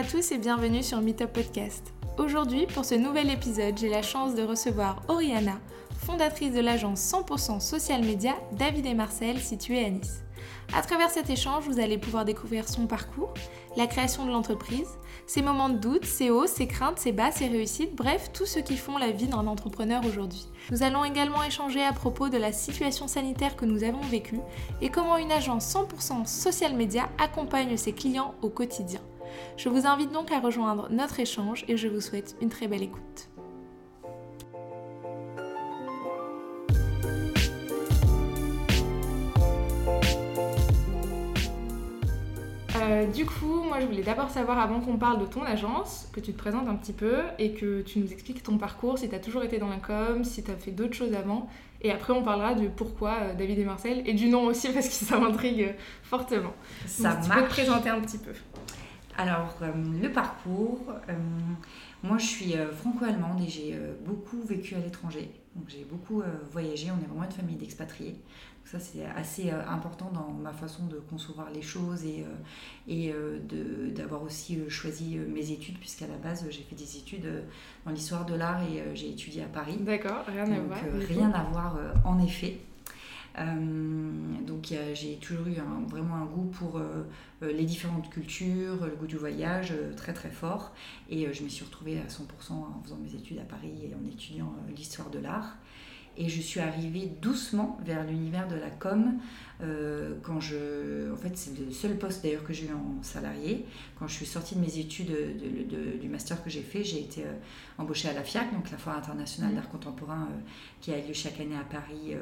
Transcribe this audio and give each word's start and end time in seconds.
à 0.00 0.02
tous 0.02 0.32
et 0.32 0.38
bienvenue 0.38 0.82
sur 0.82 0.98
Meetup 1.02 1.30
Podcast. 1.30 1.92
Aujourd'hui, 2.16 2.66
pour 2.72 2.86
ce 2.86 2.94
nouvel 2.94 3.28
épisode, 3.28 3.76
j'ai 3.76 3.90
la 3.90 4.00
chance 4.00 4.34
de 4.34 4.42
recevoir 4.42 5.02
Oriana, 5.08 5.60
fondatrice 6.06 6.54
de 6.54 6.60
l'agence 6.60 7.02
100% 7.02 7.60
social 7.60 8.02
media 8.02 8.32
David 8.52 8.86
et 8.86 8.94
Marcel 8.94 9.38
située 9.38 9.84
à 9.84 9.90
Nice. 9.90 10.22
À 10.72 10.80
travers 10.80 11.10
cet 11.10 11.28
échange, 11.28 11.64
vous 11.64 11.80
allez 11.80 11.98
pouvoir 11.98 12.24
découvrir 12.24 12.66
son 12.66 12.86
parcours, 12.86 13.34
la 13.76 13.86
création 13.86 14.24
de 14.24 14.30
l'entreprise, 14.30 14.88
ses 15.26 15.42
moments 15.42 15.68
de 15.68 15.76
doute, 15.76 16.06
ses 16.06 16.30
hauts, 16.30 16.46
ses 16.46 16.66
craintes, 16.66 16.98
ses 16.98 17.12
bas, 17.12 17.30
ses 17.30 17.48
réussites, 17.48 17.94
bref, 17.94 18.30
tout 18.32 18.46
ce 18.46 18.58
qui 18.58 18.78
font 18.78 18.96
la 18.96 19.10
vie 19.10 19.28
d'un 19.28 19.46
entrepreneur 19.46 20.02
aujourd'hui. 20.06 20.46
Nous 20.70 20.82
allons 20.82 21.04
également 21.04 21.42
échanger 21.42 21.84
à 21.84 21.92
propos 21.92 22.30
de 22.30 22.38
la 22.38 22.52
situation 22.52 23.06
sanitaire 23.06 23.54
que 23.54 23.66
nous 23.66 23.84
avons 23.84 24.00
vécue 24.00 24.40
et 24.80 24.88
comment 24.88 25.18
une 25.18 25.30
agence 25.30 25.74
100% 25.74 26.26
social 26.26 26.74
media 26.74 27.10
accompagne 27.18 27.76
ses 27.76 27.92
clients 27.92 28.34
au 28.40 28.48
quotidien. 28.48 29.02
Je 29.56 29.68
vous 29.68 29.86
invite 29.86 30.12
donc 30.12 30.32
à 30.32 30.40
rejoindre 30.40 30.88
notre 30.90 31.20
échange 31.20 31.64
et 31.68 31.76
je 31.76 31.88
vous 31.88 32.00
souhaite 32.00 32.36
une 32.40 32.48
très 32.48 32.68
belle 32.68 32.82
écoute. 32.82 33.30
Euh, 42.90 43.06
du 43.06 43.26
coup, 43.26 43.62
moi 43.62 43.80
je 43.80 43.86
voulais 43.86 44.02
d'abord 44.02 44.30
savoir, 44.30 44.58
avant 44.58 44.80
qu'on 44.80 44.96
parle 44.96 45.20
de 45.20 45.26
ton 45.26 45.42
agence, 45.42 46.08
que 46.12 46.20
tu 46.20 46.32
te 46.32 46.38
présentes 46.38 46.68
un 46.68 46.74
petit 46.74 46.92
peu 46.92 47.18
et 47.38 47.52
que 47.52 47.82
tu 47.82 47.98
nous 47.98 48.12
expliques 48.12 48.42
ton 48.42 48.58
parcours, 48.58 48.98
si 48.98 49.08
tu 49.08 49.14
as 49.14 49.18
toujours 49.18 49.42
été 49.42 49.58
dans 49.58 49.68
la 49.68 49.76
com, 49.76 50.24
si 50.24 50.42
tu 50.42 50.50
as 50.50 50.56
fait 50.56 50.70
d'autres 50.70 50.94
choses 50.94 51.14
avant. 51.14 51.48
Et 51.82 51.90
après, 51.90 52.12
on 52.12 52.22
parlera 52.22 52.54
du 52.54 52.68
pourquoi 52.68 53.16
euh, 53.22 53.34
David 53.34 53.58
et 53.58 53.64
Marcel 53.64 54.02
et 54.06 54.12
du 54.12 54.28
nom 54.28 54.44
aussi 54.44 54.68
parce 54.72 54.88
que 54.88 55.04
ça 55.04 55.18
m'intrigue 55.18 55.74
fortement. 56.02 56.52
Ça 56.86 57.14
Donc, 57.14 57.24
tu 57.24 57.30
peux 57.30 57.42
te 57.42 57.48
présenter 57.48 57.88
un 57.90 58.00
petit 58.00 58.18
peu. 58.18 58.32
Alors, 59.20 59.54
euh, 59.60 59.70
le 60.00 60.10
parcours, 60.10 60.80
euh, 61.10 61.12
moi 62.02 62.16
je 62.16 62.24
suis 62.24 62.56
euh, 62.56 62.72
franco-allemande 62.72 63.42
et 63.42 63.48
j'ai 63.48 63.78
beaucoup 64.06 64.40
vécu 64.42 64.74
à 64.74 64.78
l'étranger. 64.78 65.30
Donc 65.54 65.68
j'ai 65.68 65.84
beaucoup 65.84 66.22
voyagé, 66.52 66.90
on 66.90 67.04
est 67.04 67.06
vraiment 67.06 67.24
une 67.24 67.32
famille 67.32 67.56
d'expatriés. 67.56 68.12
Donc 68.12 68.66
ça 68.66 68.78
c'est 68.78 69.04
assez 69.04 69.50
important 69.50 70.10
dans 70.14 70.30
ma 70.30 70.52
façon 70.52 70.86
de 70.86 70.96
concevoir 70.96 71.50
les 71.50 71.60
choses 71.60 72.04
et, 72.04 73.14
d'avoir 73.94 74.22
aussi 74.22 74.60
choisi 74.70 75.16
mes 75.16 75.50
études, 75.50 75.78
puisqu'à 75.78 76.06
la 76.06 76.16
base 76.16 76.46
j'ai 76.48 76.62
fait 76.62 76.76
des 76.76 76.96
études 76.96 77.28
dans 77.84 77.90
l'histoire 77.90 78.24
de 78.24 78.34
l'art 78.34 78.62
et 78.62 78.94
j'ai 78.94 79.10
étudié 79.10 79.42
à 79.42 79.48
Paris. 79.48 79.76
D'accord, 79.80 80.24
rien 80.28 80.50
à 80.50 80.60
voir. 80.60 80.78
rien 81.08 81.30
à 81.32 81.42
voir 81.42 81.76
en 82.04 82.20
effet. 82.20 82.60
Euh, 83.38 84.40
donc 84.46 84.74
j'ai 84.94 85.16
toujours 85.16 85.46
eu 85.46 85.56
vraiment 85.88 86.16
un 86.16 86.26
goût 86.26 86.46
pour 86.46 86.76
euh, 86.76 87.04
euh, 87.42 87.52
les 87.52 87.64
différentes 87.64 88.10
cultures, 88.10 88.84
le 88.84 88.96
goût 88.96 89.06
du 89.06 89.16
voyage 89.16 89.72
très 89.96 90.12
très 90.12 90.30
fort. 90.30 90.72
Et 91.08 91.32
je 91.32 91.42
me 91.42 91.48
suis 91.48 91.64
retrouvée 91.64 91.98
à 91.98 92.06
100% 92.06 92.52
en 92.52 92.80
faisant 92.82 92.96
mes 92.96 93.14
études 93.14 93.38
à 93.38 93.44
Paris 93.44 93.72
et 93.84 93.94
en 93.94 94.04
étudiant 94.10 94.52
l'histoire 94.76 95.10
de 95.10 95.18
l'art. 95.18 95.56
Et 96.22 96.28
je 96.28 96.42
suis 96.42 96.60
arrivée 96.60 97.10
doucement 97.22 97.78
vers 97.82 98.04
l'univers 98.04 98.46
de 98.46 98.54
la 98.54 98.68
com 98.68 99.14
euh, 99.62 100.14
quand 100.22 100.38
je... 100.38 101.10
En 101.10 101.16
fait, 101.16 101.34
c'est 101.34 101.58
le 101.58 101.70
seul 101.72 101.96
poste 101.96 102.22
d'ailleurs 102.22 102.44
que 102.44 102.52
j'ai 102.52 102.66
eu 102.66 102.72
en 102.74 103.02
salarié. 103.02 103.64
Quand 103.98 104.06
je 104.06 104.12
suis 104.14 104.26
sortie 104.26 104.54
de 104.54 104.60
mes 104.60 104.78
études 104.78 105.08
de- 105.08 105.64
de- 105.76 105.98
du 105.98 106.08
master 106.10 106.44
que 106.44 106.50
j'ai 106.50 106.60
fait, 106.60 106.84
j'ai 106.84 107.00
été 107.00 107.24
euh, 107.24 107.32
embauchée 107.78 108.08
à 108.10 108.12
la 108.12 108.22
FIAC, 108.22 108.52
donc 108.52 108.70
la 108.70 108.76
Foire 108.76 108.98
internationale 108.98 109.52
Mhm. 109.52 109.56
d'art 109.56 109.70
contemporain 109.70 110.28
euh, 110.30 110.40
qui 110.82 110.92
a 110.92 110.98
lieu 110.98 111.14
chaque 111.14 111.40
année 111.40 111.56
à 111.56 111.64
Paris 111.64 112.12
euh, 112.12 112.18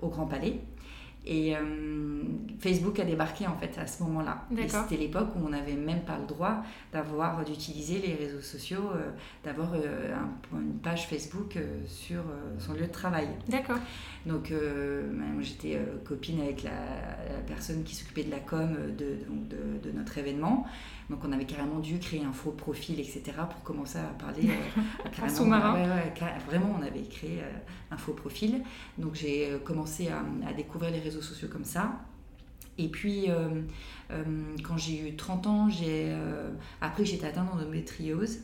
au 0.00 0.08
Grand 0.08 0.26
Palais. 0.26 0.60
Et 1.28 1.56
euh, 1.56 1.60
Facebook 2.60 3.00
a 3.00 3.04
débarqué 3.04 3.46
en 3.48 3.56
fait 3.56 3.76
à 3.78 3.86
ce 3.86 4.02
moment-là. 4.04 4.44
C'était 4.88 5.02
l'époque 5.02 5.28
où 5.36 5.44
on 5.44 5.48
n'avait 5.48 5.74
même 5.74 6.02
pas 6.02 6.18
le 6.18 6.26
droit 6.26 6.62
d'avoir 6.92 7.44
d'utiliser 7.44 7.98
les 7.98 8.14
réseaux 8.14 8.40
sociaux, 8.40 8.90
euh, 8.94 9.10
d'avoir 9.44 9.74
euh, 9.74 10.14
un- 10.14 10.58
une 10.58 10.74
page 10.78 11.08
Facebook 11.08 11.58
sur 11.88 12.22
son 12.58 12.74
lieu 12.74 12.86
de 12.86 12.92
travail. 12.92 13.28
D'accord. 13.48 13.78
Donc 14.24 14.50
ben, 14.52 15.40
j'étais 15.40 15.78
copine 16.04 16.40
avec 16.40 16.62
la, 16.62 16.70
la 16.70 17.40
personne 17.46 17.82
qui 17.84 17.94
s'occupait 17.94 18.24
de 18.24 18.30
la 18.30 18.40
com 18.40 18.76
de, 18.96 19.04
de, 19.04 19.88
de 19.90 19.96
notre 19.96 20.18
événement. 20.18 20.66
Donc 21.10 21.20
on 21.24 21.30
avait 21.32 21.44
carrément 21.44 21.78
dû 21.78 21.98
créer 21.98 22.24
un 22.24 22.32
faux 22.32 22.50
profil, 22.50 22.98
etc. 22.98 23.22
pour 23.48 23.62
commencer 23.62 23.98
à 23.98 24.04
parler 24.18 24.48
euh, 24.50 24.80
carrément. 25.16 25.36
sous-marin. 25.36 25.74
Ouais, 25.74 25.88
ouais, 25.88 26.12
car- 26.14 26.38
vraiment, 26.48 26.74
on 26.78 26.82
avait 26.82 27.02
créé 27.02 27.38
euh, 27.40 27.50
un 27.92 27.96
faux 27.96 28.12
profil. 28.12 28.62
Donc 28.98 29.14
j'ai 29.14 29.50
euh, 29.50 29.58
commencé 29.58 30.08
à, 30.08 30.18
à 30.48 30.52
découvrir 30.52 30.90
les 30.90 30.98
réseaux 31.00 31.22
sociaux 31.22 31.48
comme 31.50 31.64
ça. 31.64 32.00
Et 32.78 32.88
puis, 32.88 33.30
euh, 33.30 33.62
euh, 34.10 34.24
quand 34.62 34.76
j'ai 34.76 35.08
eu 35.08 35.16
30 35.16 35.46
ans, 35.46 35.70
j'ai 35.70 36.08
euh, 36.10 36.50
après 36.80 37.04
j'étais 37.04 37.26
atteinte 37.26 37.50
d'endométriose. 37.50 38.40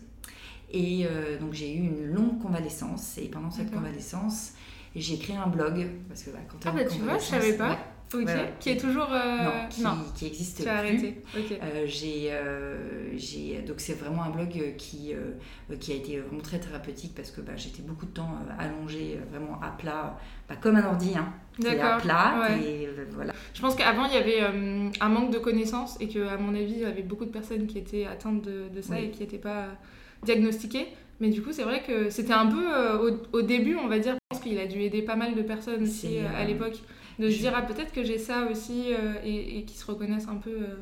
Et 0.74 1.06
donc 1.38 1.52
j'ai 1.52 1.74
eu 1.74 1.80
une 1.80 2.06
longue 2.14 2.40
convalescence. 2.40 3.18
Et 3.18 3.28
pendant 3.28 3.50
cette 3.50 3.70
convalescence, 3.70 4.52
j'ai 4.96 5.18
créé 5.18 5.36
un 5.36 5.48
blog. 5.48 5.86
Parce 6.08 6.22
que 6.22 6.30
bah, 6.30 6.38
quand 6.48 6.56
Ah 6.66 6.72
bah 6.72 6.84
tu 6.86 6.98
vois, 7.00 7.18
je 7.18 7.24
savais 7.24 7.52
pas. 7.58 7.78
Ok. 8.14 8.28
Qui 8.60 8.70
est 8.70 8.76
toujours. 8.76 9.08
euh, 9.12 9.38
non, 9.82 9.90
qui, 10.04 10.12
qui 10.16 10.26
existe 10.26 10.56
tu 10.58 10.62
plus. 10.62 10.70
as 10.70 10.76
arrêté. 10.78 11.22
Euh, 11.62 11.84
j'ai, 11.86 12.28
euh, 12.30 13.16
j'ai- 13.16 13.62
donc 13.66 13.76
c'est 13.80 13.94
vraiment 13.98 14.22
un 14.24 14.30
blog 14.30 14.48
euh, 14.56 14.72
qui, 14.76 15.12
qui 15.80 15.92
a 15.92 15.94
été 15.94 16.18
vraiment 16.20 16.40
très 16.42 16.58
thérapeutique 16.60 17.14
parce 17.14 17.30
que 17.30 17.40
bah, 17.40 17.52
j'étais 17.56 17.82
beaucoup 17.82 18.06
de 18.06 18.10
temps 18.12 18.30
allongée, 18.58 19.18
vraiment 19.30 19.60
à 19.62 19.70
plat, 19.70 20.18
bah, 20.48 20.56
comme 20.60 20.76
un 20.76 20.84
ordi, 20.86 21.12
hein. 21.16 21.32
C'est 21.60 21.68
à 21.68 21.74
D'accord, 21.74 22.00
plat 22.02 22.48
ouais. 22.50 22.64
et 22.66 22.88
voilà. 23.12 23.32
Je 23.54 23.60
pense 23.60 23.74
qu'avant, 23.74 24.06
il 24.06 24.14
y 24.14 24.16
avait 24.16 24.40
un 25.00 25.08
manque 25.08 25.30
de 25.30 25.38
connaissances 25.38 25.96
et 26.00 26.08
qu'à 26.08 26.36
mon 26.38 26.54
avis, 26.54 26.72
il 26.72 26.78
y 26.80 26.84
avait 26.84 27.02
beaucoup 27.02 27.24
de 27.26 27.30
personnes 27.30 27.66
qui 27.66 27.78
étaient 27.78 28.06
atteintes 28.06 28.42
de, 28.42 28.68
de 28.74 28.80
ça 28.80 28.94
Oui. 28.94 29.04
et 29.04 29.10
qui 29.10 29.20
n'étaient 29.20 29.36
pas 29.38 29.66
diagnostiquées. 30.24 30.86
Mais 31.20 31.28
du 31.28 31.42
coup, 31.42 31.52
c'est 31.52 31.62
vrai 31.62 31.82
que 31.86 32.10
c'était 32.10 32.32
un 32.32 32.46
peu 32.46 32.64
au, 33.32 33.38
au 33.38 33.42
début, 33.42 33.76
on 33.76 33.86
va 33.86 33.98
dire, 33.98 34.14
je 34.14 34.18
pense 34.36 34.42
qu'il 34.42 34.58
a 34.58 34.66
dû 34.66 34.80
aider 34.80 35.02
pas 35.02 35.14
mal 35.14 35.34
de 35.34 35.42
personnes 35.42 35.82
aussi 35.84 36.18
à 36.18 36.44
l'époque, 36.44 36.78
de 37.18 37.28
se 37.28 37.34
je- 37.34 37.38
dire, 37.40 37.52
ah, 37.54 37.62
peut-être 37.62 37.92
que 37.92 38.02
j'ai 38.04 38.18
ça 38.18 38.46
aussi 38.50 38.92
euh, 38.92 39.14
et, 39.24 39.58
et 39.58 39.64
qui 39.64 39.76
se 39.76 39.84
reconnaissent 39.86 40.28
un 40.28 40.36
peu 40.36 40.50
euh, 40.50 40.76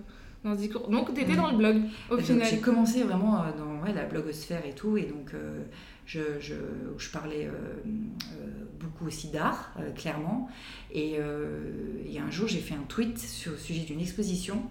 dans 0.44 0.54
ce 0.54 0.60
discours. 0.60 0.88
Donc, 0.88 1.12
tu 1.14 1.20
étais 1.20 1.36
dans 1.36 1.50
le 1.50 1.56
blog, 1.56 1.82
au 2.10 2.16
Donc, 2.16 2.24
final. 2.24 2.46
J'ai 2.48 2.58
commencé 2.58 3.02
vraiment 3.02 3.42
euh, 3.42 3.46
dans 3.58 3.82
ouais, 3.84 3.92
la 3.92 4.04
blogosphère 4.06 4.64
et 4.66 4.74
tout, 4.74 4.96
et 4.96 5.02
donc 5.04 5.34
euh, 5.34 5.62
je, 6.06 6.20
je, 6.40 6.54
je 6.98 7.10
parlais 7.10 7.46
euh, 7.46 7.50
euh, 7.52 8.46
beaucoup 8.80 9.06
aussi 9.06 9.28
d'art, 9.28 9.74
clairement. 9.96 10.48
Et, 10.92 11.16
et 12.06 12.18
un 12.18 12.30
jour, 12.30 12.48
j'ai 12.48 12.58
fait 12.60 12.74
un 12.74 12.84
tweet 12.88 13.18
sur 13.18 13.52
le 13.52 13.58
sujet 13.58 13.82
d'une 13.84 14.00
exposition, 14.00 14.62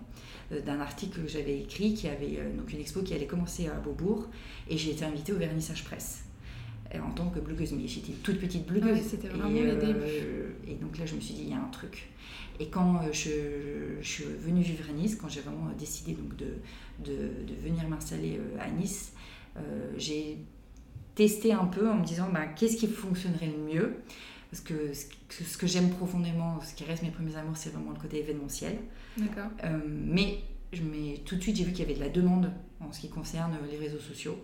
d'un 0.65 0.79
article 0.79 1.21
que 1.21 1.27
j'avais 1.29 1.59
écrit, 1.59 1.93
qui 1.93 2.07
avait 2.07 2.39
donc 2.57 2.73
une 2.73 2.79
expo 2.79 3.01
qui 3.03 3.13
allait 3.13 3.27
commencer 3.27 3.67
à 3.67 3.73
Beaubourg, 3.79 4.27
et 4.69 4.77
j'ai 4.77 4.91
été 4.91 5.05
invitée 5.05 5.31
au 5.31 5.37
vernissage 5.37 5.83
presse. 5.83 6.23
Et 6.91 6.99
en 6.99 7.11
tant 7.11 7.29
que 7.29 7.39
blogueuse, 7.39 7.73
mais 7.73 7.87
j'étais 7.87 8.13
une 8.13 8.17
toute 8.19 8.39
petite 8.39 8.65
blogueuse. 8.65 8.97
Ouais, 8.97 9.03
c'était 9.03 9.27
Et, 9.27 9.29
vraiment 9.29 9.49
les 9.49 9.61
euh, 9.67 9.79
débuts. 9.79 10.55
Et 10.67 10.75
donc 10.75 10.97
là, 10.97 11.05
je 11.05 11.15
me 11.15 11.19
suis 11.21 11.35
dit, 11.35 11.43
il 11.43 11.49
y 11.49 11.53
a 11.53 11.61
un 11.61 11.69
truc. 11.69 12.09
Et 12.59 12.67
quand 12.67 12.95
euh, 12.95 13.13
je, 13.13 14.01
je 14.01 14.07
suis 14.07 14.23
venue 14.23 14.61
vivre 14.61 14.85
à 14.89 14.93
Nice, 14.93 15.15
quand 15.15 15.29
j'ai 15.29 15.41
vraiment 15.41 15.69
décidé 15.77 16.13
donc 16.13 16.35
de, 16.35 16.47
de, 17.05 17.13
de 17.45 17.53
venir 17.63 17.87
m'installer 17.87 18.37
euh, 18.37 18.59
à 18.59 18.69
Nice, 18.69 19.13
euh, 19.57 19.93
j'ai 19.97 20.39
testé 21.15 21.53
un 21.53 21.65
peu 21.65 21.89
en 21.89 21.95
me 21.95 22.05
disant 22.05 22.29
bah, 22.33 22.47
qu'est-ce 22.47 22.77
qui 22.77 22.87
fonctionnerait 22.87 23.47
le 23.55 23.73
mieux? 23.73 23.95
Parce 24.49 24.63
que 24.63 24.93
ce 24.93 25.05
que, 25.05 25.43
ce 25.43 25.57
que 25.57 25.67
j'aime 25.67 25.91
profondément, 25.91 26.59
ce 26.61 26.73
qui 26.73 26.83
reste 26.83 27.03
mes 27.03 27.11
premiers 27.11 27.35
amours, 27.35 27.55
c'est 27.55 27.69
vraiment 27.69 27.91
le 27.91 27.99
côté 27.99 28.17
événementiel. 28.17 28.77
D'accord. 29.15 29.51
Euh, 29.63 29.77
mais, 29.87 30.39
mais 30.81 31.19
tout 31.23 31.35
de 31.35 31.41
suite, 31.41 31.55
j'ai 31.55 31.65
vu 31.65 31.71
qu'il 31.71 31.81
y 31.81 31.85
avait 31.85 31.93
de 31.93 32.03
la 32.03 32.09
demande 32.09 32.51
en 32.79 32.91
ce 32.91 32.99
qui 32.99 33.09
concerne 33.09 33.53
les 33.69 33.77
réseaux 33.77 33.99
sociaux. 33.99 34.37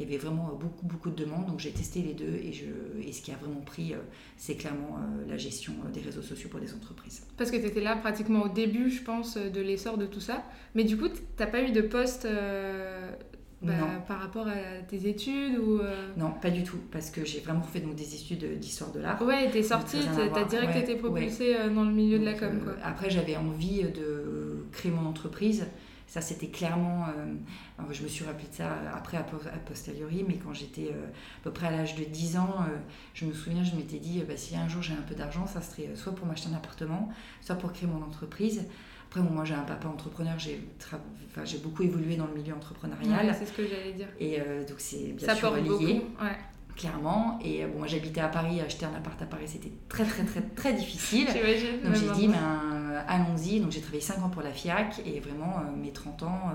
Il 0.00 0.04
y 0.04 0.08
avait 0.08 0.16
vraiment 0.16 0.58
beaucoup, 0.58 0.86
beaucoup 0.86 1.10
de 1.10 1.24
demandes, 1.24 1.44
donc 1.46 1.60
j'ai 1.60 1.72
testé 1.72 2.00
les 2.00 2.14
deux 2.14 2.34
et, 2.42 2.54
je, 2.54 2.64
et 3.06 3.12
ce 3.12 3.20
qui 3.20 3.32
a 3.32 3.36
vraiment 3.36 3.60
pris, 3.60 3.92
euh, 3.92 3.98
c'est 4.38 4.54
clairement 4.54 4.96
euh, 4.96 5.28
la 5.28 5.36
gestion 5.36 5.74
euh, 5.84 5.90
des 5.90 6.00
réseaux 6.00 6.22
sociaux 6.22 6.48
pour 6.48 6.58
des 6.58 6.72
entreprises. 6.72 7.26
Parce 7.36 7.50
que 7.50 7.58
tu 7.58 7.66
étais 7.66 7.82
là 7.82 7.96
pratiquement 7.96 8.44
au 8.44 8.48
début, 8.48 8.88
je 8.90 9.02
pense, 9.02 9.36
de 9.36 9.60
l'essor 9.60 9.98
de 9.98 10.06
tout 10.06 10.20
ça. 10.20 10.42
Mais 10.74 10.84
du 10.84 10.96
coup, 10.96 11.08
t'as 11.36 11.46
pas 11.46 11.62
eu 11.62 11.70
de 11.72 11.82
poste 11.82 12.24
euh, 12.24 13.12
bah, 13.60 13.72
par 14.08 14.20
rapport 14.20 14.48
à 14.48 14.80
tes 14.88 15.06
études 15.06 15.58
ou... 15.58 15.80
euh, 15.80 16.06
Non, 16.16 16.32
pas 16.40 16.48
du 16.48 16.64
tout, 16.64 16.78
parce 16.90 17.10
que 17.10 17.26
j'ai 17.26 17.40
vraiment 17.40 17.62
fait 17.62 17.80
donc, 17.80 17.94
des 17.94 18.14
études 18.14 18.58
d'histoire 18.58 18.92
de 18.92 19.00
l'art. 19.00 19.20
Ouais, 19.20 19.50
t'es 19.50 19.62
sortie, 19.62 19.98
t'as 20.32 20.44
direct 20.44 20.74
Ouais, 20.74 20.80
été 20.80 20.94
propulsée 20.96 21.56
euh, 21.56 21.68
dans 21.68 21.84
le 21.84 21.92
milieu 21.92 22.18
de 22.18 22.24
la 22.24 22.32
com, 22.32 22.48
euh, 22.66 22.72
après, 22.82 23.10
j'avais 23.10 23.36
envie 23.36 23.82
de 23.82 24.64
créer 24.72 24.90
mon 24.90 25.06
entreprise. 25.06 25.66
Ça, 26.10 26.20
c'était 26.20 26.48
clairement. 26.48 27.04
euh, 27.16 27.84
je 27.92 28.02
me 28.02 28.08
suis 28.08 28.24
rappelé 28.24 28.48
de 28.48 28.52
ça 28.54 28.68
après, 28.96 29.16
a 29.16 29.22
po- 29.22 29.36
a 29.46 29.56
posteriori, 29.58 30.24
mais 30.26 30.34
quand 30.34 30.52
j'étais 30.52 30.88
euh, 30.92 31.06
à 31.06 31.44
peu 31.44 31.52
près 31.52 31.68
à 31.68 31.70
l'âge 31.70 31.94
de 31.94 32.02
10 32.02 32.36
ans, 32.36 32.56
euh, 32.68 32.76
je 33.14 33.26
me 33.26 33.32
souviens, 33.32 33.62
je 33.62 33.76
m'étais 33.76 33.98
dit, 34.00 34.20
euh, 34.20 34.24
bah, 34.26 34.36
si 34.36 34.56
un 34.56 34.66
jour 34.66 34.82
j'ai 34.82 34.92
un 34.92 35.02
peu 35.08 35.14
d'argent, 35.14 35.46
ça 35.46 35.62
serait 35.62 35.86
euh, 35.86 35.94
soit 35.94 36.12
pour 36.12 36.26
m'acheter 36.26 36.48
un 36.52 36.56
appartement, 36.56 37.10
soit 37.40 37.54
pour 37.54 37.72
créer 37.72 37.88
mon 37.88 38.02
entreprise. 38.04 38.64
Après, 39.06 39.20
bon, 39.20 39.30
moi, 39.30 39.44
j'ai 39.44 39.54
un 39.54 39.62
papa 39.62 39.86
entrepreneur, 39.86 40.36
j'ai 40.36 40.60
tra- 40.80 40.98
enfin, 41.30 41.44
j'ai 41.44 41.58
beaucoup 41.58 41.84
évolué 41.84 42.16
dans 42.16 42.26
le 42.26 42.34
milieu 42.34 42.54
entrepreneurial. 42.54 43.26
Ouais, 43.26 43.32
c'est 43.32 43.46
ce 43.46 43.52
que 43.52 43.66
j'allais 43.68 43.92
dire. 43.92 44.08
Et 44.18 44.40
euh, 44.40 44.66
donc, 44.66 44.78
c'est 44.80 45.12
bien 45.12 45.28
Ça 45.28 45.36
sûr 45.36 45.54
lié. 45.54 45.62
beaucoup. 45.62 45.84
Ouais. 45.84 46.36
Clairement. 46.76 47.38
Et 47.44 47.64
bon, 47.66 47.78
moi 47.78 47.86
j'habitais 47.86 48.20
à 48.20 48.28
Paris, 48.28 48.60
acheter 48.60 48.86
un 48.86 48.94
appart 48.94 49.20
à 49.20 49.26
Paris, 49.26 49.46
c'était 49.46 49.72
très 49.88 50.04
très 50.04 50.24
très 50.24 50.42
très 50.42 50.72
difficile. 50.72 51.26
Donc 51.26 51.94
j'ai 51.94 52.10
dit, 52.12 52.28
ben, 52.28 53.02
allons-y. 53.06 53.60
Donc 53.60 53.70
j'ai 53.70 53.80
travaillé 53.80 54.02
5 54.02 54.22
ans 54.22 54.30
pour 54.30 54.42
la 54.42 54.52
FIAC 54.52 55.02
et 55.06 55.20
vraiment 55.20 55.62
mes 55.76 55.92
30 55.92 56.22
ans, 56.22 56.52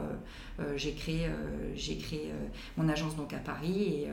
j'ai 0.76 0.94
créé, 0.94 1.30
j'ai 1.76 1.98
créé 1.98 2.32
mon 2.78 2.88
agence 2.90 3.16
donc 3.16 3.34
à 3.34 3.40
Paris. 3.40 4.04
Et, 4.04 4.08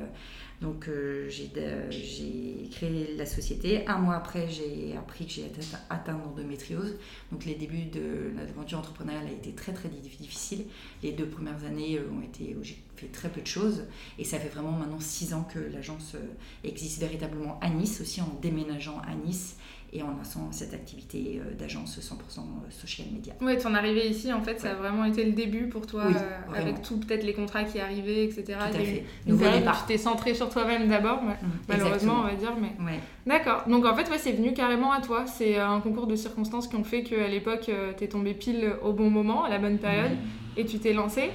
donc 0.62 0.86
euh, 0.88 1.28
j'ai 1.28 2.68
créé 2.70 3.16
la 3.16 3.26
société. 3.26 3.86
Un 3.88 3.98
mois 3.98 4.14
après, 4.14 4.48
j'ai 4.48 4.96
appris 4.96 5.26
que 5.26 5.32
j'ai 5.32 5.50
atteint 5.90 6.16
l'endométriose. 6.16 6.96
Donc 7.32 7.44
les 7.44 7.56
débuts 7.56 7.86
de 7.86 8.32
l'aventure 8.36 8.78
entrepreneuriale 8.78 9.26
a 9.26 9.32
été 9.32 9.52
très 9.52 9.72
très 9.72 9.88
difficile. 9.88 10.64
Les 11.02 11.12
deux 11.12 11.26
premières 11.26 11.64
années 11.64 11.98
euh, 11.98 12.08
ont 12.16 12.22
été 12.22 12.54
où 12.54 12.62
j'ai 12.62 12.78
fait 13.02 13.12
très 13.12 13.28
peu 13.28 13.40
de 13.40 13.46
choses. 13.46 13.84
Et 14.18 14.24
ça 14.24 14.38
fait 14.38 14.48
vraiment 14.48 14.72
maintenant 14.72 15.00
six 15.00 15.34
ans 15.34 15.46
que 15.52 15.58
l'agence 15.58 16.14
euh, 16.14 16.18
existe 16.64 17.00
véritablement 17.00 17.58
à 17.60 17.68
Nice, 17.68 18.00
aussi 18.00 18.20
en 18.20 18.38
déménageant 18.40 19.00
à 19.06 19.14
Nice 19.14 19.56
et 19.94 20.02
en 20.02 20.08
lançant 20.08 20.48
cette 20.52 20.72
activité 20.72 21.40
euh, 21.40 21.54
d'agence 21.54 21.98
100% 21.98 22.12
euh, 22.40 22.70
social 22.70 23.06
media. 23.12 23.34
Ouais, 23.42 23.58
ton 23.58 23.74
arrivée 23.74 24.08
ici, 24.08 24.32
en 24.32 24.40
fait, 24.40 24.58
ça 24.58 24.70
a 24.70 24.74
vraiment 24.74 25.04
été 25.04 25.22
le 25.24 25.32
début 25.32 25.68
pour 25.68 25.86
toi, 25.86 26.04
euh, 26.04 26.56
avec 26.56 26.80
tout 26.80 26.98
peut-être 26.98 27.24
les 27.24 27.34
contrats 27.34 27.64
qui 27.64 27.78
arrivaient, 27.78 28.24
etc. 28.24 28.44
Tout 28.46 28.76
à 28.76 28.80
fait. 28.80 29.04
Une 29.26 29.38
tu 29.38 29.86
t'es 29.86 29.98
centré 29.98 30.34
sur 30.34 30.48
toi-même 30.48 30.88
d'abord, 30.88 31.22
mmh, 31.22 31.34
malheureusement, 31.68 32.20
on 32.20 32.22
va 32.22 32.34
dire. 32.34 32.54
Mais... 32.58 32.72
Ouais. 32.84 33.00
D'accord. 33.26 33.64
Donc 33.68 33.84
en 33.84 33.94
fait, 33.94 34.08
ouais, 34.10 34.18
c'est 34.18 34.32
venu 34.32 34.54
carrément 34.54 34.92
à 34.92 35.02
toi. 35.02 35.26
C'est 35.26 35.58
un 35.58 35.80
concours 35.80 36.06
de 36.06 36.16
circonstances 36.16 36.68
qui 36.68 36.76
ont 36.76 36.84
fait 36.84 37.02
qu'à 37.02 37.28
l'époque, 37.28 37.70
tu 37.98 38.04
es 38.04 38.08
tombé 38.08 38.32
pile 38.32 38.72
au 38.82 38.92
bon 38.92 39.10
moment, 39.10 39.44
à 39.44 39.50
la 39.50 39.58
bonne 39.58 39.78
période. 39.78 40.12
Et 40.56 40.66
tu 40.66 40.78
t'es 40.78 40.92
lancée. 40.92 41.30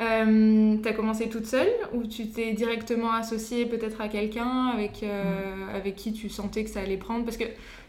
Mmh. 0.00 0.82
tu 0.82 0.88
as 0.88 0.92
commencé 0.92 1.28
toute 1.28 1.46
seule 1.46 1.72
ou 1.92 2.06
tu 2.06 2.28
t'es 2.28 2.52
directement 2.52 3.12
associée 3.12 3.66
peut-être 3.66 4.00
à 4.00 4.08
quelqu'un 4.08 4.66
avec, 4.74 5.04
avec 5.74 5.96
qui 5.96 6.12
tu 6.12 6.28
sentais 6.28 6.64
que 6.64 6.70
ça 6.70 6.80
allait 6.80 6.98
prendre? 6.98 7.24
Parce 7.24 7.36
que 7.36 7.46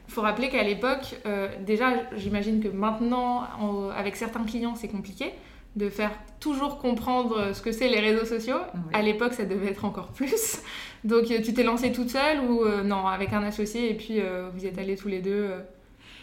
faut 0.10 0.22
rappeler 0.22 0.50
qu'à 0.50 0.64
l'époque, 0.64 1.16
euh, 1.26 1.48
déjà, 1.66 1.94
j'imagine 2.16 2.62
que 2.62 2.68
maintenant, 2.68 3.44
avec 3.96 4.16
certains 4.16 4.44
clients, 4.44 4.76
c'est 4.76 4.88
compliqué 4.88 5.32
de 5.76 5.90
faire 5.90 6.12
toujours 6.40 6.80
comprendre 6.80 7.54
ce 7.54 7.62
que 7.62 7.72
c'est 7.72 7.88
les 7.88 8.00
réseaux 8.00 8.26
sociaux. 8.26 8.58
À 8.92 9.02
l'époque, 9.02 9.34
ça 9.34 9.46
devait 9.46 9.68
être 9.68 9.86
encore 9.86 10.08
plus. 10.08 10.62
Donc, 11.04 11.30
euh, 11.30 11.42
tu 11.44 11.54
t'es 11.54 11.64
lancée 11.64 11.92
toute 11.92 12.10
seule 12.10 12.40
ou 12.42 12.64
euh, 12.64 12.84
non, 12.84 13.08
avec 13.08 13.34
un 13.34 13.44
associé 13.44 13.92
et 13.92 13.94
puis 13.94 14.20
vous 14.54 14.66
êtes 14.66 14.78
allés 14.78 14.96
tous 14.96 15.08
les 15.08 15.20
deux 15.20 15.52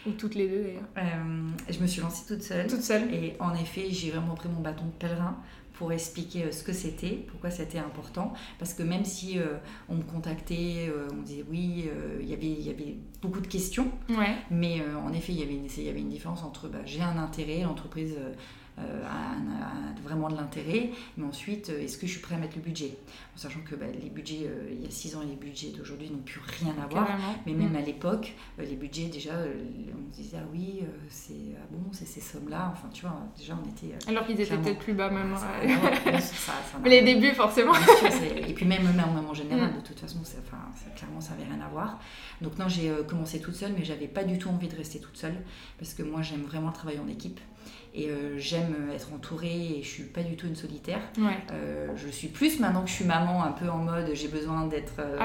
ou 0.07 0.11
toutes 0.11 0.35
les 0.35 0.47
deux 0.47 0.63
d'ailleurs 0.63 1.25
Je 1.69 1.79
me 1.79 1.87
suis 1.87 2.01
lancée 2.01 2.25
toute 2.27 2.43
seule. 2.43 2.67
Toute 2.67 2.83
seule. 2.83 3.13
Et 3.13 3.35
en 3.39 3.53
effet, 3.53 3.87
j'ai 3.91 4.11
vraiment 4.11 4.35
pris 4.35 4.49
mon 4.49 4.61
bâton 4.61 4.85
de 4.85 4.91
pèlerin 4.91 5.37
pour 5.77 5.91
expliquer 5.91 6.45
euh, 6.45 6.51
ce 6.51 6.63
que 6.63 6.73
c'était, 6.73 7.25
pourquoi 7.27 7.51
c'était 7.51 7.77
important. 7.77 8.33
Parce 8.59 8.73
que 8.73 8.83
même 8.83 9.05
si 9.05 9.39
euh, 9.39 9.57
on 9.89 9.95
me 9.95 10.03
contactait, 10.03 10.89
euh, 10.89 11.07
on 11.13 11.21
disait 11.21 11.45
oui, 11.49 11.85
il 12.19 12.27
y 12.27 12.33
avait, 12.33 12.47
il 12.47 12.61
y 12.61 12.69
avait 12.69 12.97
beaucoup 13.21 13.41
de 13.41 13.47
questions. 13.47 13.91
Ouais. 14.09 14.35
Mais 14.49 14.81
en 14.95 15.13
effet, 15.13 15.33
il 15.33 15.39
y 15.39 15.43
avait 15.43 15.55
une, 15.55 15.67
il 15.77 15.83
y 15.83 15.89
avait 15.89 16.01
une 16.01 16.09
différence 16.09 16.43
entre 16.43 16.67
bah, 16.67 16.79
j'ai 16.85 17.01
un 17.01 17.17
intérêt, 17.17 17.61
l'entreprise 17.61 18.15
euh, 18.79 18.83
vraiment 20.03 20.29
de 20.29 20.35
l'intérêt, 20.35 20.91
mais 21.17 21.25
ensuite, 21.25 21.69
euh, 21.69 21.83
est-ce 21.83 21.97
que 21.97 22.05
je 22.05 22.11
suis 22.11 22.21
prêt 22.21 22.35
à 22.35 22.37
mettre 22.37 22.55
le 22.55 22.61
budget? 22.61 22.95
En 23.35 23.37
sachant 23.37 23.59
que 23.61 23.75
bah, 23.75 23.87
les 24.01 24.09
budgets, 24.09 24.45
euh, 24.45 24.69
il 24.71 24.83
y 24.83 24.87
a 24.87 24.91
6 24.91 25.15
ans, 25.15 25.21
et 25.23 25.25
les 25.25 25.35
budgets 25.35 25.69
d'aujourd'hui 25.69 26.09
n'ont 26.11 26.19
plus 26.19 26.39
rien 26.59 26.75
à 26.81 26.87
voir. 26.87 27.07
Mais 27.45 27.53
même 27.53 27.73
mm. 27.73 27.75
à 27.75 27.81
l'époque, 27.81 28.33
les 28.59 28.75
budgets, 28.75 29.07
déjà, 29.07 29.31
on 29.33 30.15
disait, 30.15 30.37
ah 30.39 30.47
oui, 30.53 30.81
c'est 31.09 31.33
ah 31.57 31.65
bon, 31.71 31.91
c'est 31.91 32.05
ces 32.05 32.21
sommes-là. 32.21 32.71
Enfin, 32.71 32.87
tu 32.93 33.01
vois, 33.01 33.17
déjà, 33.37 33.57
on 33.61 33.69
était. 33.69 33.95
Alors 34.07 34.25
qu'ils 34.27 34.39
étaient 34.39 34.57
peut-être 34.57 34.79
plus 34.79 34.93
bas, 34.93 35.09
même. 35.09 35.35
mais 36.83 36.89
les 36.89 37.01
débuts, 37.01 37.33
forcément. 37.33 37.73
et 38.47 38.53
puis 38.53 38.65
même, 38.65 38.83
même, 38.83 39.27
en 39.27 39.33
général, 39.33 39.71
mm. 39.71 39.81
de 39.81 39.87
toute 39.87 39.99
façon, 39.99 40.19
enfin, 40.21 40.57
clairement, 40.95 41.19
ça 41.19 41.31
n'avait 41.31 41.51
rien 41.51 41.61
à 41.65 41.67
voir. 41.67 41.99
Donc, 42.41 42.57
non, 42.59 42.67
j'ai 42.67 42.91
commencé 43.07 43.41
toute 43.41 43.55
seule, 43.55 43.73
mais 43.77 43.83
j'avais 43.83 44.07
pas 44.07 44.23
du 44.23 44.37
tout 44.37 44.49
envie 44.49 44.67
de 44.67 44.75
rester 44.75 44.99
toute 44.99 45.17
seule, 45.17 45.35
parce 45.79 45.95
que 45.95 46.03
moi, 46.03 46.21
j'aime 46.21 46.43
vraiment 46.43 46.67
le 46.67 46.73
travail 46.73 46.99
en 47.03 47.07
équipe. 47.07 47.39
Et 47.93 48.09
euh, 48.09 48.37
j'aime 48.37 48.75
être 48.93 49.11
entourée 49.13 49.77
et 49.77 49.81
je 49.81 49.87
suis 49.87 50.03
pas 50.03 50.21
du 50.21 50.35
tout 50.35 50.45
une 50.45 50.55
solitaire. 50.55 50.99
Euh, 51.51 51.87
je 51.95 52.07
suis 52.09 52.27
plus 52.27 52.59
maintenant 52.59 52.83
que 52.83 52.89
je 52.89 52.93
suis 52.93 53.05
maman, 53.05 53.43
un 53.43 53.51
peu 53.51 53.67
en 53.69 53.77
mode 53.77 54.11
j'ai 54.13 54.27
besoin 54.27 54.67
d'être 54.67 54.93
euh, 54.99 55.17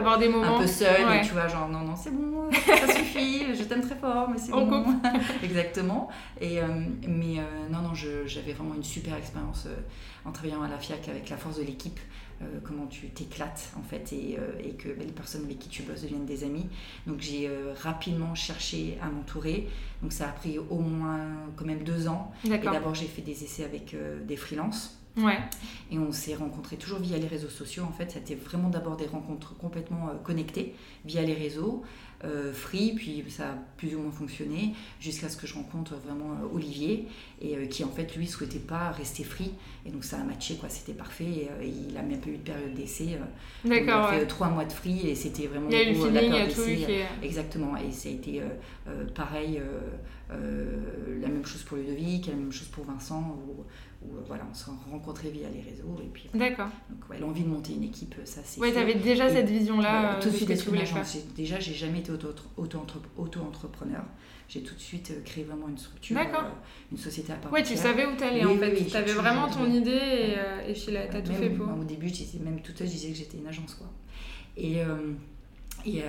un 0.42 0.58
peu 0.58 0.66
seule. 0.66 1.12
Et 1.16 1.20
tu 1.20 1.32
vois, 1.32 1.48
genre 1.48 1.68
non, 1.68 1.80
non, 1.80 1.96
c'est 1.96 2.10
bon, 2.10 2.48
ça 2.50 2.94
suffit, 2.94 3.54
je 3.54 3.64
t'aime 3.64 3.82
très 3.82 3.96
fort, 3.96 4.30
mais 4.30 4.38
c'est 4.38 4.52
bon. 4.52 4.84
Exactement. 5.42 6.08
Et, 6.40 6.60
mais 7.06 7.36
non, 7.70 7.82
non, 7.82 7.94
j'avais 7.94 8.52
vraiment 8.52 8.74
une 8.74 8.84
super 8.84 9.16
expérience 9.16 9.66
en 10.24 10.32
travaillant 10.32 10.62
à 10.62 10.68
la 10.68 10.78
FIAC 10.78 11.08
avec 11.08 11.28
la 11.28 11.36
force 11.36 11.58
de 11.58 11.64
l'équipe. 11.64 12.00
Euh, 12.42 12.58
comment 12.64 12.86
tu 12.86 13.08
t'éclates 13.08 13.70
en 13.78 13.82
fait 13.82 14.12
et, 14.12 14.36
euh, 14.38 14.52
et 14.62 14.72
que 14.72 14.88
ben, 14.88 15.06
les 15.06 15.12
personnes 15.12 15.44
avec 15.44 15.58
qui 15.58 15.68
tu 15.68 15.82
bosses 15.82 16.02
deviennent 16.02 16.26
des 16.26 16.44
amis. 16.44 16.66
Donc 17.06 17.20
j'ai 17.20 17.48
euh, 17.48 17.74
rapidement 17.80 18.34
cherché 18.34 18.98
à 19.02 19.08
m'entourer. 19.10 19.68
Donc 20.02 20.12
ça 20.12 20.28
a 20.28 20.32
pris 20.32 20.58
au 20.58 20.78
moins 20.78 21.20
quand 21.56 21.64
même 21.64 21.84
deux 21.84 22.08
ans. 22.08 22.32
Et 22.44 22.48
d'abord 22.48 22.94
j'ai 22.94 23.06
fait 23.06 23.22
des 23.22 23.44
essais 23.44 23.64
avec 23.64 23.94
des 24.26 24.36
freelances. 24.36 24.98
Ouais. 25.16 25.38
Et 25.90 25.98
on 25.98 26.10
s'est 26.10 26.34
rencontrés 26.34 26.76
toujours 26.76 26.98
via 26.98 27.18
les 27.18 27.26
réseaux 27.26 27.50
sociaux. 27.50 27.84
En 27.86 27.92
fait, 27.92 28.12
c'était 28.12 28.34
vraiment 28.34 28.70
d'abord 28.70 28.96
des 28.96 29.06
rencontres 29.06 29.54
complètement 29.58 30.08
connectées 30.24 30.74
via 31.04 31.20
les 31.20 31.34
réseaux. 31.34 31.82
Euh, 32.24 32.52
free, 32.52 32.92
puis 32.94 33.24
ça 33.28 33.48
a 33.48 33.54
plus 33.76 33.96
ou 33.96 34.00
moins 34.00 34.12
fonctionné, 34.12 34.74
jusqu'à 35.00 35.28
ce 35.28 35.36
que 35.36 35.48
je 35.48 35.54
rencontre 35.54 35.96
vraiment 35.96 36.34
euh, 36.34 36.54
Olivier, 36.54 37.08
et 37.40 37.56
euh, 37.56 37.66
qui 37.66 37.82
en 37.82 37.88
fait 37.88 38.14
lui 38.14 38.28
souhaitait 38.28 38.60
pas 38.60 38.92
rester 38.92 39.24
free, 39.24 39.50
et 39.84 39.90
donc 39.90 40.04
ça 40.04 40.20
a 40.20 40.22
matché, 40.22 40.54
quoi, 40.54 40.68
c'était 40.68 40.92
parfait, 40.92 41.24
et, 41.24 41.48
il 41.66 41.96
a 41.96 42.02
même 42.02 42.20
pas 42.20 42.30
eu 42.30 42.36
de 42.36 42.42
période 42.42 42.74
d'essai. 42.74 43.18
D'accord. 43.64 44.10
Il 44.12 44.16
a 44.16 44.20
fait 44.20 44.26
trois 44.26 44.48
mois 44.50 44.64
de 44.64 44.72
free, 44.72 45.08
et 45.08 45.16
c'était 45.16 45.48
vraiment. 45.48 45.66
Il 45.68 45.76
y 45.76 45.80
a 45.80 45.82
eu 45.82 45.88
le 45.88 45.94
feeling, 45.94 46.32
il 46.32 46.34
y 46.34 46.38
a 46.38 46.46
tout 46.46 47.24
Exactement, 47.24 47.76
et 47.76 47.90
ça 47.90 48.08
a 48.08 48.12
été 48.12 48.40
pareil, 49.16 49.60
la 50.30 50.36
même 51.42 51.50
chose 51.50 51.62
pour 51.64 51.76
Ludovic, 51.76 52.26
la 52.28 52.34
même 52.34 52.52
chose 52.52 52.68
pour 52.68 52.84
Vincent, 52.84 53.36
où 53.48 53.62
euh, 54.04 54.20
voilà, 54.26 54.46
on 54.50 54.54
s'est 54.54 54.70
rencontrés 54.90 55.30
via 55.30 55.48
les 55.50 55.60
réseaux. 55.60 56.00
Et 56.02 56.08
puis, 56.08 56.28
D'accord. 56.34 56.68
Donc, 56.88 57.10
ouais, 57.10 57.18
l'envie 57.18 57.42
de 57.42 57.48
monter 57.48 57.74
une 57.74 57.82
équipe, 57.84 58.14
ça 58.24 58.40
c'est. 58.44 58.60
Ouais, 58.60 58.72
tu 58.72 58.78
avais 58.78 58.94
déjà 58.94 59.28
cette 59.28 59.48
vision-là. 59.48 60.18
tout 60.20 60.30
de 60.30 60.34
suite 60.34 60.48
d'être 60.48 60.68
une 60.68 60.80
agence. 60.80 61.18
Déjà, 61.36 61.58
j'ai 61.60 61.74
jamais 61.74 61.98
été 62.00 62.12
auto-entrepreneur. 62.56 64.04
j'ai 64.48 64.62
tout 64.62 64.74
de 64.74 64.80
suite 64.80 65.10
euh, 65.10 65.20
créé 65.24 65.44
vraiment 65.44 65.68
une 65.68 65.78
structure, 65.78 66.16
euh, 66.16 66.22
une 66.90 66.98
société 66.98 67.32
à 67.32 67.36
part 67.36 67.52
Ouais, 67.52 67.62
tu 67.62 67.76
savais 67.76 68.06
où 68.06 68.14
t'allais 68.16 68.44
en 68.44 68.56
fait. 68.56 68.84
tu 68.84 68.96
avais 68.96 69.12
vraiment 69.12 69.48
ton 69.48 69.70
idée 69.70 69.90
et, 69.90 70.70
et 70.70 70.72
puis 70.72 70.92
là, 70.92 71.06
t'as 71.08 71.22
tout 71.22 71.32
fait 71.32 71.50
pour. 71.50 71.66
Au 71.68 71.84
début, 71.84 72.12
même 72.44 72.60
toute 72.60 72.78
seule, 72.78 72.86
je 72.86 72.92
disais 72.92 73.08
que 73.10 73.16
j'étais 73.16 73.38
une 73.38 73.46
agence. 73.48 73.74
quoi. 73.74 73.88
Et. 74.56 74.80
Et, 75.84 76.02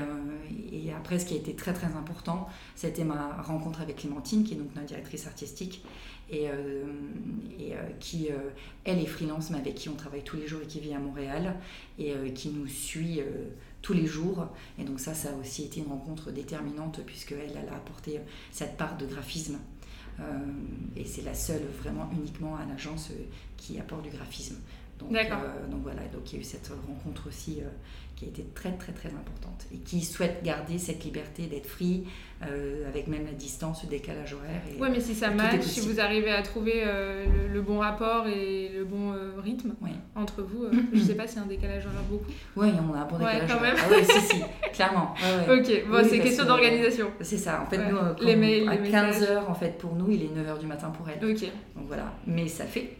et, 0.72 0.94
après, 0.94 1.18
ce 1.18 1.26
qui 1.26 1.34
a 1.34 1.38
été 1.38 1.56
très 1.56 1.74
très 1.74 1.88
important, 1.88 2.48
c'était 2.76 3.04
ma 3.04 3.42
rencontre 3.42 3.82
avec 3.82 3.98
Clémentine, 3.98 4.44
qui 4.44 4.54
est 4.54 4.58
donc 4.58 4.76
notre 4.76 4.88
directrice 4.88 5.26
artistique, 5.26 5.84
et, 6.30 6.50
euh, 6.50 6.84
et 7.60 7.74
euh, 7.74 7.78
qui, 8.00 8.30
euh, 8.30 8.50
elle 8.84 9.00
est 9.00 9.06
freelance, 9.06 9.50
mais 9.50 9.58
avec 9.58 9.76
qui 9.76 9.90
on 9.90 9.96
travaille 9.96 10.24
tous 10.24 10.38
les 10.38 10.48
jours 10.48 10.62
et 10.62 10.68
qui 10.68 10.80
vit 10.80 10.94
à 10.94 11.00
Montréal 11.00 11.56
et 12.00 12.14
qui 12.34 12.50
nous 12.50 12.68
suit 12.68 13.22
tous 13.82 13.94
les 13.94 14.06
jours. 14.06 14.48
Et 14.80 14.84
donc 14.84 15.00
ça, 15.00 15.14
ça 15.14 15.30
a 15.30 15.34
aussi 15.36 15.66
été 15.66 15.80
une 15.80 15.88
rencontre 15.88 16.32
déterminante 16.32 17.02
puisqu'elle, 17.06 17.52
elle 17.56 17.70
a 17.70 17.76
apporté 17.76 18.20
cette 18.52 18.78
part 18.78 18.98
de 18.98 19.06
graphisme. 19.06 19.60
et 20.96 21.06
c'est 21.06 21.24
la 21.24 21.34
seule 21.34 21.64
vraiment 21.82 22.10
uniquement 22.14 22.56
à 22.56 22.66
l'agence 22.66 23.12
qui 23.58 23.80
apporte 23.80 24.04
du 24.04 24.10
graphisme. 24.10 24.58
Donc, 25.00 25.12
donc 25.12 25.82
voilà, 25.82 26.02
donc 26.14 26.32
il 26.32 26.36
y 26.36 26.38
a 26.38 26.42
eu 26.42 26.46
cette 26.46 26.72
rencontre 26.88 27.28
aussi 27.28 27.60
qui 28.24 28.42
a 28.42 28.44
été 28.44 28.52
très 28.54 28.72
très 28.74 28.92
très 28.92 29.10
importante 29.10 29.66
et 29.74 29.78
qui 29.78 30.02
souhaite 30.02 30.44
garder 30.44 30.78
cette 30.78 31.04
liberté 31.04 31.44
d'être 31.48 31.68
free 31.68 32.06
euh, 32.44 32.88
avec 32.90 33.08
même 33.08 33.26
la 33.26 33.32
distance, 33.32 33.84
le 33.84 33.90
décalage 33.90 34.34
horaire. 34.34 34.62
Oui, 34.80 34.90
mais 34.92 35.00
si 35.00 35.16
ça 35.16 35.30
match, 35.30 35.62
si 35.62 35.80
vous 35.82 36.00
arrivez 36.00 36.32
à 36.32 36.42
trouver 36.42 36.84
euh, 36.86 37.26
le, 37.52 37.62
bon 37.62 37.80
rapport 37.80 38.28
et 38.28 38.70
le 38.76 38.84
bon 38.84 39.14
euh, 39.14 39.40
rythme 39.42 39.74
entre 40.16 40.42
vous, 40.42 40.66
je 40.94 41.00
ne 41.00 41.04
sais 41.04 41.16
pas 41.16 41.26
si 41.26 41.40
un 41.40 41.46
décalage 41.46 41.86
horaire 41.86 42.02
beaucoup. 42.10 42.32
Oui, 42.58 42.68
on 42.72 42.94
a 42.94 43.00
un 43.00 43.06
bon 43.06 43.18
décalage 43.18 43.50
quand 43.50 43.58
horaire. 43.58 43.76
Ah, 43.78 43.88
oui, 43.92 44.04
si, 44.04 44.20
si, 44.22 44.44
clairement. 44.74 45.14
ok, 45.50 45.90
bon, 45.90 46.06
c'est 46.08 46.20
question 46.20 46.46
d'organisation. 46.46 47.12
C'est 47.22 47.38
ça, 47.38 47.62
en 47.62 47.70
fait, 47.70 47.78
nous, 47.78 47.98
les 48.26 48.36
mails, 48.36 48.68
à 48.68 48.76
15h, 48.76 49.48
en 49.48 49.54
fait, 49.54 49.78
pour 49.78 49.96
nous, 49.96 50.12
il 50.12 50.24
est 50.24 50.28
9h 50.28 50.60
du 50.60 50.66
matin 50.66 50.90
pour 50.90 51.08
elle. 51.10 51.24
Ok. 51.24 51.42
Donc 51.76 51.86
voilà, 51.88 52.14
mais 52.28 52.48
ça 52.48 52.66
fait. 52.66 52.98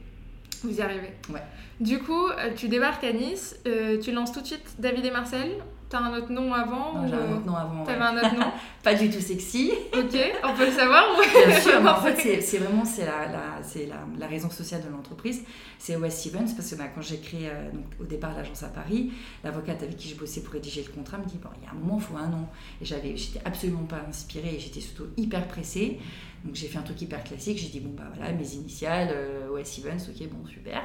Vous 0.64 0.78
y 0.78 0.82
arrivez. 0.82 1.14
Ouais. 1.30 1.44
Du 1.80 2.00
coup, 2.00 2.28
euh, 2.28 2.52
tu 2.56 2.70
débarques 2.70 3.04
à 3.04 3.12
Nice, 3.12 3.60
euh, 3.68 4.00
tu 4.00 4.12
lances 4.12 4.32
tout 4.32 4.42
de 4.42 4.48
suite 4.48 4.76
David 4.80 5.06
et 5.06 5.12
Marcel? 5.12 5.58
T'as 5.94 6.00
un 6.00 6.18
autre 6.18 6.32
nom 6.32 6.52
avant 6.52 6.94
Non, 6.94 7.08
j'ai 7.08 7.14
un 7.14 7.32
autre 7.36 7.46
nom 7.46 7.56
avant. 7.56 7.84
T'avais 7.84 8.02
un 8.02 8.18
autre 8.18 8.34
nom? 8.34 8.52
Pas 8.84 8.96
du 8.96 9.12
tout 9.12 9.20
sexy. 9.20 9.72
Ok, 9.94 10.18
on 10.44 10.56
peut 10.56 10.66
le 10.66 10.72
savoir 10.72 11.06
Bien 11.48 11.60
sûr, 11.62 11.80
mais 11.84 11.90
en 11.90 12.02
fait, 12.02 12.42
c'est 12.42 12.58
vraiment 12.58 12.84
c'est 12.84 13.06
la, 13.06 13.28
la, 13.28 13.62
la, 13.62 13.96
la, 14.18 14.28
raison 14.28 14.50
sociale 14.50 14.82
de 14.84 14.90
l'entreprise. 14.90 15.44
C'est 15.78 15.96
Wes 15.96 16.10
Stevens, 16.10 16.52
parce 16.56 16.72
que 16.72 16.76
bah, 16.76 16.86
quand 16.96 17.02
j'ai 17.02 17.20
créé 17.20 17.48
euh, 17.48 17.72
donc, 17.72 17.86
au 18.00 18.06
départ 18.06 18.34
l'agence 18.36 18.64
à 18.64 18.70
Paris, 18.70 19.12
l'avocate 19.44 19.84
avec 19.84 19.96
qui 19.96 20.08
j'ai 20.10 20.16
bossé 20.16 20.42
pour 20.42 20.54
rédiger 20.54 20.84
le 20.84 20.92
contrat 20.92 21.20
me 21.20 21.26
dit 21.26 21.38
Bon, 21.40 21.50
il 21.62 21.66
y 21.66 21.68
a 21.68 21.72
un 21.72 21.76
moment, 21.76 22.00
il 22.00 22.04
faut 22.04 22.18
un 22.18 22.28
nom. 22.28 22.48
Et 22.82 22.86
j'étais 22.86 23.42
absolument 23.46 23.84
pas 23.84 24.04
inspirée 24.10 24.56
et 24.56 24.60
j'étais 24.60 24.82
surtout 24.82 25.06
hyper 25.16 25.48
pressée. 25.48 26.00
Donc 26.44 26.56
j'ai 26.56 26.68
fait 26.68 26.78
un 26.78 26.84
truc 26.84 27.02
hyper 27.02 27.24
classique. 27.24 27.58
J'ai 27.58 27.70
dit 27.70 27.80
Bon, 27.80 27.94
bah 27.96 28.12
voilà, 28.16 28.32
mes 28.34 28.54
initiales, 28.56 29.16
Wes 29.52 29.66
Stevens, 29.66 30.10
ok, 30.10 30.30
bon, 30.30 30.46
super. 30.48 30.82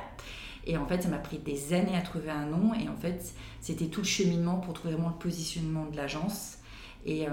Et 0.67 0.77
en 0.77 0.87
fait, 0.87 1.03
ça 1.03 1.09
m'a 1.09 1.19
pris 1.19 1.39
des 1.39 1.73
années 1.73 1.97
à 1.97 2.03
trouver 2.03 2.31
un 2.31 2.47
nom. 2.47 2.75
Et 2.75 2.89
en 2.89 2.97
fait, 2.97 3.33
c'était 3.61 3.87
tout 3.87 4.01
le 4.01 4.07
cheminement 4.07 4.59
pour 4.59 4.75
trouver 4.75 4.95
vraiment 4.95 5.09
le 5.09 5.19
positionnement 5.19 5.87
de 5.87 5.97
l'agence. 5.97 6.59
Et, 7.07 7.27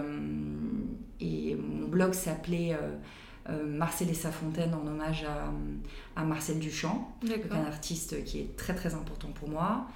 et 1.19 1.55
mon 1.55 1.87
blog 1.87 2.13
s'appelait 2.13 2.77
Marcel 3.65 4.09
et 4.09 4.13
sa 4.13 4.31
fontaine 4.31 4.73
en 4.73 4.87
hommage 4.87 5.25
à, 5.25 5.51
à 6.19 6.23
Marcel 6.23 6.59
Duchamp, 6.59 7.13
un 7.51 7.65
artiste 7.65 8.23
qui 8.23 8.39
est 8.39 8.55
très 8.55 8.73
très 8.73 8.93
important 8.93 9.29
pour 9.33 9.49
moi. 9.49 9.87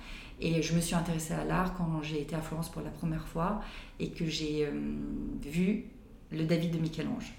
Et 0.41 0.61
je 0.61 0.73
me 0.73 0.81
suis 0.81 0.95
intéressée 0.95 1.33
à 1.33 1.43
l'art 1.43 1.75
quand 1.75 2.01
j'ai 2.01 2.21
été 2.21 2.35
à 2.35 2.41
Florence 2.41 2.69
pour 2.69 2.81
la 2.81 2.89
première 2.89 3.27
fois 3.27 3.61
et 3.99 4.09
que 4.11 4.25
j'ai 4.25 4.67
vu 5.41 5.85
le 6.31 6.45
David 6.45 6.71
de 6.75 6.79
Michel-Ange. 6.79 7.33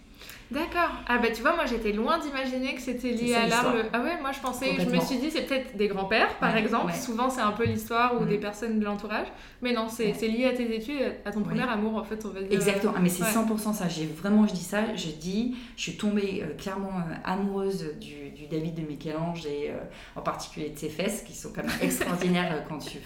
D'accord. 0.51 0.91
Ah 1.07 1.19
bah 1.19 1.29
tu 1.33 1.43
vois, 1.43 1.55
moi 1.55 1.65
j'étais 1.67 1.93
loin 1.93 2.19
d'imaginer 2.19 2.75
que 2.75 2.81
c'était 2.81 3.13
lié 3.13 3.35
à 3.35 3.47
l'art. 3.47 3.73
Ah 3.93 4.01
ouais, 4.01 4.21
moi 4.21 4.33
je 4.33 4.41
pensais, 4.41 4.75
je 4.81 4.87
me 4.87 5.01
suis 5.01 5.19
dit 5.19 5.31
c'est 5.31 5.47
peut-être 5.47 5.77
des 5.77 5.87
grands-pères 5.87 6.37
par 6.39 6.57
exemple. 6.57 6.93
Souvent 6.93 7.31
c'est 7.31 7.41
un 7.41 7.53
peu 7.53 7.65
l'histoire 7.65 8.21
ou 8.21 8.25
des 8.25 8.39
mm. 8.39 8.41
personnes 8.41 8.81
de 8.81 8.85
l'entourage. 8.85 9.29
Mais 9.63 9.73
non, 9.73 9.89
c'est 9.89 10.13
lié 10.29 10.47
à 10.47 10.53
tes 10.53 10.75
études, 10.75 11.15
à 11.25 11.31
ton 11.31 11.43
premier 11.43 11.63
amour 11.63 11.97
en 11.97 12.05
fait, 12.05 12.25
on 12.25 12.31
va 12.31 12.41
dire. 12.43 12.53
Exactement, 12.53 12.95
ah, 12.97 13.01
mais 13.01 13.09
c'est 13.09 13.23
100% 13.23 13.75
ça. 13.75 13.89
J'ai 13.89 14.07
vraiment, 14.07 14.47
je 14.47 14.53
dis 14.53 14.65
ça, 14.65 14.95
je 14.97 15.09
dis, 15.09 15.57
je 15.77 15.83
suis 15.83 15.97
tombée 15.97 16.43
euh, 16.43 16.55
clairement 16.57 16.99
euh, 16.99 17.15
amoureuse 17.25 17.95
du, 18.01 18.31
du, 18.31 18.47
David 18.47 18.75
de 18.75 18.83
Michel-Ange 18.83 19.47
et 19.47 19.71
euh, 19.71 19.77
en 20.17 20.23
particulier 20.23 20.71
de 20.71 20.79
ses 20.79 20.89
fesses 20.89 21.23
qui 21.23 21.35
sont 21.35 21.53
quand 21.55 21.63
même 21.63 21.77
extraordinaires 21.83 22.65
quand 22.69 22.79
tu, 22.79 22.99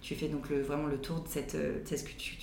tu 0.00 0.14
fais 0.14 0.28
donc 0.28 0.48
le, 0.48 0.62
vraiment 0.62 0.86
le 0.86 1.00
tour 1.00 1.20
de 1.20 1.28
cette, 1.28 1.54
de 1.54 1.82
cette 1.84 2.00
sculpture 2.00 2.34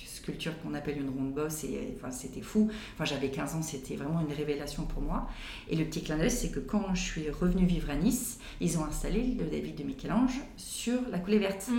qu'on 0.62 0.74
appelle 0.74 0.98
une 0.98 1.10
ronde 1.10 1.32
bosse 1.32 1.64
et 1.64 1.94
enfin, 1.96 2.10
c'était 2.10 2.42
fou. 2.42 2.70
Enfin, 2.94 3.04
j'avais 3.04 3.30
15 3.30 3.54
ans, 3.54 3.62
c'était 3.62 3.96
vraiment 3.96 4.20
une 4.20 4.32
révélation 4.32 4.84
pour 4.84 5.02
moi. 5.02 5.28
Et 5.68 5.76
le 5.76 5.84
petit 5.84 6.02
clin 6.02 6.16
d'œil, 6.16 6.30
c'est 6.30 6.50
que 6.50 6.60
quand 6.60 6.94
je 6.94 7.02
suis 7.02 7.30
revenue 7.30 7.66
vivre 7.66 7.90
à 7.90 7.96
Nice, 7.96 8.38
ils 8.60 8.78
ont 8.78 8.84
installé 8.84 9.36
le 9.38 9.46
David 9.46 9.76
de 9.76 9.84
Michel-Ange 9.84 10.40
sur 10.56 10.98
la 11.10 11.18
coulée 11.18 11.38
verte. 11.38 11.68
Mm. 11.68 11.78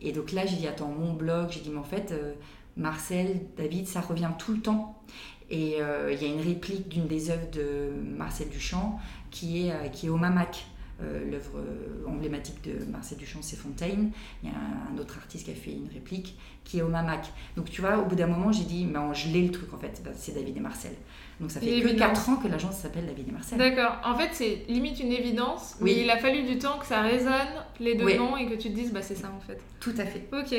Et 0.00 0.12
donc 0.12 0.32
là, 0.32 0.44
j'ai 0.46 0.56
dit, 0.56 0.66
attends, 0.66 0.88
mon 0.88 1.14
blog, 1.14 1.48
j'ai 1.50 1.60
dit, 1.60 1.70
mais 1.70 1.78
en 1.78 1.84
fait, 1.84 2.12
euh, 2.12 2.34
Marcel, 2.76 3.40
David, 3.56 3.86
ça 3.86 4.00
revient 4.00 4.30
tout 4.38 4.52
le 4.52 4.60
temps. 4.60 5.02
Et 5.48 5.76
euh, 5.80 6.12
il 6.12 6.20
y 6.20 6.24
a 6.24 6.28
une 6.28 6.40
réplique 6.40 6.88
d'une 6.88 7.06
des 7.06 7.30
œuvres 7.30 7.50
de 7.52 7.90
Marcel 8.02 8.48
Duchamp 8.48 8.98
qui 9.30 9.66
est, 9.66 9.72
euh, 9.72 9.88
qui 9.88 10.06
est 10.06 10.10
au 10.10 10.16
Mamac. 10.16 10.66
Euh, 11.02 11.30
l'œuvre 11.30 11.58
euh, 11.58 12.08
emblématique 12.08 12.64
de 12.64 12.90
Marcel 12.90 13.18
Duchamp, 13.18 13.42
c'est 13.42 13.56
Fontaine. 13.56 14.12
Il 14.42 14.48
y 14.48 14.52
a 14.52 14.56
un, 14.56 14.98
autre 14.98 15.18
artiste 15.18 15.44
qui 15.44 15.50
a 15.50 15.54
fait 15.54 15.72
une 15.72 15.88
réplique 15.92 16.38
qui 16.64 16.78
est 16.78 16.82
au 16.82 16.88
Mamac. 16.88 17.26
Donc 17.54 17.70
tu 17.70 17.82
vois, 17.82 17.98
au 17.98 18.06
bout 18.06 18.14
d'un 18.14 18.26
moment, 18.26 18.50
j'ai 18.50 18.64
dit, 18.64 18.86
mais 18.86 18.98
je 19.12 19.28
l'ai 19.28 19.42
le 19.42 19.50
truc 19.50 19.74
en 19.74 19.76
fait, 19.76 20.02
c'est 20.14 20.34
David 20.34 20.56
et 20.56 20.60
Marcel. 20.60 20.92
Donc 21.38 21.50
ça 21.50 21.60
fait 21.60 21.82
que 21.82 21.98
4 21.98 22.30
ans 22.30 22.36
que 22.36 22.48
l'agence 22.48 22.76
s'appelle 22.76 23.04
David 23.04 23.28
et 23.28 23.32
Marcel. 23.32 23.58
D'accord. 23.58 23.98
En 24.04 24.16
fait, 24.16 24.30
c'est 24.32 24.64
limite 24.68 24.98
une 24.98 25.12
évidence, 25.12 25.76
oui. 25.82 25.92
mais 25.96 26.02
il 26.02 26.10
a 26.10 26.16
fallu 26.16 26.44
du 26.44 26.58
temps 26.58 26.78
que 26.78 26.86
ça 26.86 27.02
résonne, 27.02 27.32
les 27.78 27.94
deux 27.94 28.16
noms, 28.16 28.38
et 28.38 28.46
que 28.46 28.54
tu 28.54 28.70
te 28.70 28.74
dises, 28.74 28.90
bah 28.90 29.02
c'est 29.02 29.16
ça 29.16 29.30
en 29.36 29.40
fait. 29.40 29.60
Tout 29.80 29.94
à 29.98 30.06
fait. 30.06 30.26
Ok. 30.32 30.56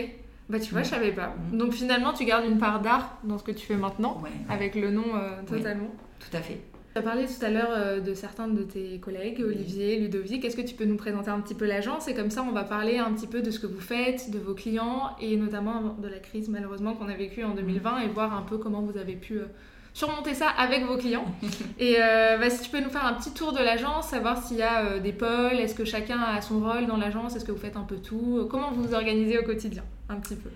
Bah 0.49 0.59
tu 0.59 0.71
vois, 0.71 0.83
je 0.83 0.89
savais 0.89 1.13
pas. 1.13 1.33
Mm. 1.51 1.57
Donc 1.57 1.73
finalement, 1.73 2.13
tu 2.13 2.25
gardes 2.25 2.45
une 2.45 2.59
part 2.59 2.79
d'art 2.79 3.17
dans 3.23 3.39
ce 3.39 3.43
que 3.43 3.51
tu 3.51 3.65
fais 3.65 3.75
maintenant, 3.75 4.21
avec 4.49 4.75
le 4.75 4.91
nom 4.91 5.15
euh, 5.15 5.41
totalement. 5.47 5.89
Tout 6.19 6.37
à 6.37 6.41
fait. 6.41 6.61
Tu 6.97 7.01
as 7.01 7.03
parlé 7.03 7.27
tout 7.27 7.45
à 7.45 7.49
l'heure 7.51 7.69
euh, 7.69 7.99
de 7.99 8.15
certains 8.15 8.47
de 8.47 8.63
tes 8.63 8.97
collègues, 8.97 9.43
Olivier, 9.45 9.99
Ludovic. 9.99 10.43
Est-ce 10.43 10.57
que 10.57 10.63
tu 10.63 10.73
peux 10.73 10.85
nous 10.85 10.97
présenter 10.97 11.29
un 11.29 11.39
petit 11.41 11.53
peu 11.53 11.67
l'agence 11.67 12.07
Et 12.07 12.15
comme 12.15 12.31
ça, 12.31 12.41
on 12.41 12.51
va 12.51 12.63
parler 12.63 12.97
un 12.97 13.13
petit 13.13 13.27
peu 13.27 13.43
de 13.43 13.51
ce 13.51 13.59
que 13.59 13.67
vous 13.67 13.79
faites, 13.79 14.31
de 14.31 14.39
vos 14.39 14.55
clients 14.55 15.15
et 15.21 15.37
notamment 15.37 15.95
de 16.01 16.07
la 16.07 16.17
crise 16.17 16.49
malheureusement 16.49 16.95
qu'on 16.95 17.07
a 17.07 17.13
vécue 17.13 17.43
en 17.43 17.53
2020 17.53 17.99
et 17.99 18.07
voir 18.07 18.35
un 18.35 18.41
peu 18.41 18.57
comment 18.57 18.81
vous 18.81 18.97
avez 18.97 19.13
pu 19.13 19.37
euh, 19.37 19.45
surmonter 19.93 20.33
ça 20.33 20.49
avec 20.49 20.85
vos 20.85 20.97
clients. 20.97 21.25
et 21.79 21.97
euh, 21.99 22.39
bah, 22.39 22.49
si 22.49 22.63
tu 22.63 22.71
peux 22.71 22.81
nous 22.81 22.89
faire 22.89 23.05
un 23.05 23.13
petit 23.13 23.31
tour 23.31 23.53
de 23.53 23.59
l'agence, 23.59 24.07
savoir 24.07 24.43
s'il 24.43 24.57
y 24.57 24.63
a 24.63 24.97
des 24.97 25.13
pôles, 25.13 25.59
est-ce 25.59 25.75
que 25.75 25.85
chacun 25.85 26.19
a 26.19 26.41
son 26.41 26.61
rôle 26.61 26.87
dans 26.87 26.97
l'agence, 26.97 27.35
est-ce 27.35 27.45
que 27.45 27.51
vous 27.51 27.59
faites 27.59 27.77
un 27.77 27.83
peu 27.83 27.97
tout 27.97 28.47
Comment 28.49 28.71
vous 28.71 28.81
vous 28.81 28.93
organisez 28.95 29.37
au 29.37 29.43
quotidien 29.43 29.83
Un 30.09 30.15
petit 30.15 30.35
peu? 30.35 30.49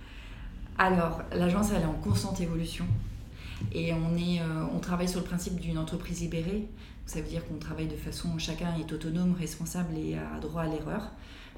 Alors, 0.80 1.22
l'agence, 1.36 1.70
elle 1.76 1.84
est 1.84 1.86
en 1.86 2.02
constante 2.02 2.42
évolution. 2.42 2.86
Et 3.74 3.94
on, 3.94 4.16
est, 4.18 4.42
euh, 4.42 4.66
on 4.74 4.80
travaille 4.80 5.08
sur 5.08 5.20
le 5.20 5.26
principe 5.26 5.60
d'une 5.60 5.78
entreprise 5.78 6.22
libérée. 6.22 6.68
Ça 7.06 7.22
veut 7.22 7.28
dire 7.28 7.46
qu'on 7.48 7.58
travaille 7.58 7.88
de 7.88 7.96
façon, 7.96 8.38
chacun 8.38 8.76
est 8.76 8.92
autonome, 8.92 9.34
responsable 9.34 9.98
et 9.98 10.16
a 10.16 10.40
droit 10.40 10.64
à 10.64 10.68
l'erreur. 10.68 11.12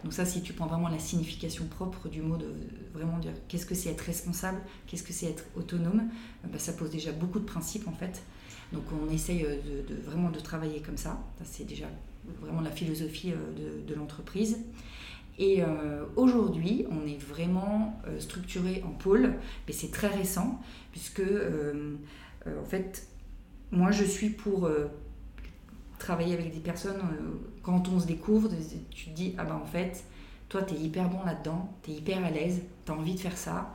Donc 0.03 0.13
ça, 0.13 0.25
si 0.25 0.41
tu 0.41 0.53
prends 0.53 0.67
vraiment 0.67 0.89
la 0.89 0.99
signification 0.99 1.65
propre 1.65 2.09
du 2.09 2.21
mot 2.21 2.35
de 2.35 2.53
vraiment 2.93 3.19
dire 3.19 3.31
qu'est-ce 3.47 3.65
que 3.65 3.75
c'est 3.75 3.89
être 3.89 4.01
responsable, 4.01 4.59
qu'est-ce 4.87 5.03
que 5.03 5.13
c'est 5.13 5.27
être 5.27 5.45
autonome, 5.55 6.09
bah, 6.43 6.59
ça 6.59 6.73
pose 6.73 6.89
déjà 6.89 7.11
beaucoup 7.11 7.39
de 7.39 7.45
principes 7.45 7.87
en 7.87 7.93
fait. 7.93 8.21
Donc 8.73 8.83
on 8.91 9.11
essaye 9.13 9.45
euh, 9.45 9.57
de, 9.87 9.95
vraiment 9.95 10.29
de 10.29 10.39
travailler 10.39 10.81
comme 10.81 10.97
ça. 10.97 11.23
c'est 11.45 11.65
déjà 11.65 11.85
vraiment 12.41 12.61
la 12.61 12.71
philosophie 12.71 13.31
de 13.87 13.93
l'entreprise. 13.93 14.57
Et 15.39 15.63
euh, 15.63 16.05
aujourd'hui, 16.15 16.85
on 16.91 17.07
est 17.07 17.17
vraiment 17.17 17.99
euh, 18.07 18.19
structuré 18.19 18.83
en 18.85 18.91
pôle, 18.91 19.33
mais 19.67 19.73
c'est 19.73 19.91
très 19.91 20.07
récent, 20.07 20.61
puisque 20.91 21.21
euh, 21.21 21.95
en 22.45 22.65
fait, 22.65 23.07
moi 23.71 23.91
je 23.91 24.03
suis 24.03 24.29
pour 24.29 24.69
travailler 25.97 26.33
avec 26.33 26.53
des 26.53 26.59
personnes, 26.59 27.01
quand 27.63 27.87
on 27.87 27.99
se 27.99 28.05
découvre, 28.05 28.49
tu 28.91 29.05
te 29.05 29.09
dis, 29.11 29.33
ah 29.37 29.45
ben 29.45 29.55
en 29.55 29.65
fait, 29.65 30.03
toi 30.49 30.61
tu 30.61 30.75
es 30.75 30.77
hyper 30.77 31.09
bon 31.09 31.23
là-dedans, 31.25 31.73
tu 31.81 31.91
es 31.91 31.93
hyper 31.95 32.23
à 32.23 32.29
l'aise, 32.29 32.61
tu 32.85 32.91
as 32.91 32.95
envie 32.95 33.15
de 33.15 33.19
faire 33.19 33.37
ça, 33.37 33.73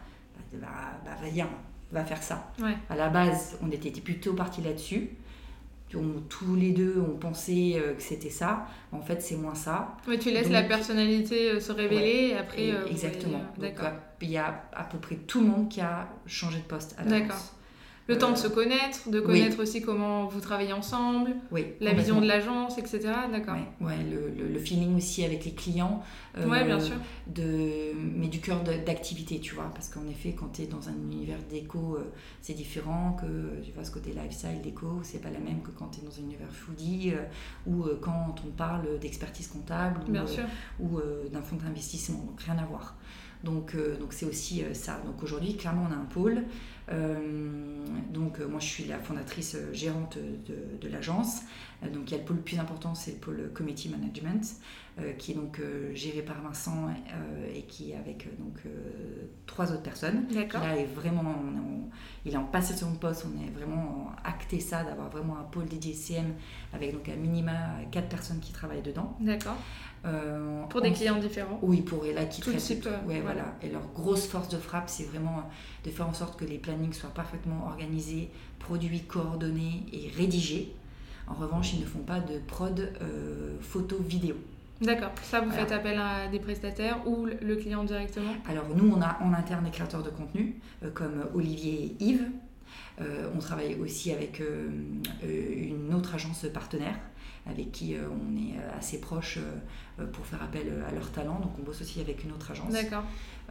bah, 0.53 0.69
bah, 1.05 1.13
bah 1.23 1.29
viens, 1.33 1.49
va 1.91 2.05
faire 2.05 2.23
ça. 2.23 2.53
À 2.91 2.97
la 2.97 3.09
base, 3.09 3.59
on 3.63 3.71
était 3.71 3.91
plutôt 3.91 4.35
parti 4.35 4.61
là-dessus 4.61 5.11
tous 5.91 6.55
les 6.55 6.73
deux 6.73 7.01
ont 7.01 7.17
pensé 7.17 7.77
euh, 7.77 7.95
que 7.95 8.03
c'était 8.03 8.31
ça. 8.31 8.67
En 8.93 9.01
fait, 9.01 9.23
c'est 9.23 9.37
moins 9.37 9.55
ça. 9.55 9.97
Mais 10.07 10.19
tu 10.19 10.31
laisses 10.31 10.51
la 10.51 10.63
personnalité 10.63 11.53
euh, 11.53 11.61
se 11.61 11.73
révéler 11.73 12.31
et 12.33 12.37
après. 12.37 12.71
Euh, 12.71 12.87
exactement. 12.87 13.41
Il 14.21 14.31
y 14.31 14.37
a 14.37 14.65
à 14.73 14.85
peu 14.85 14.99
près 14.99 15.17
tout 15.17 15.41
le 15.41 15.47
monde 15.47 15.69
qui 15.69 15.81
a 15.81 16.09
changé 16.27 16.59
de 16.59 16.65
poste 16.65 16.95
à 16.99 17.05
D'accord. 17.05 17.37
Le 18.09 18.17
temps 18.17 18.33
de 18.33 18.39
se 18.39 18.49
connaître, 18.49 19.11
de 19.11 19.21
connaître 19.21 19.61
aussi 19.63 19.83
comment 19.83 20.27
vous 20.27 20.41
travaillez 20.41 20.73
ensemble, 20.73 21.37
oui, 21.51 21.67
la 21.81 21.93
vision 21.93 22.23
de 22.23 22.27
l'agence, 22.27 22.79
etc. 22.79 23.01
D'accord. 23.31 23.57
Ouais, 23.83 23.99
le, 24.11 24.49
le, 24.49 24.59
feeling 24.59 24.97
aussi 24.97 25.25
avec 25.25 25.45
les 25.45 25.53
clients. 25.53 26.03
Euh, 26.39 26.65
bien 26.65 26.81
sûr. 26.81 26.97
De, 27.27 27.93
mais 27.95 28.29
du 28.29 28.41
cœur 28.41 28.63
d'activité, 28.63 29.41
tu 29.41 29.55
vois. 29.55 29.71
Parce 29.75 29.91
qu'en 29.91 30.09
effet, 30.09 30.33
quand 30.33 30.49
tu 30.55 30.63
es 30.63 30.67
dans 30.67 30.89
un 30.89 30.95
univers 30.95 31.39
déco, 31.51 31.97
euh, 31.97 32.11
c'est 32.41 32.55
différent 32.55 33.15
que 33.21 33.63
tu 33.63 33.73
vois 33.73 33.85
ce 33.85 33.91
côté 33.91 34.13
lifestyle 34.13 34.63
déco, 34.63 35.01
c'est 35.03 35.21
pas 35.21 35.31
la 35.31 35.41
même 35.41 35.61
que 35.61 35.71
quand 35.71 35.89
tu 35.89 36.01
es 36.01 36.03
dans 36.03 36.19
un 36.19 36.23
univers 36.23 36.51
foodie 36.51 37.13
euh, 37.13 37.25
ou 37.71 37.85
quand 38.01 38.37
on 38.47 38.51
parle 38.53 38.99
d'expertise 39.01 39.49
comptable 39.49 40.01
ou, 40.81 40.87
ou 40.87 41.01
d'un 41.31 41.43
fonds 41.43 41.57
d'investissement. 41.57 42.21
Donc 42.21 42.41
rien 42.41 42.57
à 42.57 42.65
voir. 42.65 42.97
Donc 43.45 43.77
donc 44.01 44.13
c'est 44.13 44.27
aussi 44.27 44.65
ça. 44.73 45.01
Donc 45.05 45.23
aujourd'hui, 45.23 45.57
clairement, 45.57 45.87
on 45.89 45.93
a 45.93 45.97
un 45.97 46.05
pôle. 46.07 46.45
Euh, 46.91 47.17
donc 48.11 48.41
euh, 48.41 48.49
moi 48.49 48.61
je 48.61 48.67
suis 48.67 48.85
la 48.85 48.99
fondatrice 48.99 49.57
euh, 49.57 49.73
gérante 49.75 50.17
de, 50.17 50.79
de 50.81 50.91
l'agence. 50.91 51.43
donc 51.83 52.05
il 52.07 52.13
y 52.13 52.15
a 52.15 52.19
le 52.19 52.25
pôle 52.25 52.41
plus 52.41 52.59
important, 52.59 52.95
c'est 52.95 53.13
le 53.13 53.19
pôle 53.19 53.51
Committee 53.55 53.91
Management, 53.91 54.57
qui 55.17 55.31
est 55.31 55.35
donc 55.37 55.61
géré 55.95 56.23
par 56.23 56.43
Vincent 56.43 56.89
et 57.55 57.63
qui 57.63 57.93
est 57.93 57.97
avec 57.97 58.27
donc 58.41 58.59
trois 59.47 59.71
autres 59.71 59.85
personnes. 59.85 60.27
Là 60.61 60.77
est 60.77 60.87
vraiment, 60.87 61.37
il 62.25 62.35
est 62.35 62.37
en 62.37 62.43
passation 62.43 62.91
de 62.91 62.97
poste, 62.97 63.25
on 63.25 63.47
est 63.47 63.51
vraiment 63.51 64.11
acté 64.25 64.59
ça 64.59 64.83
d'avoir 64.83 65.09
vraiment 65.09 65.39
un 65.39 65.45
pôle 65.45 65.67
dédié 65.67 65.93
CM 65.93 66.35
avec 66.73 66.93
donc 66.93 67.09
à 67.09 67.15
minima 67.15 67.53
quatre 67.93 68.09
personnes 68.09 68.41
qui 68.41 68.53
travaillent 68.53 68.83
dedans. 68.83 69.17
D'accord. 69.21 69.57
Euh, 70.05 70.63
pour 70.65 70.81
des 70.81 70.93
clients 70.93 71.19
différents 71.19 71.59
Oui, 71.63 71.81
pour 71.81 72.05
là 72.05 72.25
qui 72.25 72.41
Tout. 72.41 72.53
Type, 72.53 72.89
ouais, 73.07 73.21
voilà. 73.21 73.57
Et 73.63 73.69
leur 73.69 73.87
grosse 73.95 74.27
force 74.27 74.49
de 74.49 74.57
frappe, 74.57 74.89
c'est 74.89 75.05
vraiment 75.05 75.49
de 75.85 75.91
faire 75.91 76.09
en 76.09 76.13
sorte 76.13 76.39
que 76.39 76.45
les 76.45 76.59
plannings 76.59 76.93
soient 76.93 77.11
parfaitement 77.11 77.67
organisés, 77.67 78.31
produits, 78.59 79.03
coordonnés 79.03 79.87
et 79.93 80.11
rédigés. 80.17 80.75
En 81.27 81.35
revanche, 81.35 81.75
ils 81.75 81.81
ne 81.81 81.87
font 81.87 82.01
pas 82.01 82.21
de 82.21 82.39
prod 82.47 82.79
euh, 83.03 83.57
photo, 83.61 83.97
vidéo. 83.99 84.37
D'accord. 84.81 85.11
Ça, 85.23 85.41
vous 85.41 85.51
faites 85.51 85.73
appel 85.73 85.99
à 85.99 86.29
des 86.29 86.39
prestataires 86.39 87.01
ou 87.07 87.27
le 87.27 87.57
client 87.57 87.83
directement? 87.83 88.33
Alors, 88.49 88.67
nous, 88.75 88.89
on 88.89 89.03
a 89.03 89.19
en 89.21 89.33
interne 89.33 89.65
des 89.65 89.71
créateurs 89.73 90.05
de 90.05 90.11
contenu, 90.11 90.55
euh, 90.85 90.91
comme 90.91 91.25
Olivier 91.35 91.97
et 92.01 92.05
Yves. 92.05 92.31
on 93.01 93.39
travaille 93.39 93.77
aussi 93.81 94.13
avec 94.13 94.41
une 95.23 95.95
autre 95.95 96.15
agence 96.15 96.47
partenaire 96.53 96.95
avec 97.51 97.73
qui 97.73 97.95
euh, 97.95 98.09
on 98.09 98.37
est 98.37 98.59
euh, 98.59 98.79
assez 98.79 99.01
proche 99.01 99.39
euh, 99.99 100.07
pour 100.07 100.27
faire 100.27 100.43
appel 100.43 100.85
à 100.89 100.93
leur 100.93 101.11
talent. 101.11 101.41
Donc 101.41 101.53
on 101.59 101.63
bosse 101.63 101.81
aussi 101.81 102.01
avec 102.01 102.25
une 102.25 102.33
autre 102.33 102.51
agence. 102.51 102.71
D'accord. 102.71 103.05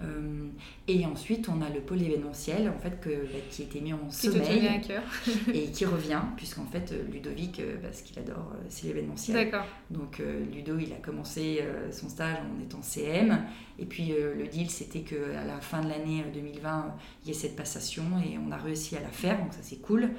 Euh, 0.04 0.48
et 0.88 1.06
ensuite, 1.06 1.50
on 1.50 1.62
a 1.62 1.70
le 1.70 1.82
pôle 1.82 2.02
événementiel, 2.02 2.70
en 2.70 2.78
fait, 2.78 3.00
que, 3.02 3.10
bah, 3.10 3.40
qui 3.50 3.64
a 3.64 3.66
été 3.66 3.82
mis 3.82 3.94
en 3.94 4.00
Qui 4.10 4.28
sommeil 4.28 4.68
à 4.68 4.78
cœur. 4.80 5.04
et 5.54 5.72
qui 5.72 5.86
revient, 5.86 6.22
puisqu'en 6.36 6.66
fait, 6.66 6.92
euh, 6.92 7.04
Ludovic, 7.12 7.60
euh, 7.60 7.78
bah, 7.82 7.90
ce 7.92 8.04
qu'il 8.04 8.18
adore, 8.20 8.54
c'est 8.70 8.88
l'événementiel. 8.88 9.46
D'accord. 9.46 9.66
Donc 9.90 10.20
euh, 10.20 10.44
Ludo, 10.54 10.78
il 10.78 10.92
a 10.94 10.98
commencé 10.98 11.60
euh, 11.62 11.92
son 11.92 12.10
stage 12.10 12.38
en 12.38 12.62
étant 12.62 12.82
CM. 12.82 13.46
Et 13.80 13.86
puis 13.86 14.08
le 14.08 14.48
deal, 14.48 14.70
c'était 14.70 15.02
qu'à 15.02 15.46
la 15.46 15.60
fin 15.62 15.82
de 15.82 15.90
l'année 15.90 16.24
euh, 16.26 16.34
2020, 16.34 16.80
euh, 16.80 16.82
il 17.24 17.28
y 17.28 17.32
ait 17.32 17.34
cette 17.34 17.56
passation 17.56 18.04
et 18.26 18.38
on 18.38 18.52
a 18.52 18.58
réussi 18.58 18.98
à 18.98 19.02
la 19.02 19.10
faire, 19.10 19.38
donc 19.38 19.54
ça 19.54 19.60
c'est 19.62 19.82
cool. 19.82 20.10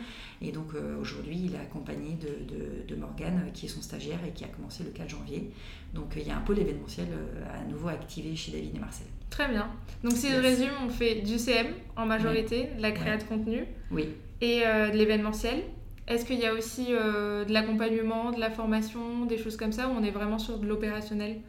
Et 0.40 0.52
donc 0.52 0.68
aujourd'hui, 1.00 1.42
il 1.46 1.54
est 1.54 1.58
accompagné 1.58 2.14
de, 2.14 2.54
de, 2.54 2.86
de 2.86 2.94
Morgane, 2.94 3.50
qui 3.52 3.66
est 3.66 3.68
son 3.68 3.82
stagiaire 3.82 4.20
et 4.26 4.30
qui 4.30 4.44
a 4.44 4.48
commencé 4.48 4.84
le 4.84 4.90
4 4.90 5.08
janvier. 5.08 5.50
Donc 5.94 6.14
il 6.16 6.26
y 6.26 6.30
a 6.30 6.36
un 6.36 6.40
pôle 6.40 6.60
événementiel 6.60 7.08
à 7.52 7.64
nouveau 7.64 7.88
activé 7.88 8.36
chez 8.36 8.52
David 8.52 8.76
et 8.76 8.78
Marcel. 8.78 9.06
Très 9.30 9.48
bien. 9.48 9.68
Donc 10.02 10.12
si 10.12 10.30
je 10.30 10.36
résume, 10.36 10.70
on 10.84 10.88
fait 10.88 11.16
du 11.16 11.38
CM 11.38 11.66
en 11.96 12.06
majorité, 12.06 12.68
de 12.76 12.82
la 12.82 12.92
créa 12.92 13.16
de 13.16 13.24
contenu 13.24 13.64
Oui, 13.90 14.08
et 14.40 14.62
euh, 14.66 14.90
de 14.90 14.96
l'événementiel. 14.96 15.62
Est-ce 16.06 16.24
qu'il 16.24 16.38
y 16.38 16.46
a 16.46 16.54
aussi 16.54 16.86
euh, 16.90 17.44
de 17.44 17.52
l'accompagnement, 17.52 18.30
de 18.32 18.40
la 18.40 18.50
formation, 18.50 19.26
des 19.26 19.36
choses 19.36 19.56
comme 19.56 19.72
ça, 19.72 19.88
ou 19.88 19.90
on 19.92 20.02
est 20.02 20.10
vraiment 20.10 20.38
sur 20.38 20.58
de 20.58 20.66
l'opérationnel 20.66 21.40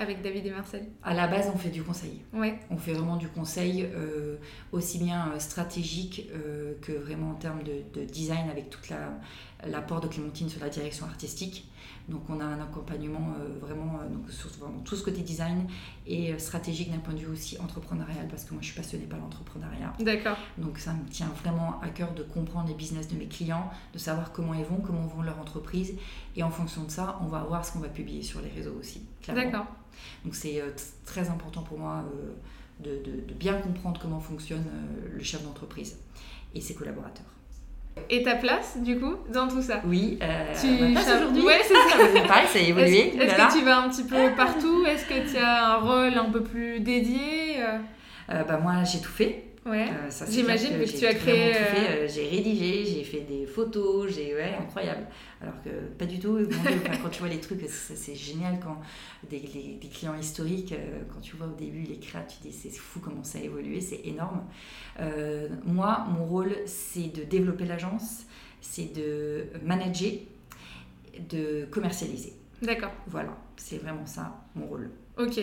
avec 0.00 0.22
David 0.22 0.46
et 0.46 0.50
Marcel? 0.50 0.86
À 1.04 1.14
la 1.14 1.28
base, 1.28 1.50
on 1.54 1.58
fait 1.58 1.68
du 1.70 1.82
conseil. 1.82 2.20
Ouais, 2.32 2.58
On 2.70 2.76
fait 2.76 2.92
vraiment 2.92 3.16
du 3.16 3.28
conseil 3.28 3.86
euh, 3.94 4.36
aussi 4.72 4.98
bien 4.98 5.38
stratégique 5.38 6.28
euh, 6.32 6.74
que 6.82 6.92
vraiment 6.92 7.30
en 7.30 7.34
termes 7.34 7.62
de, 7.62 8.00
de 8.00 8.04
design 8.04 8.48
avec 8.50 8.70
toute 8.70 8.88
la 8.90 9.12
l'apport 9.66 10.00
de 10.00 10.08
Clémentine 10.08 10.48
sur 10.48 10.60
la 10.60 10.68
direction 10.68 11.06
artistique. 11.06 11.68
Donc 12.08 12.22
on 12.30 12.40
a 12.40 12.44
un 12.44 12.60
accompagnement 12.62 13.34
euh, 13.38 13.58
vraiment 13.60 13.98
euh, 14.00 14.08
donc, 14.08 14.30
sur 14.30 14.48
vraiment 14.50 14.78
tout 14.80 14.96
ce 14.96 15.04
côté 15.04 15.20
design 15.20 15.66
et 16.06 16.32
euh, 16.32 16.38
stratégique 16.38 16.90
d'un 16.90 16.98
point 16.98 17.12
de 17.12 17.18
vue 17.18 17.26
aussi 17.26 17.58
entrepreneurial 17.60 18.28
parce 18.28 18.44
que 18.44 18.54
moi 18.54 18.62
je 18.62 18.68
suis 18.68 18.76
passionnée 18.76 19.04
par 19.04 19.18
l'entrepreneuriat. 19.18 19.92
d'accord. 20.00 20.36
Donc 20.56 20.78
ça 20.78 20.94
me 20.94 21.04
tient 21.10 21.28
vraiment 21.42 21.80
à 21.82 21.88
cœur 21.88 22.14
de 22.14 22.22
comprendre 22.22 22.68
les 22.68 22.74
business 22.74 23.08
de 23.08 23.16
mes 23.16 23.26
clients, 23.26 23.70
de 23.92 23.98
savoir 23.98 24.32
comment 24.32 24.54
ils 24.54 24.64
vont, 24.64 24.76
comment 24.80 25.06
vont 25.06 25.20
leur 25.22 25.38
entreprise 25.38 25.94
et 26.36 26.42
en 26.42 26.50
fonction 26.50 26.84
de 26.84 26.90
ça, 26.90 27.18
on 27.22 27.26
va 27.26 27.42
voir 27.42 27.64
ce 27.64 27.72
qu'on 27.72 27.80
va 27.80 27.88
publier 27.88 28.22
sur 28.22 28.40
les 28.40 28.48
réseaux 28.50 28.76
aussi. 28.80 29.02
D'accord. 29.26 29.66
Donc 30.24 30.34
c'est 30.34 30.62
très 31.04 31.28
important 31.28 31.62
pour 31.62 31.78
moi 31.78 32.04
de, 32.82 32.90
de- 33.04 33.20
de 33.26 33.34
bien 33.34 33.54
comprendre 33.60 34.00
comment 34.00 34.20
fonctionne 34.20 34.64
le 35.12 35.22
chef 35.22 35.42
d'entreprise 35.42 35.98
et 36.54 36.60
ses 36.62 36.74
collaborateurs. 36.74 37.26
Et 38.10 38.22
ta 38.22 38.34
place, 38.34 38.78
du 38.78 38.98
coup, 38.98 39.16
dans 39.32 39.48
tout 39.48 39.62
ça 39.62 39.80
Oui, 39.84 40.18
euh, 40.22 40.54
Tu 40.60 40.66
ma 40.92 41.00
aujourd'hui. 41.00 41.42
Ouais, 41.42 41.60
c'est 41.62 41.74
ça. 41.74 42.20
Pareil, 42.26 42.46
ça 42.46 42.58
a 42.58 42.62
évolué. 42.62 43.14
Est-ce 43.14 43.22
est-ce 43.22 43.34
que 43.34 43.58
tu 43.58 43.64
vas 43.64 43.78
un 43.78 43.88
petit 43.88 44.04
peu 44.04 44.30
partout? 44.36 44.84
Est-ce 44.86 45.04
que 45.04 45.30
tu 45.30 45.36
as 45.36 45.74
un 45.74 45.76
rôle 45.76 46.16
un 46.16 46.30
peu 46.30 46.42
plus 46.42 46.80
dédié 46.80 47.60
euh, 47.60 47.78
Euh, 48.30 48.44
bah, 48.44 48.58
moi, 48.62 48.84
j'ai 48.84 49.00
tout 49.00 49.10
fait. 49.10 49.44
Ouais. 49.68 49.88
Euh, 49.90 50.10
J'imagine 50.30 50.78
que 50.78 50.84
tu 50.98 51.04
as 51.06 51.14
créé, 51.14 51.54
euh, 51.54 51.58
Euh, 52.04 52.08
j'ai 52.08 52.26
rédigé, 52.28 52.84
j'ai 52.86 53.04
fait 53.04 53.20
des 53.20 53.44
photos, 53.46 54.10
j'ai 54.14 54.34
ouais, 54.34 54.54
incroyable. 54.58 55.06
Alors 55.42 55.62
que 55.62 55.68
pas 55.98 56.06
du 56.06 56.18
tout. 56.18 56.38
quand 57.02 57.08
tu 57.10 57.20
vois 57.20 57.28
les 57.28 57.40
trucs, 57.40 57.60
c'est 57.68 58.14
génial 58.14 58.58
quand 58.60 58.80
des, 59.28 59.38
les- 59.54 59.78
des 59.80 59.88
clients 59.88 60.18
historiques, 60.18 60.72
euh, 60.72 61.02
quand 61.12 61.20
tu 61.20 61.36
vois 61.36 61.46
au 61.48 61.54
début 61.58 61.82
les 61.82 61.98
créas, 61.98 62.22
tu 62.22 62.38
dis 62.42 62.52
c'est 62.52 62.70
fou 62.70 63.00
comment 63.00 63.22
ça 63.24 63.38
a 63.38 63.42
évolué, 63.42 63.80
c'est 63.80 64.00
énorme. 64.04 64.44
Euh, 65.00 65.48
moi, 65.64 66.06
mon 66.16 66.24
rôle, 66.24 66.54
c'est 66.66 67.12
de 67.14 67.24
développer 67.24 67.64
l'agence, 67.66 68.24
c'est 68.60 68.92
de 68.96 69.46
manager, 69.64 70.12
de 71.28 71.66
commercialiser. 71.70 72.32
D'accord. 72.62 72.92
Voilà, 73.06 73.36
c'est 73.56 73.78
vraiment 73.78 74.06
ça 74.06 74.44
mon 74.54 74.66
rôle. 74.66 74.90
Ok. 75.18 75.40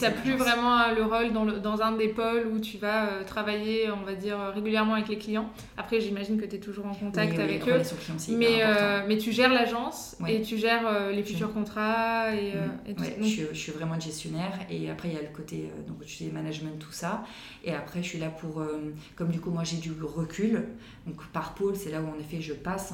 N'as 0.00 0.10
plus 0.10 0.32
vraiment 0.36 0.78
euh, 0.80 0.94
le 0.94 1.02
rôle 1.04 1.32
dans, 1.32 1.44
le- 1.44 1.58
dans 1.58 1.80
un 1.82 1.92
des 1.92 2.08
pôles 2.08 2.46
où 2.52 2.60
tu 2.60 2.78
vas 2.78 3.06
euh, 3.08 3.24
travailler, 3.24 3.90
on 3.90 4.04
va 4.04 4.14
dire, 4.14 4.38
euh, 4.40 4.50
régulièrement 4.50 4.94
avec 4.94 5.08
les 5.08 5.18
clients. 5.18 5.50
Après, 5.76 6.00
j'imagine 6.00 6.40
que 6.40 6.46
tu 6.46 6.56
es 6.56 6.58
toujours 6.60 6.86
en 6.86 6.94
contact 6.94 7.32
Oui, 7.32 7.38
oui, 7.38 7.44
avec 7.44 7.68
eux. 7.68 7.82
Mais, 8.30 8.62
euh, 8.62 9.16
tu 9.18 9.32
gères 9.32 9.52
l'agence 9.52 10.16
Ouais. 10.20 10.36
et 10.36 10.42
tu 10.42 10.56
gères 10.58 10.86
euh, 10.86 11.10
les 11.12 11.22
futurs 11.22 11.52
contrats 11.52 12.32
et, 12.34 12.52
Mm. 12.54 12.88
et 12.90 12.94
tout 12.94 13.02
Ouais, 13.02 13.16
je, 13.20 13.22
Donc, 13.42 13.48
je 13.52 13.58
suis 13.58 13.72
vraiment 13.72 13.98
gestionnaire 13.98 14.52
et 14.70 14.88
après 14.90 15.08
il 15.08 15.14
y 15.14 15.18
a 15.18 15.22
le 15.22 15.34
côté 15.34 15.70
donc 15.88 16.04
tu 16.04 16.24
dis 16.24 16.30
management 16.30 16.78
tout 16.78 16.92
ça 16.92 17.24
et 17.64 17.72
après 17.72 18.02
je 18.02 18.08
suis 18.08 18.18
là 18.18 18.28
pour 18.28 18.62
comme 19.16 19.28
du 19.28 19.40
coup 19.40 19.50
moi 19.50 19.64
j'ai 19.64 19.76
du 19.78 19.92
recul 20.02 20.64
donc 21.06 21.24
par 21.32 21.54
pôle 21.54 21.74
c'est 21.76 21.90
là 21.90 22.00
où 22.00 22.08
en 22.08 22.18
effet 22.20 22.40
je 22.40 22.52
passe 22.52 22.92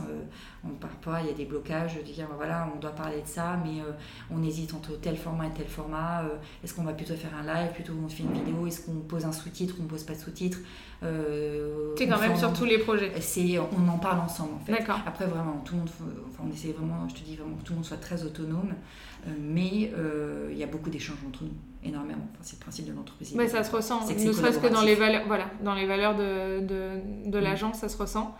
on 0.65 0.71
part 0.71 0.91
pas 1.05 1.21
il 1.21 1.27
y 1.27 1.31
a 1.31 1.35
des 1.35 1.45
blocages 1.45 1.97
de 1.97 2.03
dire 2.03 2.29
voilà 2.37 2.69
on 2.75 2.79
doit 2.79 2.91
parler 2.95 3.21
de 3.23 3.27
ça 3.27 3.59
mais 3.65 3.83
on 4.31 4.43
hésite 4.43 4.75
entre 4.75 4.99
tel 5.01 5.17
format 5.17 5.47
et 5.47 5.51
tel 5.57 5.67
format 5.67 6.22
euh, 6.23 6.65
est-ce 6.65 6.75
qu'on 6.75 6.85
va 6.85 6.93
plutôt 6.93 7.15
faire 7.15 7.31
un 7.37 7.43
live 7.55 7.73
plutôt 7.73 7.93
on 8.05 8.09
fait 8.09 8.23
une 8.23 8.33
vidéo 8.33 8.67
est-ce 8.67 8.81
qu'on 8.87 8.95
pose 9.01 9.25
un 9.25 9.33
sous-titre 9.33 9.77
ou 9.79 9.83
on 9.85 9.87
pose 9.87 10.05
pas 10.05 10.15
de 10.15 10.19
sous-titre 10.21 10.59
euh, 11.03 11.95
quand 11.99 12.21
même 12.21 12.37
sur 12.37 12.53
tous 12.53 12.65
les 12.65 12.79
projets. 12.79 13.13
c'est 13.21 13.59
on 13.59 13.89
en 13.89 13.99
parle 13.99 14.21
ensemble 14.21 14.55
en 14.55 14.65
fait 14.65 14.73
D'accord. 14.73 15.01
après 15.07 15.27
vraiment 15.27 15.63
tout 15.65 15.75
le 15.75 15.81
monde 15.81 15.91
enfin 16.29 16.45
on 16.49 16.53
essaie 16.53 16.73
vraiment 16.73 17.09
je 17.09 17.15
te 17.15 17.21
dis 17.25 17.37
vraiment 17.37 17.57
que 17.57 17.63
tout 17.65 17.73
le 17.73 17.77
monde 17.77 17.85
soit 17.85 17.97
très 17.97 18.23
autonome 18.25 18.73
euh, 19.27 19.31
mais 19.41 19.93
euh, 19.97 20.49
il 20.53 20.59
y 20.59 20.63
a 20.63 20.67
beaucoup 20.67 20.91
d'échanges 20.91 21.19
entre 21.27 21.45
nous 21.45 21.51
énormément 21.85 22.27
enfin, 22.33 22.41
c'est 22.43 22.57
le 22.59 22.63
principe 22.63 22.87
de 22.87 22.93
l'entreprise 22.93 23.35
Ouais, 23.35 23.49
ça 23.49 23.65
se 23.65 23.75
ressent, 23.75 24.07
ne 24.07 24.33
serait-ce 24.33 24.59
que 24.59 24.69
dans 24.69 24.83
les 24.83 24.95
valeurs, 24.95 25.23
voilà, 25.27 25.47
dans 25.65 25.75
les 25.75 25.87
valeurs 25.87 26.15
de, 26.17 26.61
de, 26.61 27.31
de 27.31 27.39
Mm. 27.39 27.43
l'agence, 27.43 27.79
ça 27.79 27.89
se 27.89 27.97
ressent. 27.97 28.37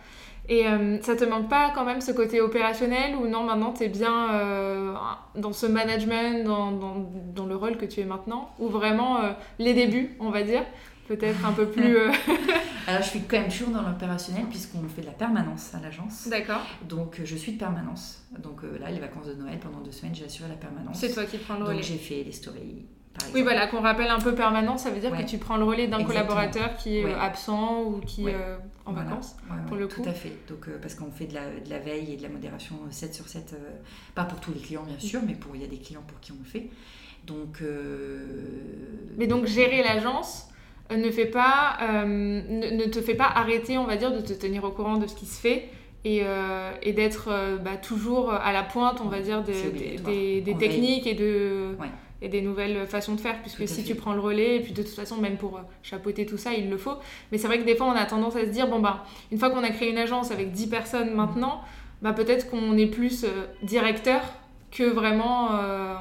Et 0.49 0.67
euh, 0.67 1.01
ça 1.01 1.15
te 1.15 1.23
manque 1.23 1.49
pas 1.49 1.71
quand 1.73 1.85
même 1.85 2.01
ce 2.01 2.11
côté 2.11 2.41
opérationnel 2.41 3.15
ou 3.15 3.27
non, 3.27 3.43
maintenant 3.43 3.71
tu 3.71 3.83
es 3.83 3.89
bien 3.89 4.33
euh, 4.33 4.93
dans 5.35 5.53
ce 5.53 5.65
management, 5.65 6.43
dans, 6.43 6.71
dans, 6.71 7.11
dans 7.33 7.45
le 7.45 7.55
rôle 7.55 7.77
que 7.77 7.85
tu 7.85 8.01
es 8.01 8.05
maintenant? 8.05 8.53
Ou 8.59 8.67
vraiment 8.67 9.21
euh, 9.21 9.31
les 9.59 9.73
débuts, 9.73 10.17
on 10.19 10.31
va 10.31 10.43
dire, 10.43 10.63
peut-être 11.07 11.45
un 11.45 11.53
peu 11.53 11.67
plus. 11.67 11.97
alors 12.87 13.01
je 13.01 13.07
suis 13.07 13.21
quand 13.21 13.39
même 13.39 13.49
toujours 13.49 13.69
dans 13.69 13.83
l'opérationnel 13.83 14.45
puisqu'on 14.49 14.83
fait 14.89 15.01
de 15.01 15.07
la 15.07 15.13
permanence 15.13 15.73
à 15.75 15.79
l'agence. 15.79 16.27
D'accord, 16.27 16.61
donc 16.89 17.21
je 17.23 17.35
suis 17.37 17.53
de 17.53 17.59
permanence. 17.59 18.27
Donc 18.37 18.63
là 18.81 18.91
les 18.91 18.99
vacances 18.99 19.27
de 19.27 19.35
Noël 19.35 19.59
pendant 19.59 19.79
deux 19.79 19.91
semaines 19.91 20.13
j'ai 20.13 20.25
assuré 20.25 20.49
la 20.49 20.55
permanence. 20.55 20.97
C'est 20.97 21.13
toi 21.13 21.23
qui 21.23 21.37
prends 21.37 21.55
le 21.55 21.63
relais. 21.63 21.75
donc 21.75 21.83
j'ai 21.83 21.97
fait 21.97 22.21
les 22.23 22.33
stories 22.33 22.85
Oui, 23.33 23.41
voilà, 23.43 23.67
qu'on 23.67 23.81
rappelle 23.81 24.09
un 24.09 24.19
peu 24.19 24.33
permanent, 24.35 24.77
ça 24.77 24.89
veut 24.89 24.99
dire 24.99 25.11
Ouais. 25.11 25.23
que 25.23 25.29
tu 25.29 25.37
prends 25.37 25.57
le 25.57 25.63
relais 25.63 25.87
d'un 25.87 26.03
collaborateur 26.03 26.75
qui 26.77 26.97
est 26.97 27.03
euh, 27.03 27.07
Ouais. 27.07 27.13
absent 27.19 27.83
ou 27.83 27.99
qui 28.05 28.23
Ouais. 28.25 28.31
est 28.31 28.35
euh, 28.35 28.57
en 28.85 28.93
Voilà. 28.93 29.09
vacances. 29.09 29.35
Pour 29.67 29.77
le 29.77 29.87
tout 29.87 30.01
coup. 30.01 30.09
à 30.09 30.13
fait. 30.13 30.31
Donc, 30.49 30.67
euh, 30.67 30.77
parce 30.81 30.95
qu'on 30.95 31.11
fait 31.11 31.25
de 31.25 31.33
la, 31.35 31.45
de 31.45 31.69
la 31.69 31.79
veille 31.79 32.13
et 32.13 32.17
de 32.17 32.23
la 32.23 32.29
modération 32.29 32.75
euh, 32.85 32.91
7 32.91 33.13
sur 33.13 33.27
7, 33.27 33.53
euh, 33.53 33.57
pas 34.15 34.23
pour 34.25 34.39
tous 34.39 34.51
les 34.53 34.59
clients 34.59 34.83
bien 34.83 34.99
sûr, 34.99 35.19
mais 35.25 35.33
pour 35.35 35.55
il 35.55 35.61
y 35.61 35.65
a 35.65 35.67
des 35.67 35.77
clients 35.77 36.03
pour 36.07 36.19
qui 36.19 36.31
on 36.31 36.37
le 36.39 36.45
fait. 36.45 36.69
Donc, 37.25 37.61
Mais 39.17 39.27
donc 39.27 39.45
gérer 39.45 39.81
l'agence 39.83 40.49
ne 40.91 41.09
fait 41.09 41.25
pas, 41.27 41.77
ne, 42.05 42.75
ne 42.75 42.85
te 42.89 42.99
fait 43.01 43.15
pas 43.15 43.27
arrêter, 43.27 43.77
on 43.77 43.85
va 43.85 43.95
dire, 43.95 44.11
de 44.11 44.19
te 44.21 44.33
tenir 44.33 44.63
au 44.65 44.71
courant 44.71 44.97
de 44.97 45.07
ce 45.07 45.15
qui 45.15 45.25
se 45.25 45.39
fait 45.39 45.69
et, 46.03 46.21
euh, 46.23 46.71
et 46.81 46.91
d'être 46.91 47.29
euh, 47.31 47.57
bah, 47.57 47.77
toujours 47.77 48.33
à 48.33 48.51
la 48.51 48.63
pointe, 48.63 48.99
on 49.01 49.07
va 49.07 49.21
dire, 49.21 49.41
des, 49.43 49.53
des, 49.53 49.67
obligatoire. 49.67 50.13
des- 50.13 50.41
des 50.41 50.53
On 50.53 50.57
veille. 50.57 50.69
techniques 50.69 51.07
et 51.07 51.13
de 51.13 51.75
Ouais. 51.79 51.87
Et 52.23 52.29
des 52.29 52.41
nouvelles 52.41 52.87
façons 52.87 53.13
de 53.13 53.21
faire, 53.21 53.39
puisque 53.41 53.67
si 53.67 53.81
fait. 53.81 53.83
tu 53.83 53.95
prends 53.95 54.13
le 54.13 54.19
relais, 54.19 54.55
et 54.55 54.59
puis 54.61 54.73
de 54.73 54.81
toute 54.81 54.93
façon, 54.93 55.17
même 55.17 55.37
pour 55.37 55.57
euh, 55.57 55.61
chapeauter 55.83 56.25
tout 56.25 56.37
ça, 56.37 56.53
il 56.53 56.69
le 56.69 56.77
faut. 56.77 56.95
Mais 57.31 57.37
c'est 57.37 57.47
vrai 57.47 57.59
que 57.59 57.65
des 57.65 57.75
fois, 57.75 57.85
on 57.87 57.95
a 57.95 58.05
tendance 58.05 58.35
à 58.35 58.41
se 58.41 58.49
dire, 58.49 58.67
bon, 58.67 58.79
bah, 58.79 59.05
une 59.31 59.37
fois 59.37 59.51
qu'on 59.51 59.63
a 59.63 59.69
créé 59.69 59.91
une 59.91 59.97
agence 59.97 60.31
avec 60.31 60.51
10 60.51 60.67
personnes 60.67 61.13
maintenant, 61.13 61.61
bah, 62.01 62.13
peut-être 62.13 62.49
qu'on 62.49 62.77
est 62.77 62.87
plus 62.87 63.23
euh, 63.23 63.45
directeur 63.61 64.21
que 64.71 64.83
vraiment 64.83 65.49
euh, 65.53 65.93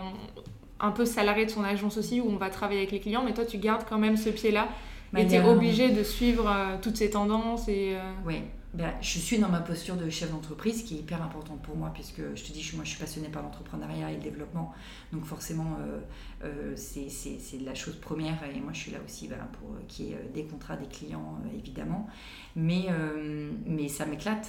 un 0.81 0.91
peu 0.91 1.05
salarié 1.05 1.45
de 1.45 1.51
son 1.51 1.63
agence 1.65 1.97
aussi, 1.99 2.21
où 2.21 2.29
on 2.29 2.37
va 2.37 2.51
travailler 2.51 2.81
avec 2.81 2.93
les 2.93 3.01
clients, 3.01 3.23
mais 3.25 3.35
toi, 3.35 3.45
tu 3.45 3.59
gardes 3.59 3.85
quand 3.89 3.99
même 3.99 4.17
ce 4.17 4.31
pied-là, 4.31 4.69
bah, 5.13 5.21
et 5.21 5.27
tu 5.27 5.35
es 5.35 5.45
obligé 5.45 5.91
de 5.91 6.03
suivre 6.03 6.49
euh, 6.49 6.77
toutes 6.81 6.97
ces 6.97 7.11
tendances. 7.11 7.69
Et, 7.69 7.95
euh, 7.95 8.27
Ouais, 8.27 8.43
ben, 8.75 8.95
je 9.03 9.19
suis 9.19 9.39
dans 9.39 9.51
ma 9.51 9.61
posture 9.61 9.97
de 9.97 10.09
chef 10.09 10.31
d'entreprise 10.31 10.83
qui 10.83 10.97
est 10.97 11.01
hyper 11.01 11.23
importante 11.23 11.61
pour 11.61 11.77
moi 11.77 11.91
puisque 11.93 12.23
je 12.35 12.43
te 12.43 12.53
dis, 12.53 12.71
moi 12.75 12.85
je 12.85 12.91
suis 12.91 12.99
passionnée 12.99 13.29
par 13.29 13.43
l'entrepreneuriat 13.43 14.11
et 14.11 14.17
le 14.17 14.23
développement. 14.23 14.73
Donc 15.13 15.25
forcément, 15.27 15.77
euh, 15.81 16.01
euh, 16.45 16.73
c'est 16.77 17.59
la 17.61 17.75
chose 17.75 17.97
première 17.97 18.43
et 18.45 18.61
moi 18.61 18.73
je 18.73 18.79
suis 18.79 18.93
là 18.93 18.99
aussi 19.05 19.29
ben, 19.29 19.37
pour 19.61 19.75
euh, 19.75 19.81
qu'il 19.89 20.07
y 20.07 20.13
ait 20.13 20.17
euh, 20.17 20.33
des 20.33 20.45
contrats, 20.45 20.77
des 20.77 20.87
clients 20.87 21.39
euh, 21.45 21.59
évidemment. 21.59 22.09
Mais, 22.57 22.87
mais 23.67 23.89
ça 23.89 24.05
m'éclate 24.05 24.49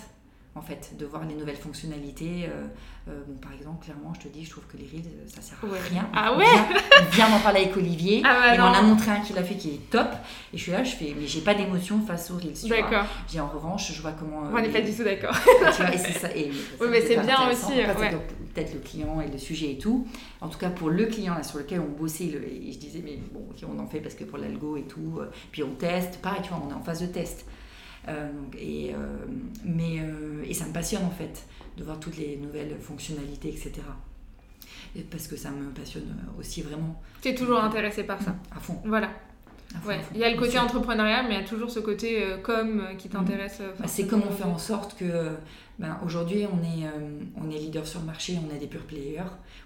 en 0.56 0.62
fait 0.62 0.94
de 1.00 1.06
voir 1.06 1.26
les 1.26 1.34
nouvelles 1.34 1.56
fonctionnalités. 1.58 2.46
Euh, 2.48 2.68
euh, 3.10 3.22
bon, 3.28 3.34
par 3.42 3.52
exemple, 3.54 3.84
clairement, 3.84 4.14
je 4.14 4.22
te 4.22 4.28
dis, 4.28 4.46
je 4.46 4.52
trouve 4.52 4.64
que 4.66 4.78
les 4.78 4.86
reels, 4.86 5.12
ça 5.28 5.42
sert 5.42 5.58
à 5.62 5.68
Ouais. 5.68 5.80
rien. 5.90 6.08
Ah 6.14 6.38
ouais? 6.38 6.46
vient 7.12 7.28
m'en 7.28 7.40
parler 7.40 7.62
avec 7.64 7.76
Olivier. 7.76 8.22
Ah 8.24 8.40
bah 8.40 8.54
il 8.56 8.60
m'en 8.62 8.72
a 8.72 8.82
montré 8.82 9.12
un 9.12 9.20
qui 9.22 9.34
l'a 9.34 9.44
fait 9.44 9.56
qui 9.56 9.70
est 9.72 9.90
top. 9.90 10.08
Et 10.54 10.58
je 10.58 10.62
suis 10.62 10.72
là, 10.72 10.84
je 10.84 10.96
fais, 10.96 11.14
mais 11.20 11.26
j'ai 11.28 11.42
pas 11.42 11.54
d'émotion 11.56 12.00
face 12.06 12.30
aux 12.32 12.38
reels. 12.38 12.54
D'accord, 12.70 13.06
J'ai 13.30 13.40
en 13.40 13.48
revanche, 13.48 13.92
je 13.94 14.02
vois 14.02 14.12
comment. 14.14 14.46
euh, 14.46 14.50
on 14.54 14.62
n'est 14.62 14.70
pas 14.70 14.82
du 14.82 14.94
tout 14.96 15.04
d'accord. 15.04 15.36
et 15.94 15.98
c'est 15.98 16.14
ça. 16.20 16.30
Et, 16.36 16.52
Oui, 16.80 16.88
mais 16.90 17.02
c'est 17.02 17.18
bien 17.20 17.50
aussi, 17.50 17.72
ouais. 17.74 18.16
Peut-être 18.54 18.74
le 18.76 18.80
client 18.82 19.20
et 19.20 19.28
le 19.30 19.40
sujet 19.40 19.72
et 19.72 19.78
tout. 19.80 20.08
En 20.40 20.48
tout 20.48 20.60
cas, 20.60 20.70
pour 20.70 20.92
le 20.92 21.06
client 21.08 21.34
là, 21.34 21.42
sur 21.42 21.58
lequel 21.58 21.80
on 21.82 21.90
bossait, 22.00 22.26
le- 22.26 22.48
et 22.48 22.72
je 22.72 22.78
disais, 22.78 23.02
mais 23.04 23.18
bon, 23.34 23.48
ok, 23.50 23.68
on 23.68 23.80
en 23.80 23.88
fait 23.88 24.00
parce 24.00 24.14
que 24.14 24.24
pour 24.24 24.38
l'algo 24.38 24.78
et 24.78 24.84
tout. 24.84 25.18
euh, 25.20 25.32
Puis 25.52 25.64
on 25.64 25.72
teste. 25.72 26.20
Pareil, 26.22 26.42
tu 26.44 26.50
vois, 26.50 26.62
on 26.64 26.70
est 26.70 26.74
en 26.76 26.84
phase 26.84 27.02
de 27.02 27.08
test. 27.08 27.46
Euh, 28.08 28.32
donc, 28.32 28.56
et, 28.60 28.94
euh, 28.94 28.98
mais, 29.64 30.00
euh, 30.00 30.44
et 30.46 30.54
ça 30.54 30.66
me 30.66 30.74
passionne 30.74 31.06
en 31.06 31.12
fait 31.12 31.46
de 31.78 31.84
voir 31.84 32.00
toutes 32.00 32.18
les 32.18 32.38
nouvelles 32.38 32.76
fonctionnalités, 32.80 33.50
etc. 33.50 33.74
Et 34.96 35.02
parce 35.02 35.28
que 35.28 35.36
ça 35.36 35.50
me 35.52 35.72
passionne 35.72 36.16
aussi 36.40 36.62
vraiment 36.62 37.02
Tu 37.22 37.30
es 37.30 37.36
toujours 37.36 37.64
intéressé 37.64 38.04
par 38.04 38.22
ça. 38.22 38.36
à 38.56 38.60
fond. 38.60 38.80
Voilà. 38.86 39.10
Ouais, 39.88 40.00
il 40.14 40.20
y 40.20 40.24
a 40.24 40.30
le 40.30 40.38
côté 40.38 40.60
entrepreneuriat, 40.60 41.24
mais 41.24 41.34
il 41.36 41.42
y 41.42 41.44
a 41.44 41.48
toujours 41.48 41.72
ce 41.72 41.80
côté 41.80 42.24
com 42.44 42.90
qui 43.00 43.10
t'intéresse. 43.10 43.60
Bah, 43.80 43.88
c'est 43.88 44.06
comment 44.06 44.30
faire 44.30 44.50
en 44.50 44.60
sorte 44.60 44.96
que 44.96 45.32
ben, 45.80 45.98
aujourd'hui, 46.06 46.46
on 46.46 46.62
est, 46.62 46.88
on 47.36 47.50
est 47.50 47.58
leader 47.58 47.88
sur 47.88 48.02
le 48.02 48.06
marché, 48.06 48.38
on 48.48 48.56
a 48.56 48.60
des 48.60 48.68
pure 48.68 48.84
players. 48.84 49.24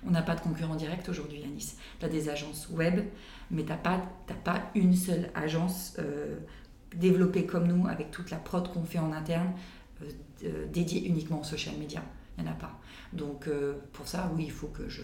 On 0.07 0.11
n'a 0.11 0.21
pas 0.21 0.35
de 0.35 0.39
concurrent 0.39 0.75
direct 0.75 1.09
aujourd'hui 1.09 1.43
à 1.43 1.47
Nice. 1.47 1.77
Tu 1.99 2.05
as 2.05 2.09
des 2.09 2.29
agences 2.29 2.69
web, 2.69 3.01
mais 3.51 3.63
tu 3.63 3.69
n'as 3.69 3.75
pas, 3.75 4.01
pas 4.45 4.61
une 4.75 4.95
seule 4.95 5.29
agence 5.35 5.97
développée 6.95 7.45
comme 7.45 7.67
nous, 7.67 7.87
avec 7.87 8.11
toute 8.11 8.31
la 8.31 8.37
prod 8.37 8.71
qu'on 8.71 8.83
fait 8.83 8.99
en 8.99 9.11
interne, 9.11 9.51
dédiée 10.71 11.07
uniquement 11.07 11.41
au 11.41 11.43
social 11.43 11.75
media. 11.77 12.01
Il 12.37 12.43
n'y 12.43 12.49
en 12.49 12.53
a 12.53 12.55
pas. 12.55 12.79
Donc 13.13 13.49
pour 13.93 14.07
ça, 14.07 14.31
oui, 14.35 14.43
il 14.45 14.51
faut 14.51 14.67
que 14.67 14.87
je 14.87 15.01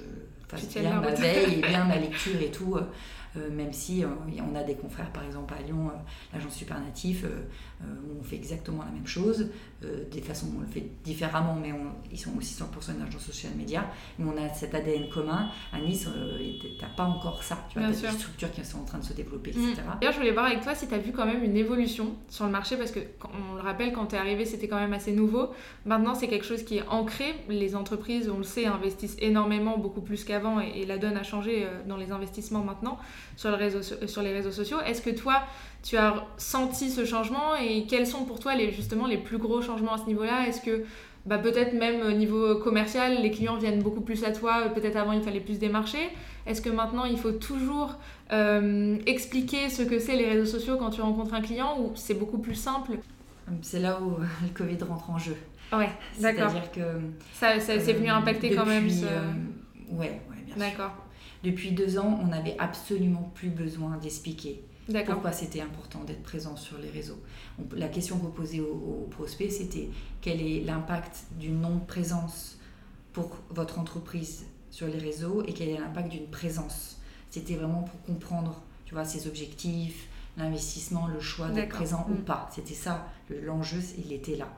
fasse 0.48 0.67
bien 0.67 1.00
ma 1.00 1.12
veille 1.12 1.56
et 1.56 1.62
bien 1.62 1.86
ma 1.86 1.96
lecture 2.00 2.41
et 2.41 2.52
tout. 2.52 2.78
Euh, 3.36 3.50
même 3.50 3.74
si 3.74 4.04
euh, 4.04 4.08
on 4.39 4.56
a 4.56 4.63
des 4.63 4.76
confrères, 4.76 5.12
par 5.12 5.24
exemple 5.24 5.54
à 5.58 5.62
Lyon, 5.62 5.89
euh, 5.89 5.98
l'agence 6.34 6.54
Supernatif, 6.54 7.26
on 8.19 8.24
fait 8.24 8.36
exactement 8.36 8.84
la 8.84 8.91
même 8.91 9.08
chose. 9.08 9.50
des 9.82 10.22
façons, 10.22 10.48
on 10.56 10.62
le 10.62 10.67
fait 10.67 10.88
différemment, 11.04 11.58
mais 11.62 11.74
ils 12.12 12.19
sont 12.19 12.32
aussi 12.38 12.56
100% 12.56 12.96
une 12.96 13.02
agence 13.02 13.24
social 13.24 13.54
média. 13.56 13.86
Mais 14.17 14.26
on 14.26 14.38
a 14.41 14.50
cet 14.54 14.74
ADN 14.74 15.10
commun. 15.10 15.50
À 15.72 15.80
Nice, 15.80 16.08
tu 16.62 16.82
n'as 16.82 16.89
pas 16.96 17.04
encore 17.04 17.43
ça. 17.43 17.58
Tu 17.69 17.80
vois, 17.80 17.89
as 17.89 17.91
des 17.91 18.08
structures 18.08 18.52
qui 18.52 18.63
sont 18.63 18.80
en 18.80 18.86
train 18.86 19.00
de 19.00 19.04
se 19.04 19.13
développer, 19.13 19.52
etc. 19.52 19.74
Mm. 19.74 20.00
D'ailleurs, 20.00 20.13
je 20.13 20.19
voulais 20.19 20.32
voir 20.32 20.46
avec 20.46 20.62
toi 20.62 20.74
si 20.76 20.88
tu 20.88 20.93
as 20.93 21.00
vu 21.00 21.12
quand 21.12 21.26
même 21.26 21.43
une 21.43 21.58
évolution 21.58 22.15
sur 22.30 22.46
le 22.46 22.52
marché, 22.52 22.78
parce 22.78 22.91
que 22.91 23.00
on 23.52 23.56
le 23.56 23.62
rappelle, 23.62 23.91
quand 23.91 24.08
tu 24.08 24.15
es 24.15 24.17
arrivé, 24.17 24.46
c'était 24.46 24.67
quand 24.67 24.80
même 24.80 24.93
assez 24.93 25.12
nouveau. 25.12 25.50
Maintenant, 25.86 26.15
c'est 26.15 26.28
quelque 26.28 26.46
chose 26.46 26.63
qui 26.63 26.78
est 26.78 26.88
ancré. 26.88 27.36
Les 27.50 27.76
entreprises, 27.76 28.30
on 28.30 28.38
le 28.38 28.43
sait, 28.43 28.65
investissent 28.65 29.17
énormément, 29.19 29.78
beaucoup 29.78 30.02
plus 30.02 30.24
qu'avant, 30.24 30.62
et, 30.62 30.82
et, 30.82 30.86
la 30.86 30.98
donne 30.98 31.17
a 31.17 31.24
changé 31.24 31.67
dans 31.88 31.98
les 31.98 32.12
investissements 32.12 32.63
maintenant 32.63 32.98
sur, 33.36 33.50
le 33.50 33.56
réseau, 33.56 33.82
sur 33.82 34.22
les 34.22 34.34
réseaux 34.34 34.52
sociaux. 34.52 34.80
Est-ce 34.82 35.02
que 35.02 35.10
toi, 35.10 35.43
tu 35.84 35.98
as 35.98 36.26
senti 36.38 36.89
ce 36.89 37.06
changement 37.06 37.56
et 37.56 37.86
quels 37.86 38.08
sont 38.08 38.24
pour 38.24 38.39
toi 38.39 38.56
les, 38.56 38.72
justement 38.72 39.06
les 39.06 39.17
plus 39.17 39.38
gros 39.38 39.62
changements 39.62 39.93
à 39.93 39.98
ce 39.98 40.06
niveau-là? 40.06 40.48
Est-ce 40.48 40.62
que 40.62 40.86
bah, 41.26 41.38
peut-être 41.38 41.74
même 41.74 42.02
au 42.02 42.12
niveau 42.12 42.56
commercial, 42.56 43.22
les 43.22 43.32
clients 43.32 43.58
viennent 43.58 43.82
beaucoup 43.82 44.02
plus 44.02 44.24
à 44.24 44.32
toi, 44.32 44.69
peut-être 44.74 44.96
avant 44.96 45.12
il 45.12 45.22
fallait 45.22 45.41
plus 45.41 45.60
démarcher 45.60 46.10
Est-ce 46.46 46.62
que 46.62 46.69
maintenant 46.69 47.04
il 47.04 47.17
faut 47.17 47.32
toujours 47.34 47.96
euh, 48.32 48.98
expliquer 49.06 49.69
ce 49.69 49.84
que 49.84 50.00
c'est 50.00 50.15
les 50.15 50.26
réseaux 50.26 50.58
sociaux 50.58 50.78
quand 50.78 50.89
tu 50.89 51.02
rencontres 51.02 51.34
un 51.34 51.41
client 51.41 51.78
ou 51.80 51.91
c'est 51.96 52.13
beaucoup 52.13 52.39
plus 52.39 52.56
simple? 52.56 52.93
C'est 53.62 53.80
là 53.80 54.00
où 54.02 54.17
le 54.19 54.50
Covid 54.54 54.78
rentre 54.89 55.10
en 55.10 55.17
jeu. 55.17 55.36
Ouais, 55.74 55.89
d'accord. 56.19 56.50
C'est-à-dire 56.50 56.72
que... 56.72 56.82
Ça, 57.34 57.60
ça 57.60 57.80
c'est 57.80 57.93
venu 57.93 58.10
impacter 58.10 58.56
quand 58.56 58.65
même 58.65 58.89
ce... 58.89 59.06
Euh, 59.06 59.32
ouais, 59.91 60.22
ouais, 60.30 60.43
bien 60.46 60.56
sûr. 60.56 60.58
D'accord. 60.58 60.91
Depuis 61.43 61.72
deux 61.72 61.98
ans, 62.00 62.19
on 62.24 62.28
n'avait 62.28 62.56
absolument 62.58 63.32
plus 63.36 63.50
besoin 63.50 63.98
d'expliquer 63.98 64.63
pourquoi 65.06 65.32
c'était 65.32 65.62
important 65.62 66.04
d'être 66.04 66.24
présent 66.24 66.56
sur 66.56 66.78
les 66.78 66.89
réseaux. 66.89 67.19
la 67.76 67.88
question 67.88 68.17
qu'on 68.17 68.32
posait 68.32 68.60
aux, 68.60 69.08
prospects, 69.12 69.52
c'était 69.52 69.89
quel 70.22 70.41
est 70.41 70.62
l'impact 70.62 71.26
d'une 71.39 71.62
non-présence 71.62 72.58
pour 73.13 73.38
votre 73.50 73.80
entreprise 73.80 74.46
sur 74.69 74.88
les 74.88 74.98
réseaux 74.98 75.43
et 75.48 75.54
quel 75.54 75.69
est 75.69 75.78
l'impact 75.78 76.10
d'une 76.10 76.28
présence? 76.28 76.98
C'était 77.30 77.56
vraiment 77.56 77.84
pour 77.84 78.02
comprendre, 78.04 78.62
tu 78.86 78.93
vois, 78.93 79.06
ses 79.06 79.28
objectifs, 79.28 80.08
l'investissement, 80.38 81.08
le 81.08 81.19
choix 81.19 81.50
d'être 81.50 81.69
présent 81.69 82.06
ou 82.10 82.13
mm. 82.13 82.26
pas. 82.26 82.50
C'était 82.54 82.74
ça, 82.74 83.08
l'enjeu, 83.30 83.80
il 84.04 84.12
était 84.12 84.36
là. 84.36 84.50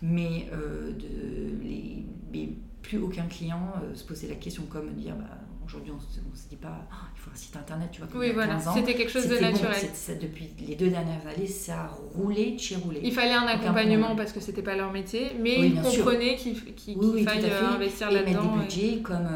Mais, 0.00 0.48
euh, 0.52 0.92
de, 0.92 2.48
plus 2.82 2.98
aucun 2.98 3.26
client 3.26 3.72
euh, 3.82 3.94
se 3.94 4.04
posait 4.04 4.28
la 4.28 4.36
question 4.36 4.62
comme 4.64 4.94
dire 4.94 5.14
bah, 5.16 5.36
Aujourd'hui, 5.68 5.92
on 5.92 6.30
ne 6.30 6.34
se 6.34 6.48
dit 6.48 6.56
pas, 6.56 6.88
oh, 6.90 6.94
il 7.14 7.20
faut 7.20 7.30
un 7.30 7.36
site 7.36 7.54
internet, 7.54 7.90
tu 7.92 8.00
vois. 8.00 8.08
oui, 8.18 8.32
voilà, 8.32 8.58
c'était 8.58 8.94
quelque 8.94 9.10
chose 9.10 9.28
de 9.28 9.36
naturel. 9.36 9.76
depuis 10.18 10.48
les 10.66 10.76
deux 10.76 10.88
dernières 10.88 11.26
années, 11.26 11.46
ça 11.46 11.80
a 11.82 11.86
roulé, 12.14 12.56
roulé. 12.82 13.00
Il 13.04 13.12
fallait 13.12 13.34
un 13.34 13.46
accompagnement 13.46 14.16
parce 14.16 14.32
que 14.32 14.40
c'était 14.40 14.62
pas 14.62 14.76
leur 14.76 14.90
métier, 14.92 15.32
mais 15.38 15.68
ils 15.68 15.74
comprenaient 15.74 16.36
qu'il 16.36 16.56
faille 16.56 17.44
euh, 17.44 17.74
investir 17.74 18.10
là-dedans. 18.10 18.56
Mettre 18.56 18.72
des 18.72 18.80
budgets 18.80 19.02
comme 19.02 19.28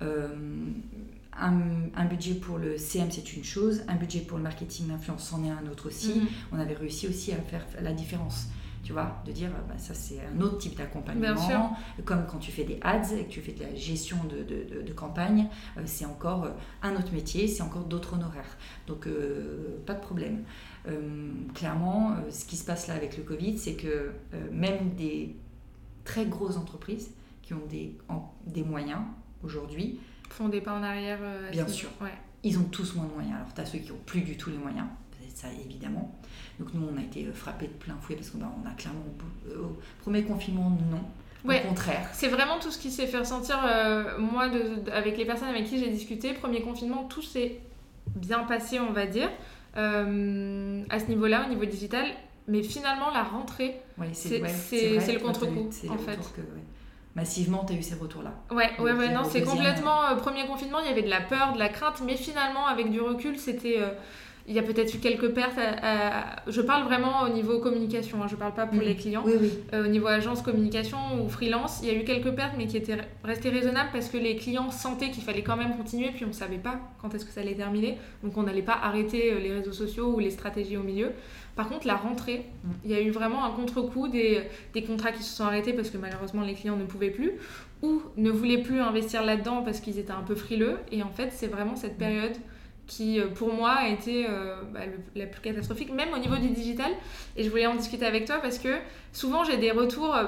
euh, 0.00 0.04
euh, 0.06 0.28
un, 1.38 1.60
un, 1.94 2.04
budget 2.06 2.34
pour 2.34 2.56
le 2.56 2.78
CM, 2.78 3.10
c'est 3.10 3.36
une 3.36 3.44
chose, 3.44 3.82
un 3.86 3.96
budget 3.96 4.20
pour 4.20 4.38
le 4.38 4.44
marketing 4.44 4.88
d'influence, 4.88 5.28
c'en 5.28 5.44
est 5.44 5.50
un 5.50 5.70
autre 5.70 5.88
aussi. 5.88 6.14
Mhm. 6.14 6.26
On 6.52 6.58
avait 6.60 6.74
réussi 6.74 7.08
aussi 7.08 7.32
à 7.32 7.36
faire 7.36 7.66
la 7.82 7.92
différence 7.92 8.46
tu 8.84 8.92
vois, 8.92 9.16
de 9.24 9.32
dire 9.32 9.50
bah, 9.66 9.74
ça 9.78 9.94
c'est 9.94 10.20
un 10.20 10.40
autre 10.42 10.58
type 10.58 10.76
d'accompagnement, 10.76 11.76
comme 12.04 12.26
quand 12.26 12.38
tu 12.38 12.52
fais 12.52 12.64
des 12.64 12.78
ads 12.82 13.14
et 13.18 13.24
que 13.24 13.30
tu 13.30 13.40
fais 13.40 13.52
de 13.52 13.62
la 13.62 13.74
gestion 13.74 14.18
de, 14.24 14.42
de, 14.42 14.82
de, 14.82 14.92
campagne, 14.92 15.48
euh, 15.78 15.82
c'est 15.86 16.04
encore 16.04 16.44
euh, 16.44 16.50
un 16.82 16.94
autre 16.94 17.12
métier, 17.12 17.48
c'est 17.48 17.62
encore 17.62 17.84
d'autres 17.84 18.14
honoraires. 18.14 18.58
Donc 18.86 19.06
euh, 19.06 19.78
pas 19.86 19.94
de 19.94 20.00
problème. 20.00 20.44
clairement, 21.54 22.14
ce 22.30 22.44
qui 22.44 22.56
se 22.56 22.64
passe 22.64 22.88
là 22.88 22.94
avec 22.94 23.16
le 23.16 23.22
Covid, 23.22 23.56
c'est 23.56 23.74
que 23.74 24.12
même 24.52 24.90
des 24.94 25.34
très 26.04 26.26
grosses 26.26 26.58
entreprises 26.58 27.10
qui 27.40 27.54
ont 27.54 27.66
des, 27.70 27.96
des 28.46 28.62
moyens 28.62 29.00
aujourd'hui 29.42 29.98
font 30.28 30.50
des 30.50 30.60
pas 30.60 30.74
en 30.74 30.82
arrière. 30.82 31.20
bien 31.52 31.66
sûr. 31.66 31.88
Ouais. 32.02 32.12
Ils 32.42 32.58
ont 32.58 32.64
tous 32.64 32.94
moins 32.96 33.06
de 33.06 33.12
moyens. 33.12 33.36
Alors 33.36 33.54
tu 33.54 33.60
as 33.62 33.64
ceux 33.64 33.78
qui 33.78 33.92
ont 33.92 34.00
plus 34.04 34.20
du 34.20 34.36
tout 34.36 34.50
les 34.50 34.58
moyens, 34.58 34.86
ça 35.34 35.48
évidemment. 35.64 36.14
Donc 36.58 36.68
nous, 36.74 36.86
on 36.92 36.98
a 36.98 37.02
été 37.02 37.24
euh, 37.24 37.32
frappés 37.32 37.66
de 37.66 37.72
plein 37.72 37.96
fouet 38.00 38.14
parce 38.14 38.30
qu'on 38.30 38.38
bah, 38.38 38.52
a 38.66 38.74
clairement, 38.74 39.04
euh, 39.48 39.58
au 39.58 39.76
premier 40.02 40.22
confinement, 40.22 40.70
non. 40.90 41.04
Au 41.46 41.68
contraire. 41.68 42.08
C'est 42.14 42.28
vraiment 42.28 42.58
tout 42.58 42.70
ce 42.70 42.78
qui 42.78 42.90
s'est 42.90 43.06
fait 43.06 43.18
ressentir, 43.18 43.60
euh, 43.66 44.18
moi, 44.18 44.48
avec 44.90 45.18
les 45.18 45.26
personnes 45.26 45.48
avec 45.48 45.66
qui 45.66 45.78
j'ai 45.78 45.90
discuté. 45.90 46.32
Premier 46.32 46.62
confinement, 46.62 47.04
tout 47.04 47.20
s'est 47.20 47.60
bien 48.16 48.44
passé, 48.44 48.80
on 48.80 48.92
va 48.92 49.04
dire, 49.04 49.28
à 49.74 49.78
ce 50.98 51.06
niveau-là, 51.08 51.44
au 51.44 51.50
niveau 51.50 51.66
digital. 51.66 52.06
Mais 52.48 52.62
finalement, 52.62 53.10
la 53.12 53.24
rentrée, 53.24 53.76
c'est 54.14 54.38
le 54.38 55.18
contre-coup, 55.18 55.68
en 55.90 55.98
fait. 55.98 56.18
massivement, 57.14 57.62
tu 57.66 57.74
as 57.74 57.76
eu 57.76 57.82
ces 57.82 57.96
retours-là. 57.96 58.32
Ouais, 58.50 58.70
ouais, 58.78 58.92
ouais, 58.92 59.12
non, 59.12 59.24
c'est 59.24 59.42
complètement. 59.42 60.16
premier 60.16 60.46
confinement, 60.46 60.78
il 60.80 60.86
y 60.86 60.92
avait 60.92 61.02
de 61.02 61.10
la 61.10 61.20
peur, 61.20 61.52
de 61.52 61.58
la 61.58 61.68
crainte, 61.68 62.00
mais 62.06 62.16
finalement, 62.16 62.66
avec 62.68 62.90
du 62.90 63.02
recul, 63.02 63.38
c'était 63.38 63.82
il 64.46 64.54
y 64.54 64.58
a 64.58 64.62
peut-être 64.62 64.94
eu 64.94 64.98
quelques 64.98 65.30
pertes. 65.30 65.58
Je 66.46 66.60
parle 66.60 66.84
vraiment 66.84 67.22
au 67.22 67.28
niveau 67.28 67.60
communication, 67.60 68.22
hein, 68.22 68.26
je 68.28 68.34
ne 68.34 68.38
parle 68.38 68.54
pas 68.54 68.66
pour 68.66 68.80
les 68.80 68.94
clients. 68.94 69.24
Euh, 69.72 69.84
au 69.84 69.88
niveau 69.88 70.06
agence 70.06 70.42
communication 70.42 70.98
ou 71.20 71.28
freelance, 71.28 71.80
il 71.82 71.88
y 71.88 71.90
a 71.90 71.94
eu 71.94 72.04
quelques 72.04 72.30
pertes, 72.32 72.54
mais 72.56 72.66
qui 72.66 72.76
étaient 72.76 72.98
restées 73.22 73.48
raisonnables 73.48 73.90
parce 73.92 74.08
que 74.08 74.18
les 74.18 74.36
clients 74.36 74.70
sentaient 74.70 75.10
qu'il 75.10 75.22
fallait 75.22 75.42
quand 75.42 75.56
même 75.56 75.76
continuer, 75.76 76.10
puis 76.14 76.24
on 76.24 76.28
ne 76.28 76.32
savait 76.32 76.58
pas 76.58 76.80
quand 77.00 77.14
est-ce 77.14 77.24
que 77.24 77.32
ça 77.32 77.40
allait 77.40 77.54
terminer. 77.54 77.98
Donc 78.22 78.36
on 78.36 78.42
n'allait 78.42 78.62
pas 78.62 78.78
arrêter 78.82 79.32
euh, 79.32 79.38
les 79.38 79.52
réseaux 79.52 79.72
sociaux 79.72 80.14
ou 80.14 80.18
les 80.18 80.30
stratégies 80.30 80.76
au 80.76 80.82
milieu. 80.82 81.12
Par 81.56 81.68
contre, 81.68 81.86
la 81.86 81.96
rentrée, 81.96 82.46
mm. 82.64 82.70
il 82.84 82.90
y 82.90 82.94
a 82.94 83.00
eu 83.00 83.10
vraiment 83.10 83.44
un 83.44 83.50
contre-coup 83.50 84.08
des, 84.08 84.42
des 84.72 84.82
contrats 84.82 85.12
qui 85.12 85.22
se 85.22 85.36
sont 85.36 85.44
arrêtés 85.44 85.72
parce 85.72 85.90
que 85.90 85.98
malheureusement 85.98 86.42
les 86.42 86.54
clients 86.54 86.76
ne 86.76 86.84
pouvaient 86.84 87.10
plus 87.10 87.32
ou 87.82 88.02
ne 88.16 88.30
voulaient 88.30 88.62
plus 88.62 88.80
investir 88.80 89.24
là-dedans 89.24 89.62
parce 89.62 89.80
qu'ils 89.80 89.98
étaient 89.98 90.12
un 90.12 90.22
peu 90.22 90.34
frileux. 90.34 90.78
Et 90.90 91.02
en 91.02 91.10
fait, 91.10 91.30
c'est 91.32 91.48
vraiment 91.48 91.76
cette 91.76 91.94
mm. 91.94 91.98
période 91.98 92.36
qui 92.86 93.20
euh, 93.20 93.28
pour 93.28 93.52
moi 93.52 93.72
a 93.72 93.88
été 93.88 94.26
euh, 94.28 94.56
bah, 94.72 94.80
la 95.14 95.26
plus 95.26 95.40
catastrophique, 95.40 95.92
même 95.92 96.12
au 96.14 96.18
niveau 96.18 96.36
du 96.36 96.48
digital. 96.48 96.90
Et 97.36 97.44
je 97.44 97.50
voulais 97.50 97.66
en 97.66 97.74
discuter 97.74 98.06
avec 98.06 98.26
toi 98.26 98.38
parce 98.42 98.58
que 98.58 98.76
souvent 99.12 99.44
j'ai 99.44 99.56
des 99.56 99.70
retours. 99.70 100.14
Euh, 100.14 100.24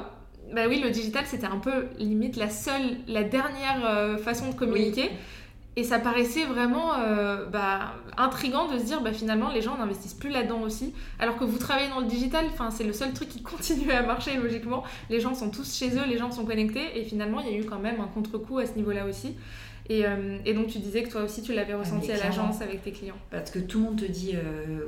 bah 0.54 0.62
oui, 0.68 0.80
le 0.80 0.90
digital 0.90 1.24
c'était 1.26 1.46
un 1.46 1.58
peu 1.58 1.86
limite 1.98 2.36
la 2.36 2.48
seule, 2.48 2.98
la 3.08 3.24
dernière 3.24 4.20
façon 4.20 4.50
de 4.50 4.54
communiquer. 4.54 5.10
Et 5.74 5.82
ça 5.82 5.98
paraissait 5.98 6.44
vraiment 6.44 6.92
bah, 7.50 7.94
intriguant 8.16 8.70
de 8.70 8.78
se 8.78 8.84
dire 8.84 9.00
bah, 9.00 9.12
finalement 9.12 9.50
les 9.50 9.60
gens 9.60 9.76
n'investissent 9.76 10.14
plus 10.14 10.30
là-dedans 10.30 10.60
aussi. 10.60 10.94
Alors 11.18 11.36
que 11.36 11.42
vous 11.42 11.58
travaillez 11.58 11.88
dans 11.88 11.98
le 11.98 12.06
digital, 12.06 12.46
c'est 12.70 12.84
le 12.84 12.92
seul 12.92 13.12
truc 13.12 13.28
qui 13.28 13.42
continue 13.42 13.90
à 13.90 14.02
marcher 14.02 14.36
logiquement. 14.36 14.84
Les 15.10 15.18
gens 15.18 15.34
sont 15.34 15.50
tous 15.50 15.76
chez 15.76 15.98
eux, 15.98 16.06
les 16.08 16.16
gens 16.16 16.30
sont 16.30 16.44
connectés. 16.44 16.96
Et 16.96 17.02
finalement 17.02 17.40
il 17.40 17.52
y 17.52 17.56
a 17.56 17.58
eu 17.58 17.64
quand 17.64 17.80
même 17.80 18.00
un 18.00 18.06
contre-coup 18.06 18.58
à 18.58 18.66
ce 18.66 18.74
niveau-là 18.74 19.04
aussi. 19.04 19.34
Euh, 19.90 20.38
et, 20.44 20.54
donc 20.54 20.68
tu 20.68 20.78
disais 20.78 21.02
que 21.02 21.10
toi 21.10 21.22
aussi 21.22 21.42
tu 21.42 21.52
l'avais 21.52 21.74
ressenti 21.74 22.10
à 22.12 22.16
l'agence 22.16 22.60
avec 22.60 22.82
tes 22.82 22.92
clients. 22.92 23.16
Parce 23.30 23.50
que 23.50 23.58
tout 23.58 23.78
le 23.78 23.84
monde 23.84 24.00
te 24.00 24.10
dit 24.10 24.32
euh, 24.34 24.38
euh, 24.38 24.80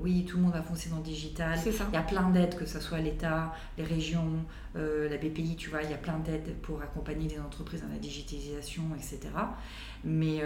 oui, 0.00 0.24
tout 0.24 0.36
le 0.36 0.44
monde 0.44 0.52
va 0.52 0.62
foncer 0.62 0.90
dans 0.90 0.98
le 0.98 1.02
digital. 1.02 1.58
Il 1.66 1.94
y 1.94 1.96
a 1.96 2.02
plein 2.02 2.30
d'aides, 2.30 2.56
que 2.56 2.66
ce 2.66 2.80
soit 2.80 2.98
l'État, 2.98 3.52
les 3.76 3.84
régions, 3.84 4.44
la 4.74 5.16
BPI, 5.16 5.56
tu 5.56 5.70
vois, 5.70 5.82
il 5.82 5.90
y 5.90 5.94
a 5.94 5.98
plein 5.98 6.18
d'aides 6.18 6.54
pour 6.62 6.80
accompagner 6.80 7.28
les 7.28 7.40
entreprises 7.40 7.82
dans 7.82 7.88
la 7.88 7.98
digitalisation, 7.98 8.82
etc. 8.96 9.20
Mais 10.04 10.40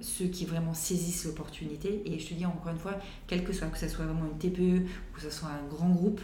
ceux 0.00 0.26
qui 0.26 0.46
vraiment 0.46 0.72
saisissent 0.72 1.26
l'opportunité, 1.26 2.02
et 2.06 2.18
je 2.18 2.28
te 2.28 2.34
dis 2.34 2.46
encore 2.46 2.72
une 2.72 2.78
fois, 2.78 2.94
quel 3.26 3.44
que 3.44 3.52
soit, 3.52 3.68
que 3.68 3.78
ce 3.78 3.88
soit 3.88 4.06
vraiment 4.06 4.24
une 4.24 4.38
TPE 4.38 4.86
ou 4.86 5.14
que 5.14 5.20
ce 5.20 5.30
soit 5.30 5.50
un 5.50 5.68
grand 5.68 5.90
groupe, 5.90 6.22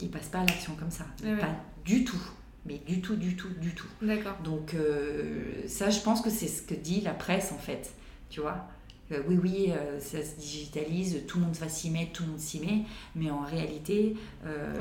ils 0.00 0.10
passent 0.10 0.28
pas 0.28 0.38
à 0.38 0.44
l'action 0.44 0.76
comme 0.76 0.92
ça. 0.92 1.04
pas 1.20 1.56
du 1.84 2.04
tout 2.04 2.30
mais 2.66 2.80
du 2.86 3.00
tout, 3.00 3.16
du 3.16 3.36
tout, 3.36 3.48
du 3.60 3.74
tout. 3.74 3.86
D'accord. 4.02 4.36
Donc 4.42 4.74
euh, 4.74 5.66
ça, 5.66 5.90
je 5.90 6.00
pense 6.00 6.22
que 6.22 6.30
c'est 6.30 6.48
ce 6.48 6.62
que 6.62 6.74
dit 6.74 7.00
la 7.00 7.12
presse 7.12 7.52
en 7.52 7.58
fait, 7.58 7.92
tu 8.30 8.40
vois? 8.40 8.66
Euh, 9.12 9.20
oui, 9.28 9.38
oui, 9.42 9.66
euh, 9.68 10.00
ça 10.00 10.22
se 10.22 10.40
digitalise, 10.40 11.26
tout 11.28 11.38
le 11.38 11.44
monde 11.44 11.54
va 11.56 11.68
s'y 11.68 11.90
mettre, 11.90 12.12
tout 12.12 12.22
le 12.22 12.30
monde 12.30 12.38
s'y 12.38 12.58
met, 12.58 12.84
mais 13.14 13.30
en 13.30 13.42
réalité. 13.42 14.16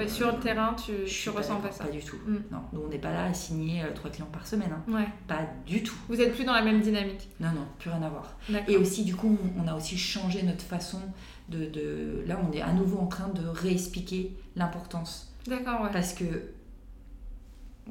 Sur 0.08 0.32
le 0.32 0.40
terrain, 0.40 0.76
tu, 0.76 0.94
je 1.06 1.24
tu 1.24 1.30
ressens 1.30 1.60
pas 1.60 1.72
ça 1.72 1.84
Pas 1.84 1.92
du 1.92 2.00
tout. 2.00 2.16
Mm. 2.26 2.38
Non, 2.50 2.60
nous, 2.72 2.84
on 2.86 2.88
n'est 2.88 3.00
pas 3.00 3.12
là 3.12 3.26
à 3.26 3.34
signer 3.34 3.84
trois 3.94 4.10
clients 4.10 4.30
par 4.32 4.48
semaine. 4.48 4.72
Hein. 4.72 4.94
Ouais. 4.94 5.08
Pas 5.28 5.46
du 5.68 5.84
tout. 5.84 5.96
Vous 6.08 6.22
êtes 6.22 6.34
plus 6.34 6.46
dans 6.46 6.54
la 6.54 6.62
même 6.62 6.80
dynamique 6.80 7.28
Non, 7.42 7.50
non, 7.50 7.68
plus 7.80 7.90
rien 7.90 8.02
à 8.02 8.10
voir. 8.10 8.38
Et 8.70 8.78
aussi, 8.78 9.04
du 9.04 9.14
coup, 9.14 9.38
on, 9.58 9.68
a 9.68 9.76
aussi 9.76 9.98
changé 9.98 10.42
notre 10.44 10.64
façon 10.64 11.02
de, 11.50 11.66
de. 11.66 12.24
Là, 12.26 12.40
on 12.50 12.54
est 12.54 12.62
à 12.62 12.72
nouveau 12.72 13.00
en 13.00 13.08
train 13.08 13.28
de 13.28 13.46
réexpliquer 13.46 14.38
l'importance. 14.56 15.36
D'accord, 15.48 15.82
ouais. 15.82 15.90
Parce 15.92 16.14
que 16.14 16.24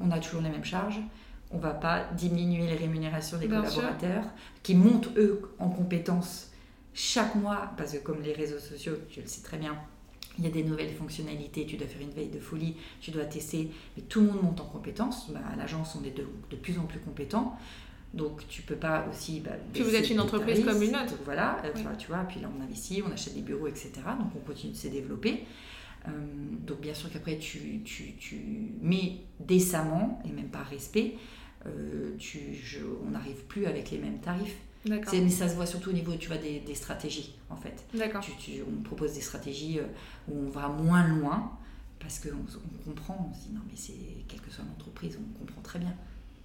on 0.01 0.11
a 0.11 0.19
toujours 0.19 0.41
les 0.41 0.51
mêmes 0.51 0.65
charges 0.65 1.01
on 1.53 1.59
va 1.59 1.71
pas 1.71 2.05
diminuer 2.17 2.67
les 2.67 2.77
rémunérations 2.77 3.39
des 3.39 3.47
collaborateurs 3.47 4.25
qui 4.63 4.75
montent 4.75 5.11
eux 5.17 5.43
en 5.59 5.69
compétences 5.69 6.51
chaque 6.95 7.35
mois 7.35 7.73
parce 7.77 7.93
que 7.93 7.99
comme 7.99 8.23
les 8.23 8.33
réseaux 8.33 8.59
sociaux, 8.59 8.95
tu 9.11 9.21
le 9.21 9.27
sais 9.27 9.43
très 9.43 9.59
bien, 9.59 9.77
il 10.39 10.45
y 10.45 10.47
a 10.47 10.51
des 10.51 10.65
nouvelles 10.65 10.95
fonctionnalités, 10.95 11.67
tu 11.67 11.77
dois 11.77 11.87
faire 11.87 12.01
une 12.01 12.11
veille 12.11 12.31
de 12.31 12.39
folie, 12.39 12.77
tu 13.01 13.11
dois 13.11 13.25
tester, 13.25 13.71
mais 13.97 14.03
tout 14.05 14.21
le 14.21 14.29
monde 14.29 14.43
monte 14.43 14.61
en 14.61 14.65
compétences. 14.65 15.31
Bah, 15.31 15.41
à 15.53 15.57
l'agence, 15.57 15.97
on 16.01 16.05
est 16.05 16.17
de, 16.17 16.57
plus 16.57 16.79
en 16.79 16.85
plus 16.85 17.01
compétents. 17.01 17.57
Donc 18.15 18.47
tu 18.49 18.61
peux 18.61 18.77
pas 18.77 19.07
aussi. 19.11 19.41
Bah, 19.41 19.53
puis 19.73 19.83
vous 19.83 19.95
êtes 19.95 20.11
une 20.11 20.21
entreprise 20.21 20.63
comme 20.65 20.83
une 20.83 20.95
autre. 20.95 21.15
voilà, 21.25 21.63
euh, 21.65 21.71
tu 21.99 22.09
vois, 22.09 22.25
puis 22.29 22.41
là 22.41 22.49
on 22.55 22.63
investit, 22.63 23.03
on 23.07 23.11
achète 23.11 23.35
des 23.35 23.41
bureaux, 23.41 23.69
etc. 23.69 23.91
Donc 24.19 24.29
on 24.37 24.41
continue 24.41 24.73
de 24.73 24.77
se 24.77 24.89
développer. 24.89 25.47
Euh, 26.09 26.11
donc 26.67 26.81
bien 26.81 26.95
sûr 26.95 27.11
qu'après 27.13 27.39
tu, 27.39 27.83
tu, 27.85 28.15
tu, 28.17 28.37
mets 28.81 29.21
décemment, 29.41 30.21
et 30.25 30.33
même 30.33 30.49
par 30.49 30.67
respect, 30.67 31.15
euh, 31.67 32.17
tu, 32.19 32.59
on 33.07 33.11
n'arrive 33.11 33.45
plus 33.45 33.67
avec 33.67 33.91
les 33.91 33.99
mêmes 33.99 34.19
tarifs. 34.19 34.57
Mais 34.85 35.31
ça 35.31 35.49
se 35.49 35.55
voit 35.55 35.67
surtout 35.67 35.91
au 35.91 35.93
niveau 35.93 36.15
tu 36.17 36.27
vois, 36.27 36.39
des, 36.39 36.59
des 36.59 36.75
stratégies, 36.75 37.37
en 37.51 37.57
fait. 37.57 37.85
Tu, 38.21 38.33
tu, 38.37 38.63
on 38.63 38.83
propose 38.83 39.15
des 39.15 39.21
stratégies 39.21 39.79
euh, 39.79 39.85
où 40.29 40.47
on 40.47 40.51
va 40.51 40.69
moins 40.69 41.07
loin, 41.07 41.57
parce 42.01 42.19
qu'on 42.19 42.31
on 42.31 42.85
comprend, 42.85 43.31
on 43.31 43.35
se 43.35 43.49
dit 43.49 43.55
non 43.55 43.61
mais 43.69 43.77
c'est, 43.77 43.93
quelle 44.27 44.41
que 44.41 44.51
soit 44.51 44.65
l'entreprise, 44.65 45.19
on 45.21 45.39
comprend 45.39 45.63
très 45.63 45.79
bien. 45.79 45.95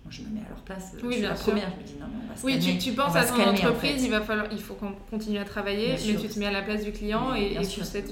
Je 0.10 0.22
me 0.22 0.30
mets 0.30 0.42
à 0.46 0.50
leur 0.50 0.62
place, 0.62 0.94
oui, 1.04 1.10
je 1.10 1.14
suis 1.14 1.22
la 1.22 1.34
première, 1.34 1.70
je 1.72 1.82
me 1.82 1.84
dis 1.84 1.96
non 2.00 2.08
mais 2.08 2.24
on 2.24 2.30
va 2.30 2.36
se 2.38 2.46
Oui, 2.46 2.60
tu, 2.60 2.78
tu 2.78 2.94
penses 2.94 3.16
à 3.16 3.26
ton 3.26 3.42
entreprise, 3.42 4.04
il, 4.04 4.12
va 4.12 4.22
falloir, 4.22 4.48
il 4.52 4.62
faut 4.62 4.74
qu'on 4.74 4.94
continue 5.10 5.38
à 5.38 5.46
travailler, 5.46 5.96
mais 6.06 6.16
tu 6.16 6.28
te 6.28 6.40
mets 6.40 6.46
à 6.46 6.52
la 6.52 6.62
place 6.62 6.84
du 6.84 6.92
client 6.92 7.34
et, 7.36 7.58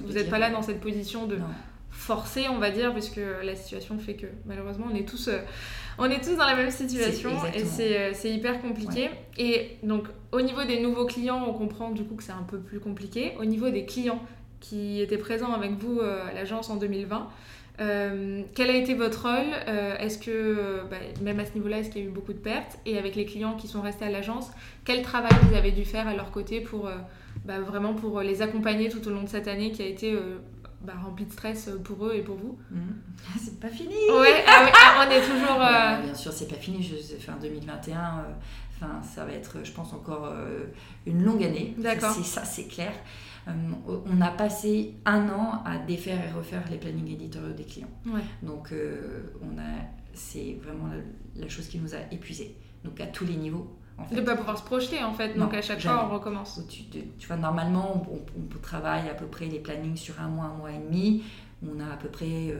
vous 0.05 0.13
n'êtes 0.13 0.29
pas 0.29 0.39
là 0.39 0.49
dans 0.49 0.61
cette 0.61 0.81
position 0.81 1.25
de 1.25 1.37
forcer, 1.89 2.47
on 2.49 2.59
va 2.59 2.71
dire, 2.71 2.93
puisque 2.93 3.21
la 3.43 3.55
situation 3.55 3.97
fait 3.97 4.15
que 4.15 4.27
malheureusement 4.45 4.87
on 4.91 4.95
est 4.95 5.07
tous... 5.07 5.27
Euh, 5.27 5.39
on 5.97 6.09
est 6.09 6.21
tous 6.21 6.35
dans 6.35 6.45
la 6.45 6.55
même 6.55 6.71
situation 6.71 7.29
et 7.53 7.63
euh, 7.79 8.11
c'est 8.13 8.29
hyper 8.29 8.61
compliqué. 8.61 9.09
Et 9.37 9.77
donc, 9.81 10.07
au 10.33 10.41
niveau 10.41 10.63
des 10.65 10.81
nouveaux 10.81 11.05
clients, 11.05 11.45
on 11.47 11.53
comprend 11.53 11.91
du 11.91 12.03
coup 12.03 12.15
que 12.15 12.23
c'est 12.23 12.33
un 12.33 12.43
peu 12.43 12.59
plus 12.59 12.81
compliqué. 12.81 13.33
Au 13.39 13.45
niveau 13.45 13.69
des 13.69 13.85
clients 13.85 14.21
qui 14.59 15.01
étaient 15.01 15.17
présents 15.17 15.53
avec 15.53 15.71
vous 15.71 15.99
euh, 15.99 16.27
à 16.27 16.33
l'agence 16.33 16.69
en 16.69 16.75
2020, 16.75 17.29
euh, 17.79 18.41
quel 18.53 18.69
a 18.69 18.75
été 18.75 18.93
votre 18.93 19.23
rôle? 19.23 19.53
Est-ce 19.99 20.17
que, 20.17 20.81
bah, 20.89 20.97
même 21.21 21.39
à 21.39 21.45
ce 21.45 21.53
niveau-là, 21.53 21.79
est-ce 21.79 21.89
qu'il 21.89 22.01
y 22.01 22.05
a 22.05 22.07
eu 22.07 22.11
beaucoup 22.11 22.33
de 22.33 22.39
pertes? 22.39 22.77
Et 22.85 22.97
avec 22.97 23.15
les 23.15 23.25
clients 23.25 23.55
qui 23.55 23.67
sont 23.67 23.81
restés 23.81 24.05
à 24.05 24.09
l'agence, 24.09 24.49
quel 24.83 25.01
travail 25.01 25.33
vous 25.43 25.55
avez 25.55 25.71
dû 25.71 25.85
faire 25.85 26.07
à 26.07 26.13
leur 26.13 26.31
côté 26.31 26.61
pour 26.61 26.89
bah, 27.43 27.59
vraiment 27.59 27.93
pour 27.93 28.21
les 28.21 28.41
accompagner 28.41 28.89
tout 28.89 29.05
au 29.07 29.11
long 29.11 29.23
de 29.23 29.29
cette 29.29 29.47
année 29.47 29.71
qui 29.71 29.81
a 29.81 29.85
été 29.85 30.17
bah, 30.81 30.93
rempli 31.03 31.25
de 31.25 31.31
stress 31.31 31.69
pour 31.83 32.05
eux 32.05 32.13
et 32.15 32.21
pour 32.21 32.35
vous? 32.37 32.57
Mmh. 32.71 32.77
C'est 33.39 33.59
pas 33.59 33.69
fini. 33.69 33.95
Ouais, 34.09 34.43
ah 34.47 34.65
ah, 34.73 35.05
on 35.07 35.11
est 35.11 35.21
toujours. 35.21 35.61
Euh, 35.61 36.01
bien 36.01 36.13
sûr, 36.13 36.31
c'est 36.31 36.47
pas 36.47 36.55
fini. 36.55 36.83
Je, 36.83 37.15
fin 37.15 37.37
2021, 37.41 37.97
euh, 37.97 38.01
enfin, 38.75 39.01
ça 39.03 39.25
va 39.25 39.31
être, 39.31 39.57
je 39.63 39.71
pense, 39.71 39.93
encore 39.93 40.25
euh, 40.25 40.65
une 41.05 41.23
longue 41.23 41.43
année. 41.43 41.73
D'accord. 41.77 42.11
Ça, 42.11 42.45
c'est 42.45 42.67
clair. 42.67 42.93
On 43.47 44.21
a 44.21 44.31
passé 44.31 44.95
un 45.05 45.29
an 45.29 45.61
à 45.65 45.77
défaire 45.77 46.19
et 46.27 46.31
refaire 46.31 46.63
les 46.69 46.77
plannings 46.77 47.11
éditoriaux 47.11 47.53
des 47.53 47.63
clients. 47.63 47.89
Ouais. 48.05 48.21
Donc, 48.41 48.73
on 49.41 49.57
a, 49.59 49.85
c'est 50.13 50.57
vraiment 50.63 50.89
la, 51.35 51.47
chose 51.47 51.67
qui 51.67 51.77
nous 51.79 51.93
a 51.93 51.99
épuisés. 52.11 52.55
Donc, 52.83 52.99
à 52.99 53.07
tous 53.07 53.25
les 53.25 53.35
niveaux. 53.35 53.75
De 54.11 54.17
ne 54.17 54.21
pas 54.21 54.35
pouvoir 54.35 54.57
se 54.57 54.63
projeter 54.63 55.01
en 55.03 55.13
fait, 55.13 55.37
donc 55.37 55.53
à 55.53 55.61
chaque 55.61 55.79
fois 55.79 56.05
on 56.09 56.13
recommence. 56.13 56.59
Tu, 56.67 56.83
tu, 56.83 57.27
vois, 57.27 57.37
normalement 57.37 58.05
on, 58.11 58.17
on, 58.17 58.59
travaille 58.61 59.07
à 59.07 59.13
peu 59.13 59.25
près 59.25 59.45
les 59.45 59.59
plannings 59.59 59.95
sur 59.95 60.19
un 60.19 60.27
mois, 60.27 60.45
un 60.45 60.57
mois 60.57 60.71
et 60.71 60.79
demi. 60.79 61.23
On 61.63 61.79
a 61.79 61.93
à 61.93 61.97
peu 61.97 62.09
près 62.09 62.53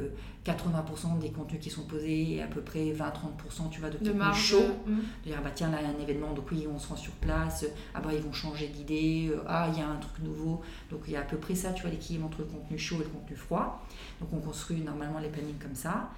80% 0.45 0.47
euh, 0.47 1.21
des 1.21 1.29
contenus 1.29 1.61
qui 1.61 1.69
sont 1.69 1.83
posés 1.83 2.35
et 2.35 2.41
à 2.41 2.47
peu 2.47 2.61
près 2.61 2.91
20-30% 2.91 3.69
tu 3.69 3.79
vois, 3.79 3.89
de 3.89 3.97
contenu 3.97 4.33
chaud. 4.33 4.63
De 4.85 4.91
mmh. 4.91 5.01
dire 5.25 5.41
bah 5.43 5.51
tiens 5.53 5.69
là 5.69 5.79
il 5.81 5.87
y 5.87 5.91
a 5.91 5.95
un 5.95 6.01
événement 6.01 6.33
donc 6.33 6.49
oui 6.51 6.65
on 6.73 6.79
se 6.79 6.87
rend 6.87 6.95
sur 6.95 7.11
place, 7.13 7.65
ah 7.93 7.99
bah 7.99 8.11
ils 8.13 8.21
vont 8.21 8.33
changer 8.33 8.67
d'idée, 8.67 9.29
euh, 9.31 9.43
ah 9.47 9.69
il 9.71 9.79
y 9.79 9.81
a 9.81 9.87
un 9.87 9.97
truc 9.97 10.23
nouveau. 10.23 10.61
Donc 10.89 11.01
il 11.07 11.13
y 11.13 11.15
a 11.17 11.21
à 11.21 11.23
peu 11.23 11.37
près 11.37 11.55
ça, 11.55 11.73
tu 11.73 11.81
vois 11.81 11.91
l'équilibre 11.91 12.25
entre 12.25 12.39
le 12.39 12.45
contenu 12.45 12.77
chaud 12.77 12.95
et 12.95 13.03
le 13.03 13.09
contenu 13.09 13.35
froid. 13.35 13.85
Donc 14.19 14.29
on 14.33 14.39
construit 14.39 14.81
normalement 14.81 15.19
les 15.19 15.29
plannings 15.29 15.59
comme 15.59 15.75
ça. 15.75 16.09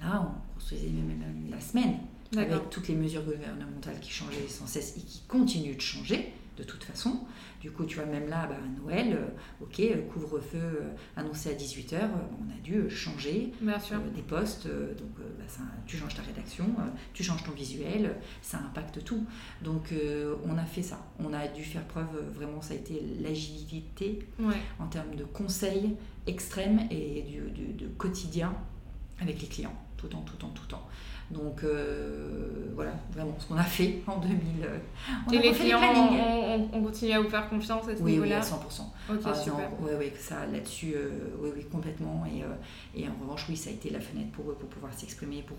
Là 0.00 0.26
on 0.26 0.54
construisait 0.54 0.88
même 0.88 1.50
la 1.50 1.60
semaine 1.60 1.98
avec 2.36 2.70
toutes 2.70 2.88
les 2.88 2.94
mesures 2.94 3.22
gouvernementales 3.22 4.00
qui 4.00 4.10
changeaient 4.10 4.48
sans 4.48 4.66
cesse 4.66 4.96
et 4.96 5.00
qui 5.00 5.20
continuent 5.28 5.76
de 5.76 5.80
changer 5.80 6.32
de 6.56 6.62
toute 6.62 6.84
façon. 6.84 7.20
Du 7.60 7.70
coup, 7.70 7.84
tu 7.84 7.96
vois, 7.96 8.06
même 8.06 8.28
là, 8.28 8.46
bah, 8.46 8.56
à 8.62 8.80
Noël, 8.80 9.16
euh, 9.16 9.64
ok, 9.64 9.80
euh, 9.80 10.02
couvre-feu 10.12 10.58
euh, 10.58 10.90
annoncé 11.16 11.50
à 11.50 11.54
18h, 11.54 11.98
on 12.40 12.50
a 12.50 12.60
dû 12.62 12.88
changer 12.90 13.52
des 14.14 14.22
postes. 14.22 14.66
donc, 14.66 15.18
bah, 15.18 15.44
ça, 15.48 15.62
tu 15.86 15.96
changes 15.96 16.14
ta 16.14 16.22
rédaction, 16.22 16.66
tu 17.12 17.22
changes 17.22 17.44
ton 17.44 17.52
visuel, 17.52 18.16
ça 18.42 18.58
impacte 18.58 19.02
tout. 19.04 19.24
Donc, 19.62 19.92
on 20.44 20.56
a 20.58 20.64
fait 20.64 20.82
ça. 20.82 21.00
On 21.18 21.32
a 21.32 21.48
dû 21.48 21.62
faire 21.62 21.84
preuve, 21.84 22.08
vraiment, 22.34 22.60
ça 22.60 22.74
a 22.74 22.76
été 22.76 23.02
l'agilité 23.20 24.26
en 24.78 24.86
termes 24.86 25.14
de 25.14 25.24
conseils 25.24 25.96
extrêmes 26.26 26.86
et 26.90 27.22
du, 27.22 27.40
de 27.72 27.86
quotidien 27.88 28.54
avec 29.20 29.40
les 29.40 29.48
clients, 29.48 29.74
tout 29.96 30.14
en 30.14 30.20
tout 30.20 30.44
en 30.44 30.50
tout 30.50 30.66
temps. 30.66 30.86
Donc 31.30 31.64
euh, 31.64 32.70
voilà, 32.74 32.92
vraiment 33.12 33.34
ce 33.38 33.46
qu'on 33.46 33.56
a 33.56 33.64
fait 33.64 34.00
en 34.06 34.18
2000. 34.18 34.38
Euh, 34.62 34.78
on 35.26 35.32
Et 35.32 35.38
les 35.38 35.52
clients 35.52 35.80
ont 35.80 36.68
on, 36.72 36.82
continue 36.82 37.12
à 37.12 37.20
vous 37.20 37.28
faire 37.28 37.48
confiance 37.48 37.88
à 37.88 37.96
ce 37.96 38.02
niveau-là 38.02 38.26
Oui, 38.26 38.32
à 38.32 38.40
100%. 38.40 38.52
Ok, 39.10 39.20
ah, 39.24 39.34
super. 39.34 39.70
Oui, 39.80 39.90
oui, 39.98 40.12
ça 40.18 40.46
là-dessus, 40.46 40.92
euh, 40.94 41.10
oui, 41.40 41.50
oui, 41.56 41.64
complètement. 41.64 42.24
Et, 42.26 43.00
et, 43.00 43.08
en 43.08 43.12
revanche, 43.20 43.46
oui, 43.48 43.56
ça 43.56 43.70
a 43.70 43.72
été 43.72 43.90
la 43.90 44.00
fenêtre 44.00 44.30
pour 44.30 44.50
eux 44.50 44.54
pour 44.54 44.68
pouvoir 44.68 44.92
s'exprimer, 44.94 45.42
pour 45.42 45.58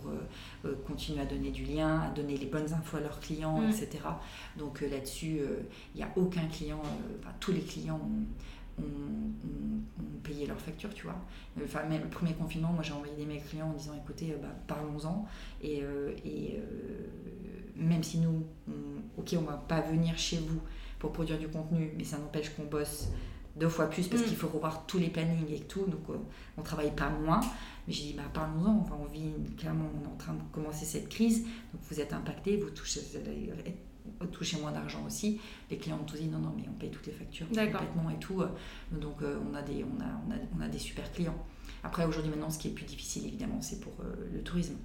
continuer 0.87 1.21
à 1.21 1.25
donner 1.25 1.51
du 1.51 1.63
lien, 1.63 2.01
à 2.01 2.09
donner 2.09 2.37
les 2.37 2.45
bonnes 2.45 2.73
infos 2.73 2.97
à 2.97 3.01
leurs 3.01 3.19
clients, 3.19 3.59
mm. 3.59 3.69
etc. 3.69 3.89
Donc 4.57 4.81
là-dessus, 4.81 5.39
il 5.95 5.97
n'y 5.97 6.03
a 6.03 6.09
aucun 6.15 6.45
client, 6.45 6.81
enfin 7.19 7.33
tous 7.39 7.51
les 7.51 7.61
clients 7.61 7.99
ont 8.01 8.25
ont, 8.79 8.83
payé 10.23 10.45
leurs 10.45 10.59
factures, 10.59 10.93
tu 10.93 11.03
vois. 11.03 11.15
Enfin, 11.63 11.83
même 11.85 12.01
le 12.03 12.09
premier 12.09 12.33
confinement, 12.33 12.73
moi 12.73 12.83
j'ai 12.83 12.93
envoyé 12.93 13.13
des 13.15 13.25
mails 13.25 13.43
clients 13.43 13.69
en 13.69 13.73
disant 13.73 13.93
écoutez, 13.93 14.33
euh, 14.33 14.37
bah, 14.41 14.49
parlons-en. 14.67 15.25
Et, 15.61 15.83
euh, 15.83 16.11
et 16.25 16.57
euh, 16.57 17.07
même 17.75 18.03
si 18.03 18.19
nous, 18.19 18.43
ok, 19.17 19.35
on 19.37 19.43
va 19.43 19.57
pas 19.57 19.81
venir 19.81 20.17
chez 20.17 20.37
vous 20.37 20.59
pour 20.99 21.11
produire 21.11 21.39
du 21.39 21.47
contenu, 21.47 21.93
mais 21.97 22.03
ça 22.03 22.17
n'empêche 22.17 22.49
qu'on 22.55 22.65
bosse 22.65 23.09
deux 23.55 23.69
fois 23.69 23.87
plus 23.87 24.07
parce 24.07 24.21
mm. 24.21 24.25
qu'il 24.25 24.35
faut 24.35 24.47
revoir 24.47 24.85
tous 24.85 24.99
les 24.99 25.09
plannings 25.09 25.51
et 25.51 25.61
tout, 25.61 25.85
donc 25.85 26.01
on 26.57 26.61
travaille 26.61 26.93
pas 26.93 27.09
moins. 27.09 27.41
Mais 27.87 27.93
j'ai 27.93 28.03
dit, 28.03 28.13
bah, 28.13 28.23
parlons-en, 28.33 28.79
enfin, 28.81 28.97
on 28.99 29.05
vit, 29.05 29.31
clairement, 29.57 29.89
on 29.95 30.03
est 30.03 30.13
en 30.13 30.17
train 30.17 30.33
de 30.33 30.41
commencer 30.51 30.85
cette 30.85 31.09
crise, 31.09 31.43
donc 31.43 31.81
vous 31.89 31.99
êtes 31.99 32.13
impacté, 32.13 32.57
vous 32.57 32.69
touchez, 32.69 33.01
toucher 34.31 34.59
moins 34.59 34.71
d'argent 34.71 35.03
aussi. 35.05 35.39
Les 35.69 35.77
clients 35.77 35.99
ont 36.01 36.05
tous 36.05 36.17
dit 36.17 36.27
non, 36.27 36.39
non, 36.39 36.53
mais 36.55 36.63
on 36.69 36.77
paye 36.77 36.89
toutes 36.89 37.07
les 37.07 37.13
factures 37.13 37.47
complètement 37.47 38.09
et 38.09 38.19
tout. 38.19 38.43
Donc 38.91 39.21
euh, 39.21 39.37
on, 39.49 39.55
a 39.55 39.61
des, 39.61 39.83
on, 39.83 40.01
a, 40.01 40.07
on, 40.27 40.31
a, 40.31 40.35
on 40.57 40.61
a 40.61 40.67
des 40.67 40.79
super 40.79 41.11
clients. 41.11 41.37
Après, 41.83 42.05
aujourd'hui, 42.05 42.31
maintenant, 42.31 42.49
ce 42.49 42.59
qui 42.59 42.69
est 42.69 42.71
plus 42.71 42.85
difficile, 42.85 43.25
évidemment, 43.27 43.61
c'est 43.61 43.79
pour 43.79 43.93
euh, 44.01 44.13
le 44.33 44.41
tourisme. 44.41 44.75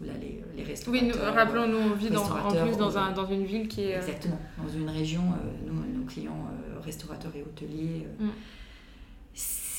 Là, 0.00 0.14
les, 0.18 0.42
les 0.56 0.64
restaurateurs. 0.64 1.08
Oui, 1.12 1.20
rappelons-nous, 1.20 1.76
on 1.76 1.94
vit 1.94 2.08
dans, 2.08 2.24
en 2.24 2.50
plus 2.50 2.78
dans, 2.78 2.96
un, 2.96 3.12
dans, 3.12 3.26
une 3.26 3.44
ville 3.44 3.68
qui 3.68 3.82
est. 3.82 3.96
Euh, 3.96 3.98
Exactement. 3.98 4.40
Dans 4.56 4.72
une 4.72 4.88
région, 4.88 5.22
nos 5.66 6.04
clients 6.04 6.48
restaurateurs 6.82 7.32
et 7.36 7.42
hôteliers. 7.42 8.06
Mm 8.18 8.28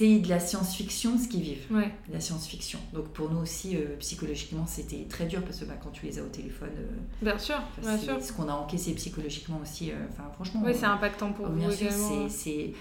c'est 0.02 0.18
de 0.18 0.30
la 0.30 0.40
science-fiction 0.40 1.18
ce 1.20 1.28
qu'ils 1.28 1.42
vivent. 1.42 1.68
Ouais. 1.70 1.92
La 2.12 2.20
science-fiction. 2.20 2.80
Donc 2.92 3.10
pour 3.10 3.30
nous 3.30 3.40
aussi, 3.40 3.76
euh, 3.76 3.96
psychologiquement, 4.00 4.66
c'était 4.66 5.06
très 5.08 5.26
dur 5.26 5.44
parce 5.44 5.60
que 5.60 5.66
bah, 5.66 5.76
quand 5.82 5.92
tu 5.92 6.08
les 6.08 6.18
as 6.18 6.24
au 6.24 6.28
téléphone. 6.28 6.72
Euh, 6.76 6.86
bien 7.22 7.38
sûr, 7.38 7.62
bien 7.80 7.98
sûr. 8.00 8.20
Ce 8.20 8.34
qu'on 8.34 8.50
a 8.50 8.54
encaissé 8.54 8.94
psychologiquement 8.96 9.60
aussi, 9.62 9.92
euh, 9.92 9.96
enfin 10.10 10.24
franchement. 10.34 10.64
Oui, 10.66 10.72
c'est 10.74 10.86
impactant 10.86 11.32
pour 11.34 11.46
oh, 11.46 11.52
vous 11.52 11.60
bien 11.60 11.70
également. 11.70 12.28
c'est. 12.30 12.74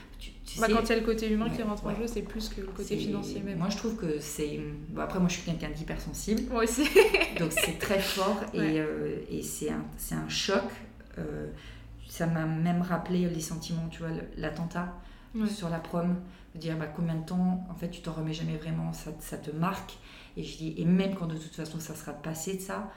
Bah, 0.59 0.67
quand 0.71 0.81
il 0.83 0.89
y 0.89 0.93
a 0.93 0.97
le 0.97 1.05
côté 1.05 1.31
humain 1.31 1.51
qui 1.51 1.63
rentre 1.63 1.87
en 1.87 1.95
jeu, 1.95 2.07
c'est 2.07 2.23
plus 2.23 2.49
que 2.49 2.63
le 2.63 2.69
côté 2.69 2.97
financier 2.97 3.41
même. 3.41 3.59
Moi 3.59 3.69
je 3.69 3.77
trouve 3.77 3.97
que 3.97 4.19
c'est. 4.19 4.59
Bon, 4.89 5.03
après, 5.03 5.19
moi 5.19 5.29
je 5.29 5.35
suis 5.35 5.43
quelqu'un 5.43 5.71
d'hypersensible. 5.71 6.43
Moi 6.51 6.65
aussi. 6.65 6.85
donc 7.39 7.53
c'est 7.53 7.79
très 7.79 8.01
fort 8.01 8.41
et, 8.55 8.81
et 9.31 9.43
c'est 9.43 9.71
un, 9.71 9.85
un, 10.13 10.29
choc. 10.31 10.65
ça 12.09 12.27
m'a 12.27 12.47
même 12.47 12.81
rappelé 12.81 13.29
les 13.29 13.41
sentiments, 13.41 13.89
tu 13.91 13.99
vois, 13.99 14.11
l'attentat 14.39 14.95
sur 15.49 15.69
la 15.69 15.79
prom 15.79 16.17
dire 16.55 16.77
bah, 16.77 16.87
combien 16.87 17.15
de 17.15 17.25
temps, 17.25 17.65
en 17.71 17.75
fait, 17.75 17.91
tu 17.91 18.01
t'en 18.03 18.13
remets 18.13 18.33
jamais 18.33 18.57
vraiment, 18.57 18.93
ça, 18.93 19.11
ça, 19.21 19.37
te 19.37 19.51
marque. 19.51 19.99
Et 20.37 20.43
je 20.43 20.57
dis, 20.57 20.75
et 20.79 20.85
même 20.85 21.15
quand 21.15 21.27
de 21.27 21.37
toute 21.37 21.55
façon 21.55 21.79
ça 21.81 21.95
sera 21.95 22.13
passé 22.13 22.55
de 22.57 22.61
ça, 22.61 22.91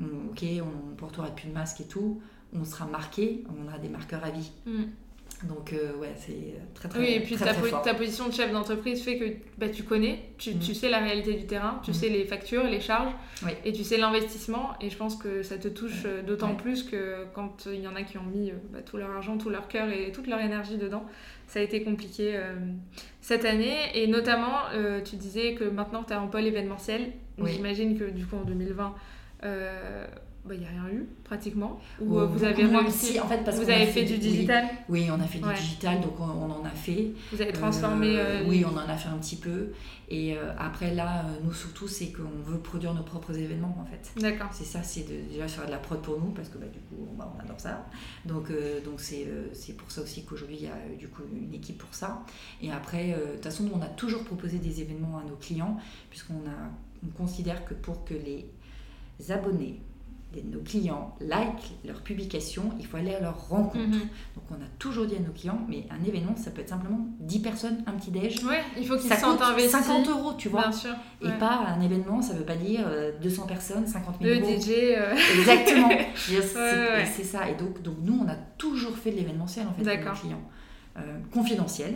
ok, 0.00 0.44
on 0.62 0.94
portera 0.96 1.26
plus 1.28 1.48
de 1.48 1.52
masque 1.54 1.80
et 1.82 1.86
tout, 1.86 2.20
on 2.54 2.64
sera 2.64 2.86
marqué, 2.86 3.44
on 3.48 3.66
aura 3.66 3.78
des 3.78 3.88
marqueurs 3.88 4.24
à 4.24 4.30
vie. 4.30 4.50
Mm. 4.66 4.82
Donc, 5.48 5.72
euh, 5.72 5.96
ouais, 5.96 6.14
c'est 6.18 6.60
très, 6.74 6.88
très 6.90 6.98
Oui, 6.98 7.06
et 7.14 7.20
puis 7.20 7.34
très, 7.36 7.46
ta, 7.46 7.52
très 7.54 7.62
po- 7.62 7.68
fort. 7.68 7.82
ta 7.82 7.94
position 7.94 8.26
de 8.28 8.32
chef 8.32 8.52
d'entreprise 8.52 9.02
fait 9.02 9.16
que 9.16 9.24
bah, 9.58 9.70
tu 9.70 9.84
connais, 9.84 10.32
tu, 10.36 10.54
Mm. 10.54 10.58
tu 10.58 10.74
sais 10.74 10.90
la 10.90 10.98
réalité 10.98 11.32
du 11.34 11.46
terrain, 11.46 11.80
tu 11.82 11.92
Mm. 11.92 11.94
sais 11.94 12.08
les 12.10 12.24
factures, 12.26 12.64
les 12.64 12.80
charges, 12.80 13.12
Oui. 13.44 13.52
et 13.64 13.72
tu 13.72 13.82
sais 13.84 13.96
l'investissement. 13.96 14.70
Et 14.82 14.90
je 14.90 14.96
pense 14.98 15.16
que 15.16 15.42
ça 15.42 15.56
te 15.56 15.68
touche 15.68 16.02
euh, 16.04 16.22
d'autant 16.22 16.50
Ouais. 16.50 16.56
plus 16.56 16.82
que 16.82 17.24
quand 17.32 17.66
il 17.72 17.80
y 17.80 17.88
en 17.88 17.94
a 17.96 18.02
qui 18.02 18.18
ont 18.18 18.22
mis 18.24 18.50
euh, 18.50 18.54
bah, 18.70 18.80
tout 18.82 18.98
leur 18.98 19.10
argent, 19.10 19.38
tout 19.38 19.48
leur 19.48 19.66
cœur 19.68 19.88
et 19.88 20.12
toute 20.12 20.26
leur 20.26 20.40
énergie 20.40 20.76
dedans, 20.76 21.06
ça 21.50 21.58
a 21.58 21.62
été 21.62 21.82
compliqué 21.82 22.36
euh, 22.36 22.54
cette 23.20 23.44
année. 23.44 23.76
Et 23.94 24.06
notamment, 24.06 24.68
euh, 24.72 25.00
tu 25.02 25.16
disais 25.16 25.54
que 25.54 25.64
maintenant 25.64 26.04
tu 26.04 26.12
es 26.12 26.16
en 26.16 26.28
pôle 26.28 26.44
événementiel, 26.46 27.10
Oui. 27.38 27.50
j'imagine 27.54 27.98
que 27.98 28.04
du 28.04 28.24
coup 28.24 28.36
en 28.36 28.44
2020, 28.44 28.94
euh, 30.44 30.48
bah, 30.48 30.54
il 30.54 30.60
n'y 30.60 30.66
a 30.66 30.70
rien 30.70 30.88
eu 30.92 31.06
pratiquement. 31.24 31.80
Ou 32.00 32.14
Oh, 32.14 32.18
euh, 32.20 32.26
vous 32.26 32.44
avez 32.44 32.64
réussi, 32.64 33.06
si, 33.12 33.20
en 33.20 33.26
fait, 33.28 33.44
parce 33.44 33.56
vous 33.58 33.68
avez 33.70 33.86
fait 33.86 33.92
fait 34.00 34.04
du- 34.04 34.12
oui. 34.14 34.18
digital, 34.18 34.64
Oui, 34.88 35.08
on 35.10 35.20
a 35.20 35.24
fait 35.26 35.38
du 35.38 35.52
digital, 35.54 36.00
donc 36.00 36.18
on, 36.20 36.24
on 36.24 36.50
en 36.50 36.64
a 36.64 36.70
fait. 36.70 37.12
vous 37.32 37.40
avez 37.42 37.52
transformé. 37.52 38.16
Euh, 38.18 38.40
euh, 38.42 38.44
oui, 38.48 38.64
on 38.64 38.74
en 38.76 38.88
a 38.88 38.96
fait 38.96 39.08
un 39.08 39.18
petit 39.18 39.36
peu. 39.36 39.72
Et 40.12 40.36
euh, 40.36 40.52
après, 40.58 40.92
là, 40.94 41.24
nous 41.44 41.52
surtout, 41.52 41.86
c'est 41.86 42.10
qu'on 42.12 42.42
veut 42.50 42.58
produire 42.58 42.92
nos 42.94 43.02
propres 43.04 43.36
événements, 43.38 43.76
en 43.80 43.84
fait. 43.84 44.20
D'accord. 44.20 44.48
C'est 44.52 44.64
ça, 44.64 44.82
c'est 44.82 45.06
déjà 45.28 45.46
faire 45.46 45.66
de 45.66 45.70
la 45.70 45.78
prod 45.78 46.00
pour 46.02 46.18
nous, 46.20 46.30
parce 46.32 46.48
que 46.48 46.58
bah, 46.58 46.66
du 46.66 46.80
coup, 46.80 47.06
on, 47.12 47.14
bah, 47.16 47.32
on 47.36 47.40
adore 47.40 47.60
ça. 47.60 47.86
Donc, 48.24 48.48
donc 48.84 49.00
c'est, 49.00 49.28
pour 49.78 49.90
ça 49.90 50.02
aussi 50.02 50.24
qu'aujourd'hui, 50.24 50.56
il 50.56 50.64
y 50.64 50.68
a 50.68 50.96
du 50.98 51.08
coup 51.08 51.22
une 51.32 51.54
équipe 51.54 51.78
pour 51.78 51.94
ça. 51.94 52.24
Et 52.60 52.72
après, 52.72 53.10
de 53.12 53.34
toute 53.34 53.44
façon, 53.44 53.64
nous, 53.64 53.72
on 53.74 53.82
a 53.82 53.86
toujours 53.88 54.24
proposé 54.24 54.58
des 54.58 54.80
événements 54.80 55.18
à 55.18 55.22
nos 55.28 55.36
clients, 55.36 55.76
puisqu'on 56.10 56.34
a, 56.48 57.06
on 57.06 57.10
considère 57.16 57.64
que 57.64 57.74
pour 57.74 58.04
que 58.04 58.14
les 58.14 58.46
abonnés, 59.30 59.80
nos 60.50 60.60
clients, 60.60 61.16
like 61.20 61.72
leurs 61.84 62.02
publications, 62.02 62.70
il 62.78 62.86
faut 62.86 62.96
aller 62.96 63.14
à 63.14 63.20
leur 63.20 63.48
rencontre. 63.48 63.76
Mhm. 63.78 63.90
Donc, 64.00 64.44
on 64.50 64.54
a 64.54 64.68
toujours 64.78 65.06
dit 65.06 65.16
à 65.16 65.20
nos 65.20 65.32
clients, 65.32 65.60
mais 65.68 65.86
un 65.90 66.02
événement, 66.06 66.36
ça 66.36 66.50
peut 66.50 66.60
être 66.60 66.68
simplement 66.68 67.00
10 67.20 67.40
personnes, 67.40 67.82
un 67.86 67.92
petit 67.92 68.10
déj. 68.10 68.44
Ouais, 68.44 68.62
il 68.78 68.86
faut 68.86 68.96
qu'ils 68.96 69.10
se 69.12 69.16
sentent 69.16 69.42
investis. 69.42 69.70
50 69.72 70.08
euros, 70.08 70.32
tu 70.38 70.48
vois. 70.48 70.62
Bien 70.62 70.72
sûr. 70.72 70.90
Et 71.22 71.30
pas 71.38 71.64
un 71.68 71.80
événement, 71.80 72.22
ça 72.22 72.34
veut 72.34 72.44
pas 72.44 72.56
dire 72.56 72.84
euh, 72.86 73.12
200 73.22 73.46
personnes, 73.46 73.86
50 73.86 74.16
000 74.22 74.34
Le 74.34 74.40
euros. 74.40 74.60
DJ. 74.60 74.68
euh, 74.96 75.14
Exactement. 75.38 75.88
C'est 76.14 76.38
Ouais, 76.38 77.06
c'est 77.06 77.24
ça. 77.24 77.48
Et 77.48 77.54
donc, 77.54 77.82
donc, 77.82 77.96
nous, 78.02 78.18
on 78.24 78.28
a 78.28 78.36
toujours 78.58 78.96
fait 78.96 79.10
de 79.10 79.16
l'événementiel, 79.16 79.66
en 79.66 79.72
fait, 79.72 79.82
pour 79.98 80.12
nos 80.12 80.18
clients. 80.18 80.42
Euh, 80.98 81.18
confidentiel. 81.32 81.94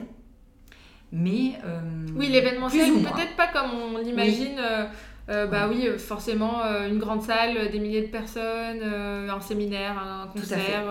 Mais. 1.13 1.53
euh, 1.65 1.81
Oui, 2.17 2.29
l'événementiel, 2.29 2.91
peut-être 2.93 3.37
pas 3.37 3.49
comme 3.49 3.71
on 3.73 3.99
l'imagine. 3.99 4.57
euh, 4.59 4.87
euh, 5.31 5.47
bah 5.47 5.69
oui, 5.71 5.87
euh, 5.89 5.97
forcément, 5.99 6.63
euh, 6.65 6.89
une 6.89 6.99
grande 6.99 7.23
salle, 7.23 7.71
des 7.71 7.79
milliers 7.79 8.03
de 8.03 8.09
personnes, 8.11 8.83
un 8.83 9.41
séminaire, 9.41 9.99
un 9.99 10.27
concert. 10.29 10.85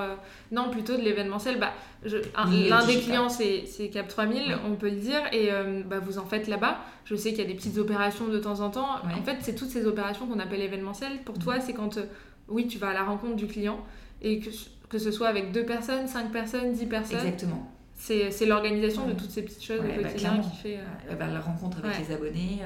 non, 0.51 0.69
plutôt 0.69 0.97
de 0.97 1.01
l'événementiel. 1.01 1.59
Bah, 1.59 1.71
L'un 2.03 2.85
des 2.85 2.99
clients, 2.99 3.29
c'est 3.29 3.63
Cap 3.93 4.07
3000, 4.07 4.41
Oui. 4.47 4.53
on 4.67 4.75
peut 4.75 4.89
le 4.89 4.97
dire, 4.97 5.21
et 5.31 5.51
euh, 5.51 5.81
bah, 5.85 5.99
vous 5.99 6.17
en 6.17 6.25
faites 6.25 6.47
là-bas. 6.47 6.79
Je 7.05 7.15
sais 7.15 7.29
qu'il 7.29 7.39
y 7.39 7.45
a 7.45 7.47
des 7.47 7.53
petites 7.53 7.77
opérations 7.77 8.27
de 8.27 8.39
temps 8.39 8.59
en 8.61 8.69
temps. 8.69 8.87
En 9.03 9.23
fait, 9.23 9.37
c'est 9.41 9.55
toutes 9.55 9.69
ces 9.69 9.85
opérations 9.85 10.25
qu'on 10.27 10.39
appelle 10.39 10.61
événementielles. 10.61 11.19
Pour 11.25 11.37
toi, 11.39 11.59
c'est 11.59 11.73
quand, 11.73 11.97
euh, 11.97 12.05
oui, 12.47 12.67
tu 12.67 12.77
vas 12.77 12.89
à 12.89 12.93
la 12.93 13.03
rencontre 13.03 13.35
du 13.35 13.47
client, 13.47 13.79
et 14.21 14.39
que, 14.39 14.49
que 14.89 14.97
ce 14.97 15.11
soit 15.11 15.27
avec 15.27 15.51
deux 15.51 15.65
personnes, 15.65 16.07
cinq 16.07 16.31
personnes, 16.31 16.73
dix 16.73 16.85
personnes. 16.85 17.17
Exactement. 17.19 17.69
C'est 18.05 18.45
l'organisation 18.45 19.07
de 19.07 19.13
toutes 19.13 19.31
ces 19.31 19.43
petites 19.43 19.63
choses 19.63 19.79
Ouais, 19.79 19.97
au 19.97 20.01
bah, 20.01 20.09
quotidien 20.09 20.39
qui 20.39 20.57
fait. 20.57 20.77
euh, 21.09 21.15
bah, 21.15 21.27
la 21.27 21.39
rencontre 21.39 21.77
avec 21.79 21.91
Ouais. 21.97 22.03
les 22.07 22.13
abonnés, 22.13 22.59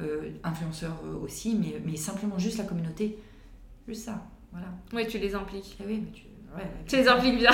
euh, 0.00 0.02
euh, 0.04 0.30
influenceurs 0.44 0.96
aussi, 1.24 1.56
mais, 1.56 1.80
mais 1.84 1.96
simplement 1.96 2.38
juste 2.38 2.58
la 2.58 2.64
communauté. 2.64 3.18
Juste 3.88 4.04
ça. 4.04 4.22
Voilà. 4.52 4.68
Ouais, 4.92 5.06
tu 5.06 5.18
les 5.18 5.34
impliques. 5.34 5.76
Ah 5.80 5.84
oui, 5.88 6.02
mais 6.04 6.12
tu. 6.12 6.22
Tu 6.86 6.96
les 6.96 7.08
impliques 7.08 7.38
bien. 7.38 7.50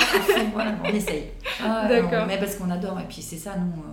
voilà, 0.53 0.75
on 0.83 0.87
essaye. 0.87 1.25
Ah, 1.63 1.87
D'accord. 1.89 2.25
Mais 2.27 2.37
parce 2.37 2.55
qu'on 2.55 2.69
adore. 2.69 2.99
Et 2.99 3.05
puis 3.05 3.21
c'est 3.21 3.37
ça, 3.37 3.55
nous, 3.57 3.83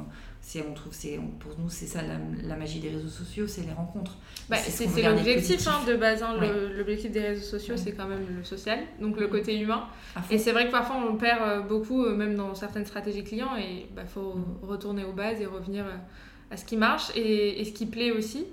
c'est, 0.42 0.64
on 0.68 0.74
trouve, 0.74 0.92
c'est, 0.92 1.18
pour 1.38 1.52
nous, 1.58 1.68
c'est 1.68 1.86
ça 1.86 2.00
la, 2.02 2.14
la 2.42 2.56
magie 2.56 2.80
des 2.80 2.88
réseaux 2.88 3.08
sociaux, 3.08 3.46
c'est 3.46 3.62
les 3.62 3.72
rencontres. 3.72 4.16
Bah, 4.48 4.56
C'est 4.56 4.86
ce 4.88 5.00
l'objectif 5.08 5.66
hein, 5.68 5.80
de 5.86 5.94
base. 5.96 6.22
hein. 6.22 6.34
L'objectif 6.76 7.10
des 7.12 7.20
réseaux 7.20 7.42
sociaux, 7.44 7.76
c'est 7.76 7.92
quand 7.92 8.06
même 8.08 8.26
le 8.38 8.42
social, 8.44 8.80
donc 9.00 9.18
le 9.20 9.28
côté 9.28 9.58
humain. 9.58 9.84
Et 10.30 10.38
c'est 10.38 10.52
vrai 10.52 10.66
que 10.66 10.72
parfois 10.72 10.96
on 11.08 11.16
perd 11.16 11.40
euh, 11.42 11.60
beaucoup, 11.60 12.04
euh, 12.04 12.16
même 12.16 12.34
dans 12.34 12.54
certaines 12.54 12.86
stratégies 12.86 13.22
clients, 13.24 13.56
et 13.58 13.86
il 13.96 14.06
faut 14.08 14.34
Mm. 14.34 14.66
retourner 14.66 15.04
aux 15.04 15.12
bases 15.12 15.40
et 15.40 15.46
revenir 15.46 15.84
euh, 15.86 15.96
à 16.50 16.56
ce 16.56 16.64
qui 16.64 16.76
marche 16.76 17.10
et, 17.14 17.60
et 17.60 17.64
ce 17.64 17.72
qui 17.72 17.86
plaît 17.86 18.10
aussi. 18.10 18.46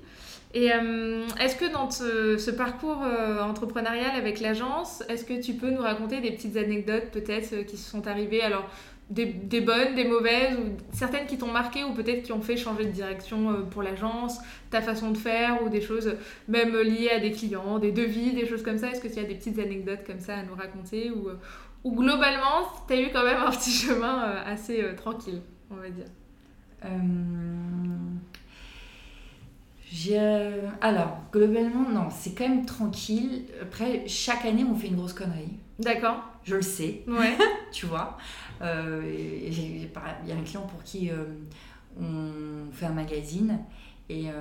Et 0.53 0.71
euh, 0.71 1.25
est-ce 1.41 1.55
que 1.55 1.71
dans 1.71 1.89
ce, 1.91 2.37
ce 2.37 2.51
parcours 2.51 3.03
euh, 3.03 3.41
entrepreneurial 3.41 4.15
avec 4.15 4.39
l'agence, 4.39 5.03
est-ce 5.09 5.25
que 5.25 5.39
tu 5.41 5.53
peux 5.55 5.69
nous 5.69 5.81
raconter 5.81 6.21
des 6.21 6.31
petites 6.31 6.55
anecdotes 6.57 7.11
peut-être 7.11 7.65
qui 7.65 7.75
se 7.77 7.89
sont 7.89 8.07
arrivées? 8.07 8.41
Alors, 8.41 8.69
des, 9.09 9.25
des 9.25 9.61
bonnes, 9.61 9.95
des 9.95 10.03
mauvaises, 10.05 10.57
ou 10.57 10.77
certaines 10.91 11.25
qui 11.27 11.37
t'ont 11.37 11.51
marqué 11.51 11.83
ou 11.83 11.93
peut-être 11.93 12.23
qui 12.23 12.33
ont 12.33 12.41
fait 12.41 12.57
changer 12.57 12.85
de 12.85 12.91
direction 12.91 13.51
euh, 13.51 13.61
pour 13.61 13.81
l'agence, 13.83 14.37
ta 14.69 14.81
façon 14.81 15.11
de 15.11 15.17
faire 15.17 15.63
ou 15.63 15.69
des 15.69 15.81
choses 15.81 16.15
même 16.47 16.75
liées 16.77 17.09
à 17.09 17.19
des 17.19 17.31
clients, 17.31 17.79
des 17.79 17.91
devis, 17.91 18.33
des 18.33 18.45
choses 18.45 18.63
comme 18.63 18.77
ça. 18.77 18.89
Est-ce 18.91 19.01
que 19.01 19.07
tu 19.07 19.19
as 19.19 19.23
des 19.23 19.35
petites 19.35 19.59
anecdotes 19.59 20.03
comme 20.05 20.19
ça 20.19 20.35
à 20.35 20.43
nous 20.43 20.55
raconter 20.55 21.09
ou, 21.11 21.29
euh, 21.29 21.39
ou 21.83 21.95
globalement, 21.95 22.67
tu 22.87 22.93
as 22.93 23.01
eu 23.01 23.09
quand 23.13 23.23
même 23.23 23.41
un 23.41 23.51
petit 23.51 23.71
chemin 23.71 24.23
euh, 24.23 24.41
assez 24.45 24.81
euh, 24.81 24.93
tranquille, 24.95 25.41
on 25.71 25.75
va 25.75 25.89
dire? 25.89 26.05
Euh, 26.85 26.89
euh, 30.11 30.67
alors, 30.81 31.17
globalement, 31.31 31.89
non, 31.89 32.09
c'est 32.11 32.33
quand 32.37 32.47
même 32.47 32.65
tranquille. 32.65 33.45
Après, 33.61 34.03
chaque 34.07 34.45
année, 34.45 34.65
on 34.69 34.75
fait 34.75 34.87
une 34.87 34.95
grosse 34.95 35.13
connerie. 35.13 35.57
D'accord 35.79 36.23
Je 36.43 36.55
le 36.55 36.61
sais, 36.61 37.03
Ouais. 37.07 37.37
tu 37.71 37.85
vois? 37.85 38.17
Euh, 38.61 39.01
Il 39.05 40.29
y 40.29 40.31
a 40.31 40.35
un 40.35 40.41
client 40.43 40.61
pour 40.67 40.83
qui 40.83 41.09
euh, 41.11 41.23
on 41.99 42.71
fait 42.71 42.85
un 42.85 42.91
magazine 42.93 43.59
et 44.09 44.29
euh, 44.29 44.33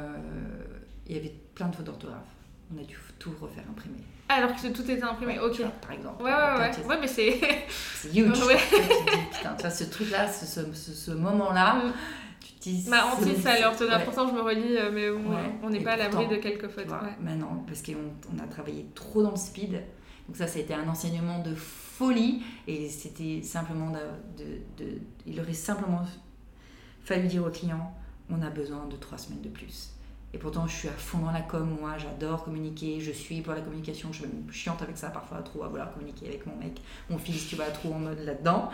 il 1.07 1.17
y 1.17 1.19
avait 1.19 1.35
plein 1.55 1.69
de 1.69 1.77
fautes 1.77 1.87
d'orthographe. 1.87 2.21
On 2.75 2.81
a 2.81 2.85
dû 2.85 2.97
tout 3.19 3.33
refaire 3.41 3.65
imprimer. 3.71 3.99
Alors 4.29 4.51
que 4.55 4.67
tout 4.69 4.83
était 4.91 5.03
imprimé, 5.03 5.39
ok. 5.39 5.63
Par 5.81 5.93
exemple. 5.93 6.23
Ouais, 6.23 6.33
ouais, 6.33 6.59
ouais. 6.59 6.85
Ouais, 6.87 6.99
mais 7.01 7.07
c'est. 7.07 7.39
C'est 7.95 8.09
huge. 8.15 8.27
Putain, 9.33 9.55
tu 9.55 9.61
vois, 9.63 9.71
ce 9.71 9.85
truc-là, 9.85 10.27
ce, 10.31 10.45
ce, 10.47 10.73
ce- 10.75 10.93
ce 10.93 11.11
moment-là, 11.13 11.77
Mm. 11.77 11.93
tu 12.41 12.53
te 12.55 12.61
dis. 12.65 12.87
Bah, 12.91 13.05
titre, 13.23 13.41
ça 13.41 13.61
l'orthographe. 13.61 14.05
Pourtant, 14.05 14.29
je 14.29 14.35
me 14.35 14.41
relis, 14.41 14.77
mais 14.93 15.11
on 15.63 15.71
n'est 15.71 15.81
pas 15.81 15.93
à 15.93 15.97
l'abri 15.97 16.27
de 16.27 16.37
quelques 16.37 16.69
fautes. 16.69 16.87
Maintenant, 17.21 17.65
parce 17.69 17.83
qu'on 17.83 17.93
on 18.35 18.43
a 18.43 18.47
travaillé 18.49 18.87
trop 18.97 19.23
dans 19.23 19.31
le 19.31 19.37
speed. 19.37 19.81
Donc 20.29 20.37
ça, 20.37 20.47
ça 20.47 20.59
a 20.59 20.63
été 20.63 20.75
un 20.75 20.89
enseignement 20.89 21.41
de 21.41 21.55
folie. 21.55 22.43
Et 22.67 22.89
c'était 22.89 23.43
simplement 23.43 23.91
de, 23.91 23.99
de- 24.43 24.85
de- 24.85 24.99
Il 25.27 25.41
aurait 25.41 25.53
simplement 25.55 26.03
fallu 27.05 27.29
dire 27.29 27.45
au 27.45 27.51
client, 27.51 27.95
on 28.31 28.43
a 28.43 28.51
besoin 28.51 28.87
de 28.87 28.97
trois 28.97 29.19
semaines 29.19 29.43
de 29.43 29.49
plus. 29.49 29.91
Et 30.35 30.39
pourtant, 30.39 30.67
je 30.67 30.75
suis 30.75 30.89
à 30.89 30.93
fond 30.93 31.19
dans 31.19 31.31
la 31.31 31.41
com, 31.41 31.77
moi, 31.81 31.97
j'adore 31.99 32.45
communiquer, 32.45 33.01
je 33.01 33.13
suis 33.13 33.41
pour 33.41 33.55
la 33.55 33.61
communication, 33.61 34.09
je 34.13 34.19
suis 34.19 34.27
même 34.27 34.51
chiante 34.53 34.83
avec 34.83 34.99
ça 34.99 35.09
parfois, 35.11 35.39
trop 35.39 35.63
à 35.63 35.69
vouloir 35.69 35.93
communiquer 35.95 36.27
avec 36.27 36.45
mon 36.47 36.57
mec, 36.57 36.81
mon 37.09 37.17
fils, 37.19 37.49
tu 37.49 37.55
vois, 37.57 37.67
trop 37.67 37.95
en 37.95 38.01
mode 38.01 38.19
là-dedans. 38.21 38.69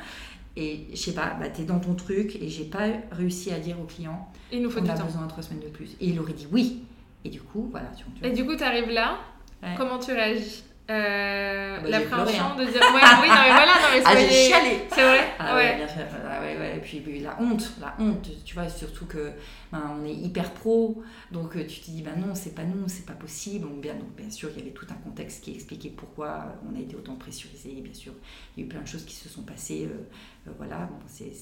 Et 0.56 0.86
je 0.90 0.96
sais 0.96 1.12
pas, 1.14 1.34
bah, 1.38 1.48
t'es 1.50 1.64
dans 1.64 1.78
ton 1.78 1.94
truc 1.94 2.36
et 2.36 2.48
j'ai 2.48 2.64
pas 2.64 2.86
réussi 3.12 3.52
à 3.52 3.58
dire 3.60 3.78
au 3.80 3.84
client, 3.84 4.30
Il 4.50 4.62
nous 4.62 4.70
faut 4.70 4.80
on 4.80 4.84
du 4.84 4.90
a 4.90 4.94
temps. 4.96 5.04
besoin 5.04 5.22
de 5.24 5.28
trois 5.28 5.42
semaines 5.42 5.62
de 5.62 5.68
plus. 5.68 5.90
Et 6.00 6.08
il 6.08 6.18
aurait 6.18 6.32
dit 6.32 6.46
oui. 6.50 6.82
Et 7.24 7.28
du 7.30 7.40
coup, 7.40 7.68
voilà, 7.70 7.88
tu, 7.96 8.04
tu. 8.18 8.26
Et 8.26 8.32
du 8.32 8.44
coup, 8.44 8.56
tu 8.56 8.64
arrives 8.64 8.90
là. 8.90 9.18
Ouais. 9.62 9.74
Comment 9.76 9.98
tu 9.98 10.10
réagis? 10.12 10.64
Euh, 10.90 11.76
Bah, 11.78 11.82
j'ai 11.84 11.90
L'appréhension 11.90 12.56
de 12.56 12.64
dire. 12.64 12.80
Ouais, 12.80 13.00
oui, 13.22 13.28
non, 13.28 13.34
mais 13.42 13.52
voilà, 13.52 13.72
non, 13.80 13.88
mais 13.94 14.02
Ah, 14.04 14.16
j'ai 14.16 14.28
chialé 14.30 14.78
C'est 14.90 15.02
vrai 15.02 15.20
Ah 15.38 15.56
ouais, 15.56 15.62
Ouais. 15.70 15.76
bien 15.76 15.88
sûr. 15.88 16.02
Ah 16.28 16.40
ouais, 16.40 16.58
ouais. 16.58 16.76
Et 16.76 16.80
puis, 16.80 17.00
puis 17.00 17.20
la 17.20 17.40
honte, 17.40 17.72
la 17.80 17.94
honte, 17.98 18.28
tu 18.44 18.54
vois, 18.54 18.68
surtout 18.68 19.06
que 19.06 19.32
ben, 19.70 19.96
on 20.00 20.04
est 20.04 20.12
hyper 20.12 20.50
pro, 20.52 21.02
donc 21.30 21.56
euh, 21.56 21.64
tu 21.66 21.80
te 21.80 21.86
dis, 21.90 22.02
ben 22.02 22.16
non, 22.18 22.34
c'est 22.34 22.54
pas 22.54 22.64
nous, 22.64 22.88
c'est 22.88 23.06
pas 23.06 23.12
possible. 23.14 23.66
Donc 23.68 23.80
bien, 23.80 23.94
donc, 23.94 24.14
bien 24.16 24.28
sûr, 24.30 24.50
il 24.54 24.58
y 24.58 24.62
avait 24.62 24.72
tout 24.72 24.86
un 24.90 24.94
contexte 25.08 25.44
qui 25.44 25.52
expliquait 25.54 25.90
pourquoi 25.90 26.56
on 26.70 26.76
a 26.76 26.80
été 26.80 26.94
autant 26.96 27.14
pressurisé, 27.14 27.70
bien 27.80 27.94
sûr. 27.94 28.12
Il 28.56 28.60
y 28.60 28.62
a 28.62 28.66
eu 28.66 28.68
plein 28.68 28.82
de 28.82 28.88
choses 28.88 29.04
qui 29.04 29.14
se 29.14 29.28
sont 29.28 29.42
passées, 29.42 29.88
euh, 29.90 30.48
euh, 30.48 30.52
voilà, 30.58 30.78
bon, 30.90 30.96
c'est, 31.06 31.32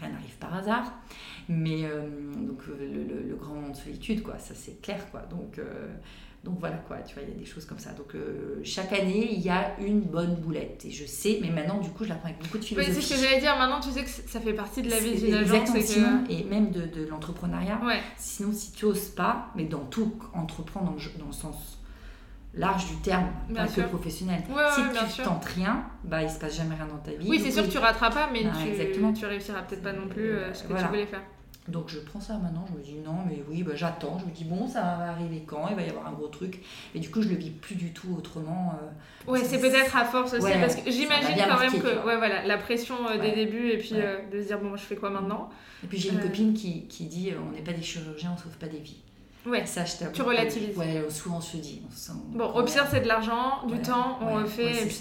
rien 0.00 0.10
n'arrive 0.10 0.36
par 0.38 0.54
hasard. 0.54 0.92
Mais 1.48 1.82
donc 1.82 2.66
le, 2.66 2.76
le- 2.86 3.28
le 3.28 3.34
grand 3.36 3.54
moment 3.54 3.70
de 3.70 3.76
solitude, 3.76 4.22
quoi, 4.22 4.38
ça 4.38 4.54
c'est 4.54 4.80
clair, 4.82 5.10
quoi. 5.10 5.22
Donc, 5.22 5.58
donc 6.44 6.58
voilà, 6.60 6.76
quoi, 6.76 6.98
tu 6.98 7.14
vois, 7.14 7.24
il 7.24 7.30
y 7.30 7.32
a 7.32 7.38
des 7.38 7.44
choses 7.44 7.64
comme 7.66 7.78
ça. 7.80 7.90
Donc 7.92 8.14
euh, 8.14 8.60
chaque 8.62 8.92
année, 8.92 9.28
il 9.32 9.40
y 9.40 9.50
a 9.50 9.78
une 9.80 10.00
bonne 10.00 10.36
boulette. 10.36 10.84
Et 10.84 10.90
je 10.90 11.04
sais, 11.04 11.38
mais 11.42 11.50
maintenant, 11.50 11.78
du 11.78 11.90
coup, 11.90 12.04
je 12.04 12.08
la 12.10 12.14
prends 12.14 12.28
avec 12.28 12.40
beaucoup 12.42 12.58
de 12.58 12.64
philosophie. 12.64 12.94
c'est 12.94 13.00
ce 13.02 13.20
que 13.20 13.26
j'allais 13.28 13.40
dire. 13.40 13.56
Maintenant, 13.58 13.80
tu 13.80 13.90
sais 13.90 14.04
que 14.04 14.08
ça 14.08 14.40
fait 14.40 14.54
partie 14.54 14.82
de 14.82 14.90
la 14.90 14.98
vie 15.00 15.16
d'une 15.20 15.34
agence. 15.34 15.50
exactement, 15.54 15.76
et 15.76 15.80
que- 15.80 15.86
sinon, 15.86 16.24
et 16.30 16.44
même 16.44 16.70
de, 16.70 16.82
de 16.86 17.06
l'entrepreneuriat. 17.08 17.80
Ouais. 17.84 18.00
Sinon, 18.16 18.52
si 18.52 18.72
tu 18.72 18.84
oses 18.84 19.08
pas, 19.08 19.48
mais 19.56 19.64
dans 19.64 19.84
tout, 19.84 20.14
entreprendre 20.32 20.86
dans, 20.86 20.92
le- 20.96 21.18
dans 21.18 21.26
le 21.26 21.32
sens 21.32 21.74
large 22.54 22.86
du 22.88 22.96
terme, 23.02 23.26
Bien 23.50 23.66
pas 23.66 23.68
sûr. 23.70 23.84
que 23.84 23.88
professionnel. 23.88 24.42
Ouais, 24.48 24.62
si 24.74 24.80
ouais, 24.80 25.06
tu 25.16 25.22
tentes 25.22 25.44
rien, 25.44 25.84
bah, 26.04 26.22
il 26.22 26.30
se 26.30 26.38
passe 26.38 26.56
jamais 26.56 26.74
rien 26.74 26.86
dans 26.86 26.96
ta 26.98 27.10
vie. 27.12 27.26
Oui, 27.28 27.40
c'est 27.44 27.50
sûr 27.50 27.64
que 27.64 27.70
tu 27.70 27.78
rateras 27.78 28.10
pas, 28.10 28.30
mais 28.32 28.42
Ah, 28.50 28.56
tu, 28.62 28.68
exactement. 28.68 29.12
tu 29.12 29.26
réussiras 29.26 29.62
peut-être 29.62 29.82
pas 29.82 29.92
non 29.92 30.08
plus 30.08 30.30
euh, 30.30 30.52
ce 30.54 30.62
que 30.62 30.68
Voilà. 30.68 30.84
tu 30.84 30.88
voulais 30.88 31.06
faire. 31.06 31.22
Donc 31.68 31.88
je 31.88 31.98
prends 31.98 32.20
ça 32.20 32.38
maintenant, 32.38 32.64
je 32.70 32.78
me 32.78 32.82
dis 32.82 32.94
non, 33.04 33.16
mais 33.26 33.42
oui, 33.48 33.62
bah, 33.62 33.72
j'attends. 33.74 34.18
Je 34.18 34.24
me 34.24 34.30
dis 34.30 34.44
bon, 34.44 34.66
ça 34.66 34.80
va 34.80 35.10
arriver 35.10 35.44
quand? 35.46 35.68
Il 35.68 35.76
va 35.76 35.82
y 35.82 35.88
avoir 35.90 36.06
un 36.06 36.12
gros 36.12 36.28
truc. 36.28 36.60
Et 36.94 36.98
du 36.98 37.10
coup, 37.10 37.20
je 37.20 37.28
le 37.28 37.36
vis 37.36 37.50
plus 37.50 37.74
du 37.74 37.92
tout 37.92 38.14
autrement. 38.16 38.74
Euh, 39.28 39.30
ouais, 39.30 39.44
c'est 39.44 39.60
peut-être 39.60 39.94
à 39.96 40.04
force 40.04 40.32
aussi, 40.32 40.50
parce 40.60 40.76
que 40.76 40.90
j'imagine 40.90 41.36
quand 41.36 41.60
même 41.60 41.80
que 41.80 42.06
ouais, 42.06 42.16
voilà, 42.16 42.44
la 42.46 42.56
pression 42.56 42.96
euh, 43.08 43.18
des 43.18 43.32
débuts 43.32 43.70
et 43.70 43.78
puis 43.78 43.92
euh, 43.94 44.18
de 44.32 44.40
se 44.40 44.46
dire 44.46 44.58
bon, 44.58 44.76
je 44.76 44.82
fais 44.82 44.96
quoi 44.96 45.10
maintenant? 45.10 45.50
Et 45.84 45.86
puis 45.86 45.98
j'ai 45.98 46.08
une 46.10 46.20
copine 46.20 46.54
qui, 46.54 46.86
qui 46.86 47.04
dit 47.04 47.32
on 47.38 47.52
n'est 47.52 47.62
pas 47.62 47.72
des 47.72 47.82
chirurgiens, 47.82 48.32
on 48.34 48.38
sauve 48.38 48.56
pas 48.56 48.66
des 48.66 48.78
vies. 48.78 49.02
Ouais, 49.46 49.64
ça, 49.66 49.84
je 49.84 50.10
tu 50.12 50.22
relativises. 50.22 50.76
Ouais, 50.76 51.04
souvent 51.10 51.36
on 51.36 51.40
se 51.40 51.58
dit. 51.58 51.82
bon, 52.34 52.46
au 52.46 52.62
pire, 52.64 52.86
c'est 52.90 53.00
de 53.00 53.08
l'argent, 53.08 53.66
du 53.66 53.80
temps, 53.82 54.18
on 54.22 54.38
le 54.38 54.46
fait. 54.46 54.84
et 54.84 54.86
puis. 54.86 55.00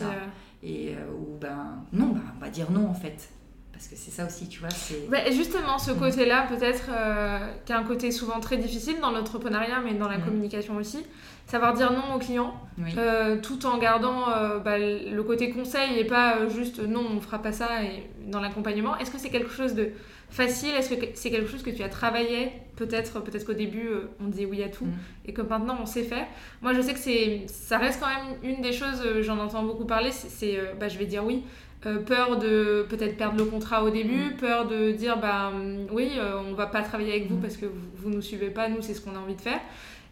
Et 0.63 0.95
ou 1.15 1.37
ben 1.39 1.83
non, 1.93 2.07
bah, 2.07 2.21
on 2.35 2.39
va 2.43 2.49
dire 2.49 2.71
non 2.71 2.89
en 2.89 2.93
fait. 2.93 3.29
Parce 3.77 3.89
que 3.89 3.95
c'est 3.95 4.09
ça 4.09 4.25
aussi, 4.25 4.49
tu 4.49 4.59
vois. 4.59 4.69
Bah, 5.07 5.29
justement, 5.29 5.77
ce 5.77 5.91
côté-là, 5.91 6.47
peut-être, 6.49 6.85
euh, 6.89 7.37
qui 7.63 7.71
est 7.71 7.75
un 7.75 7.83
côté 7.83 8.09
souvent 8.09 8.39
très 8.39 8.57
difficile 8.57 8.95
dans 8.99 9.11
l'entrepreneuriat, 9.11 9.81
mais 9.85 9.93
dans 9.93 10.07
la 10.07 10.17
mm. 10.17 10.23
communication 10.23 10.77
aussi. 10.77 11.05
Savoir 11.45 11.75
dire 11.75 11.93
non 11.93 12.15
aux 12.15 12.17
clients, 12.17 12.55
euh, 12.97 13.39
tout 13.39 13.67
en 13.67 13.77
gardant 13.77 14.29
euh, 14.29 14.57
bah, 14.57 14.79
le 14.79 15.21
côté 15.21 15.51
conseil 15.51 15.99
et 15.99 16.05
pas 16.05 16.49
juste 16.49 16.79
non, 16.79 17.05
on 17.15 17.21
fera 17.21 17.39
pas 17.39 17.51
ça 17.51 17.83
et 17.83 18.09
dans 18.25 18.41
l'accompagnement. 18.41 18.97
Est-ce 18.97 19.11
que 19.11 19.19
c'est 19.19 19.29
quelque 19.29 19.51
chose 19.51 19.75
de 19.75 19.91
facile? 20.31 20.73
Est-ce 20.73 20.89
que 20.89 21.05
c'est 21.13 21.29
quelque 21.29 21.49
chose 21.49 21.61
que 21.61 21.69
tu 21.69 21.83
as 21.83 21.89
travaillé 21.89 22.51
Peut-être 22.77 23.21
peut-être 23.21 23.45
qu'au 23.45 23.53
début, 23.53 23.89
on 24.19 24.25
disait 24.25 24.45
oui 24.45 24.63
à 24.63 24.69
tout 24.69 24.85
mm. 24.85 24.93
et 25.27 25.33
que 25.33 25.43
maintenant, 25.43 25.77
on 25.79 25.85
sait 25.85 26.03
faire? 26.03 26.25
Moi, 26.63 26.73
je 26.73 26.81
sais 26.81 26.95
que 26.95 27.47
ça 27.47 27.77
reste 27.77 28.01
quand 28.01 28.07
même 28.07 28.37
une 28.41 28.63
des 28.63 28.73
choses, 28.73 29.03
j'en 29.21 29.37
entends 29.37 29.63
beaucoup 29.63 29.85
parler, 29.85 30.11
c'est 30.11 30.59
bah, 30.79 30.87
je 30.87 30.97
vais 30.97 31.05
dire 31.05 31.23
oui 31.23 31.43
euh, 31.87 31.99
peur 31.99 32.37
de 32.37 32.85
peut-être 32.89 33.15
perdre 33.15 33.37
le 33.37 33.45
contrat 33.45 33.83
au 33.83 33.89
début, 33.89 34.31
mm. 34.31 34.37
peur 34.37 34.67
de 34.67 34.91
dire 34.91 35.19
bah 35.19 35.53
oui, 35.91 36.11
euh, 36.17 36.41
on 36.45 36.53
va 36.53 36.67
pas 36.67 36.81
travailler 36.81 37.11
avec 37.11 37.29
vous 37.29 37.37
mm. 37.37 37.41
parce 37.41 37.55
que 37.55 37.65
vous, 37.95 38.09
ne 38.09 38.15
nous 38.15 38.21
suivez 38.21 38.49
pas, 38.49 38.67
nous 38.67 38.81
c'est 38.81 38.93
ce 38.93 39.01
qu'on 39.01 39.15
a 39.15 39.19
envie 39.19 39.35
de 39.35 39.41
faire. 39.41 39.61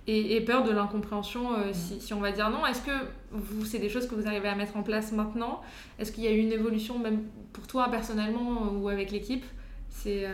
Et, 0.08 0.40
peur 0.42 0.64
de 0.64 0.72
l'incompréhension 0.72 1.54
euh, 1.54 1.72
mm. 1.72 1.74
si, 1.74 2.00
si, 2.00 2.14
on 2.14 2.22
va 2.22 2.32
dire 2.32 2.50
non. 2.50 2.66
Est-ce 2.66 2.82
que 2.82 2.92
vous, 3.32 3.66
c'est 3.66 3.80
des 3.80 3.90
choses 3.90 4.08
que 4.08 4.16
vous 4.16 4.26
arrivez 4.28 4.48
à 4.48 4.56
mettre 4.56 4.78
en 4.78 4.84
place 4.84 5.12
maintenant? 5.12 5.62
Est-ce 6.00 6.12
qu'il 6.12 6.24
y 6.24 6.28
a 6.28 6.32
eu 6.32 6.38
une 6.38 6.54
évolution 6.54 6.98
même 6.98 7.24
pour 7.52 7.68
toi 7.68 7.90
personnellement 7.90 8.72
ou 8.72 8.88
avec 8.88 9.12
l'équipe? 9.12 9.44
C'est 9.90 10.28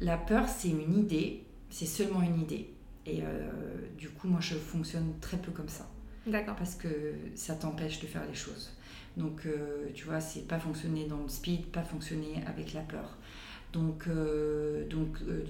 La 0.00 0.16
peur, 0.16 0.48
c'est 0.48 0.68
une 0.68 0.98
idée, 0.98 1.42
c'est 1.68 1.86
seulement 1.86 2.22
une 2.22 2.40
idée. 2.40 2.70
Et 3.06 3.22
du 3.98 4.08
coup, 4.10 4.28
moi, 4.28 4.40
je 4.40 4.54
fonctionne 4.54 5.14
très 5.20 5.38
peu 5.38 5.50
comme 5.50 5.68
ça. 5.68 5.88
D'accord. 6.26 6.54
Parce 6.56 6.76
que 6.76 6.88
ça 7.34 7.54
t'empêche 7.54 8.00
de 8.00 8.06
faire 8.06 8.24
les 8.28 8.34
choses. 8.34 8.70
Donc, 9.16 9.46
euh, 9.46 9.88
tu 9.94 10.04
vois, 10.04 10.20
c'est 10.20 10.46
pas 10.46 10.58
fonctionner 10.58 11.04
dans 11.04 11.22
le 11.22 11.28
speed, 11.28 11.66
pas 11.66 11.82
fonctionner 11.82 12.42
avec 12.46 12.72
la 12.72 12.80
peur. 12.80 13.16
Donc, 13.72 14.06
euh, 14.08 14.88
donc 14.88 15.18
euh, 15.28 15.44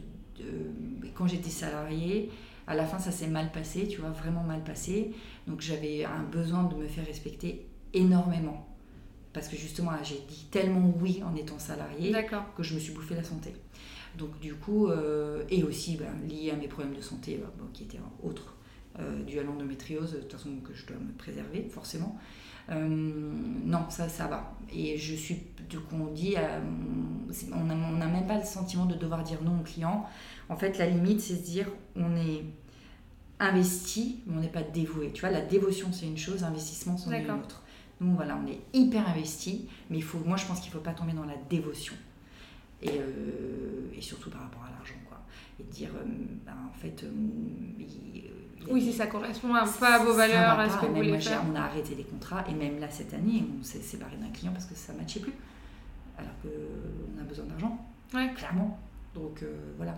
quand 1.14 1.26
j'étais 1.26 1.50
salariée, 1.50 2.30
à 2.66 2.74
la 2.74 2.84
fin, 2.84 2.98
ça 2.98 3.10
s'est 3.10 3.26
mal 3.26 3.52
passé, 3.52 3.88
tu 3.88 4.00
vois, 4.00 4.10
vraiment 4.10 4.42
mal 4.42 4.62
passé. 4.62 5.12
Donc, 5.46 5.60
j'avais 5.60 6.04
un 6.04 6.22
besoin 6.22 6.64
de 6.64 6.74
me 6.74 6.86
faire 6.86 7.06
respecter 7.06 7.66
énormément. 7.92 8.68
Parce 9.32 9.48
que 9.48 9.56
justement, 9.56 9.90
j'ai 10.02 10.20
dit 10.28 10.46
tellement 10.50 10.94
oui 11.00 11.22
en 11.24 11.34
étant 11.34 11.58
salariée 11.58 12.14
que 12.56 12.62
je 12.62 12.74
me 12.74 12.78
suis 12.78 12.92
bouffé 12.92 13.14
la 13.14 13.24
santé. 13.24 13.52
Donc, 14.16 14.38
du 14.40 14.54
coup, 14.54 14.88
et 15.50 15.64
aussi 15.64 15.96
ben, 15.96 16.14
lié 16.28 16.52
à 16.52 16.56
mes 16.56 16.68
problèmes 16.68 16.94
de 16.94 17.00
santé, 17.00 17.40
qui 17.72 17.82
étaient 17.82 17.98
autres, 18.22 18.54
dû 19.26 19.38
à 19.40 19.42
l'endométriose, 19.42 20.12
de 20.12 20.18
toute 20.18 20.32
façon, 20.32 20.50
que 20.64 20.72
je 20.72 20.86
dois 20.86 20.96
me 20.96 21.12
préserver, 21.12 21.68
forcément. 21.68 22.18
Euh, 22.70 22.88
non, 23.64 23.88
ça, 23.90 24.08
ça 24.08 24.26
va. 24.26 24.54
Et 24.72 24.96
je 24.96 25.14
suis, 25.14 25.42
du 25.68 25.78
coup, 25.78 25.96
on 25.96 26.12
dit, 26.12 26.34
euh, 26.36 26.60
on 27.52 27.64
n'a 27.64 28.06
même 28.06 28.26
pas 28.26 28.38
le 28.38 28.44
sentiment 28.44 28.86
de 28.86 28.94
devoir 28.94 29.22
dire 29.22 29.42
non 29.42 29.60
au 29.60 29.62
client. 29.62 30.06
En 30.48 30.56
fait, 30.56 30.78
la 30.78 30.86
limite, 30.86 31.20
c'est 31.20 31.36
se 31.36 31.42
dire, 31.42 31.68
on 31.96 32.16
est 32.16 32.44
investi, 33.40 34.20
mais 34.26 34.38
on 34.38 34.40
n'est 34.40 34.48
pas 34.48 34.62
dévoué. 34.62 35.10
Tu 35.12 35.20
vois, 35.20 35.30
la 35.30 35.42
dévotion, 35.42 35.92
c'est 35.92 36.06
une 36.06 36.18
chose, 36.18 36.44
investissement, 36.44 36.96
c'en 36.96 37.12
est 37.12 37.22
une 37.22 37.30
autre. 37.30 37.62
Nous, 38.00 38.14
voilà, 38.14 38.38
on 38.42 38.46
est 38.50 38.60
hyper 38.72 39.08
investi, 39.08 39.68
mais 39.90 39.98
il 39.98 40.02
faut, 40.02 40.18
moi, 40.18 40.36
je 40.36 40.46
pense 40.46 40.60
qu'il 40.60 40.70
ne 40.70 40.74
faut 40.74 40.80
pas 40.80 40.94
tomber 40.94 41.12
dans 41.12 41.24
la 41.24 41.36
dévotion. 41.48 41.94
Et, 42.82 42.90
euh, 42.90 43.88
et 43.96 44.00
surtout 44.00 44.30
par 44.30 44.42
rapport 44.42 44.64
à 44.64 44.70
l'argent, 44.70 44.94
quoi. 45.06 45.20
Et 45.60 45.62
dire, 45.64 45.90
ben, 46.44 46.52
en 46.68 46.72
fait, 46.72 47.04
oui, 48.70 48.82
si 48.82 48.92
ça 48.92 49.06
correspond 49.06 49.52
pas 49.80 49.94
à 49.94 49.98
vos 49.98 50.12
valeurs, 50.12 50.58
à 50.58 50.68
ce 50.68 50.78
que 50.78 50.86
vous 50.86 50.94
voulez 50.94 51.20
faire. 51.20 51.42
On 51.50 51.54
a 51.54 51.62
arrêté 51.62 51.94
les 51.94 52.04
contrats 52.04 52.44
et 52.48 52.54
même 52.54 52.78
là 52.80 52.88
cette 52.90 53.14
année, 53.14 53.44
on 53.58 53.62
s'est 53.62 53.80
séparé 53.80 54.16
d'un 54.16 54.30
client 54.30 54.52
parce 54.52 54.66
que 54.66 54.74
ça 54.74 54.92
ne 54.92 54.98
matchait 54.98 55.20
plus. 55.20 55.34
Alors 56.16 56.32
qu'on 56.42 57.20
a 57.20 57.24
besoin 57.24 57.44
d'argent, 57.46 57.86
clairement. 58.34 58.78
Donc 59.14 59.42
euh, 59.42 59.74
voilà. 59.76 59.94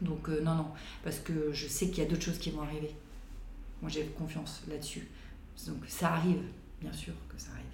Donc 0.00 0.28
euh, 0.28 0.40
non, 0.42 0.54
non, 0.54 0.66
parce 1.02 1.18
que 1.18 1.52
je 1.52 1.66
sais 1.66 1.88
qu'il 1.88 2.02
y 2.02 2.06
a 2.06 2.08
d'autres 2.08 2.22
choses 2.22 2.38
qui 2.38 2.50
vont 2.50 2.62
arriver. 2.62 2.94
Moi 3.82 3.90
j'ai 3.90 4.04
confiance 4.06 4.62
là-dessus. 4.68 5.08
Donc 5.66 5.78
ça 5.86 6.12
arrive, 6.12 6.42
bien 6.80 6.92
sûr 6.92 7.14
que 7.28 7.40
ça 7.40 7.50
arrive. 7.52 7.64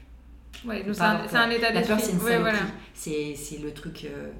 Ouais, 0.64 0.84
c'est 0.94 1.36
un, 1.36 1.50
état 1.50 1.72
d'esprit. 1.72 3.34
c'est 3.34 3.58
le 3.58 3.74
truc. 3.74 4.04
Euh, 4.04 4.30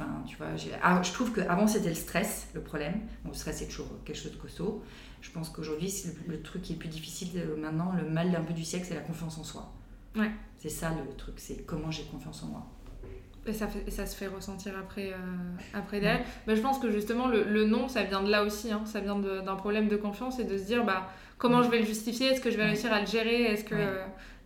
Enfin, 0.00 0.22
tu 0.26 0.36
vois, 0.36 0.46
ah, 0.82 1.02
je 1.02 1.12
trouve 1.12 1.32
qu'avant 1.32 1.66
c'était 1.66 1.88
le 1.88 1.94
stress, 1.96 2.48
le 2.54 2.60
problème. 2.60 3.00
Bon, 3.24 3.30
le 3.30 3.36
stress 3.36 3.58
c'est 3.58 3.66
toujours 3.66 3.88
quelque 4.04 4.16
chose 4.16 4.32
de 4.32 4.36
costaud. 4.36 4.84
Je 5.20 5.30
pense 5.30 5.48
qu'aujourd'hui, 5.50 5.92
le, 6.28 6.40
truc 6.40 6.62
qui 6.62 6.72
est 6.72 6.76
le 6.76 6.78
plus 6.78 6.88
difficile 6.88 7.30
euh, 7.36 7.56
maintenant, 7.56 7.92
le 8.00 8.08
mal 8.08 8.30
d'un 8.30 8.42
peu 8.42 8.54
du 8.54 8.64
siècle, 8.64 8.86
c'est 8.88 8.94
la 8.94 9.00
confiance 9.00 9.36
en 9.38 9.42
soi. 9.42 9.72
Ouais. 10.16 10.30
C'est 10.58 10.68
ça 10.68 10.90
le 10.90 11.16
truc, 11.16 11.34
c'est 11.38 11.66
comment 11.66 11.90
j'ai 11.90 12.04
confiance 12.04 12.44
en 12.44 12.46
moi. 12.46 12.66
Et 13.46 13.52
ça, 13.52 13.66
fait, 13.66 13.90
ça 13.90 14.06
se 14.06 14.14
fait 14.14 14.28
ressentir 14.28 14.74
après, 14.78 15.12
euh, 15.12 15.16
après 15.74 16.00
derrière. 16.00 16.24
Je 16.46 16.60
pense 16.60 16.78
que 16.78 16.90
justement, 16.90 17.26
le, 17.26 17.42
le 17.42 17.64
non, 17.64 17.88
ça 17.88 18.04
vient 18.04 18.22
de 18.22 18.30
là 18.30 18.44
aussi. 18.44 18.70
Hein. 18.70 18.82
Ça 18.84 19.00
vient 19.00 19.18
d'un 19.18 19.56
problème 19.56 19.88
de 19.88 19.96
confiance 19.96 20.38
et 20.38 20.44
de 20.44 20.58
se 20.58 20.64
dire 20.64 20.84
bah, 20.84 21.08
comment 21.38 21.62
je 21.62 21.70
vais 21.70 21.80
le 21.80 21.86
justifier? 21.86 22.28
Est-ce 22.28 22.40
que 22.40 22.50
je 22.50 22.56
vais 22.56 22.66
réussir 22.66 22.92
à 22.92 23.00
le 23.00 23.06
gérer? 23.06 23.42
Est-ce 23.44 23.64
que. 23.64 23.74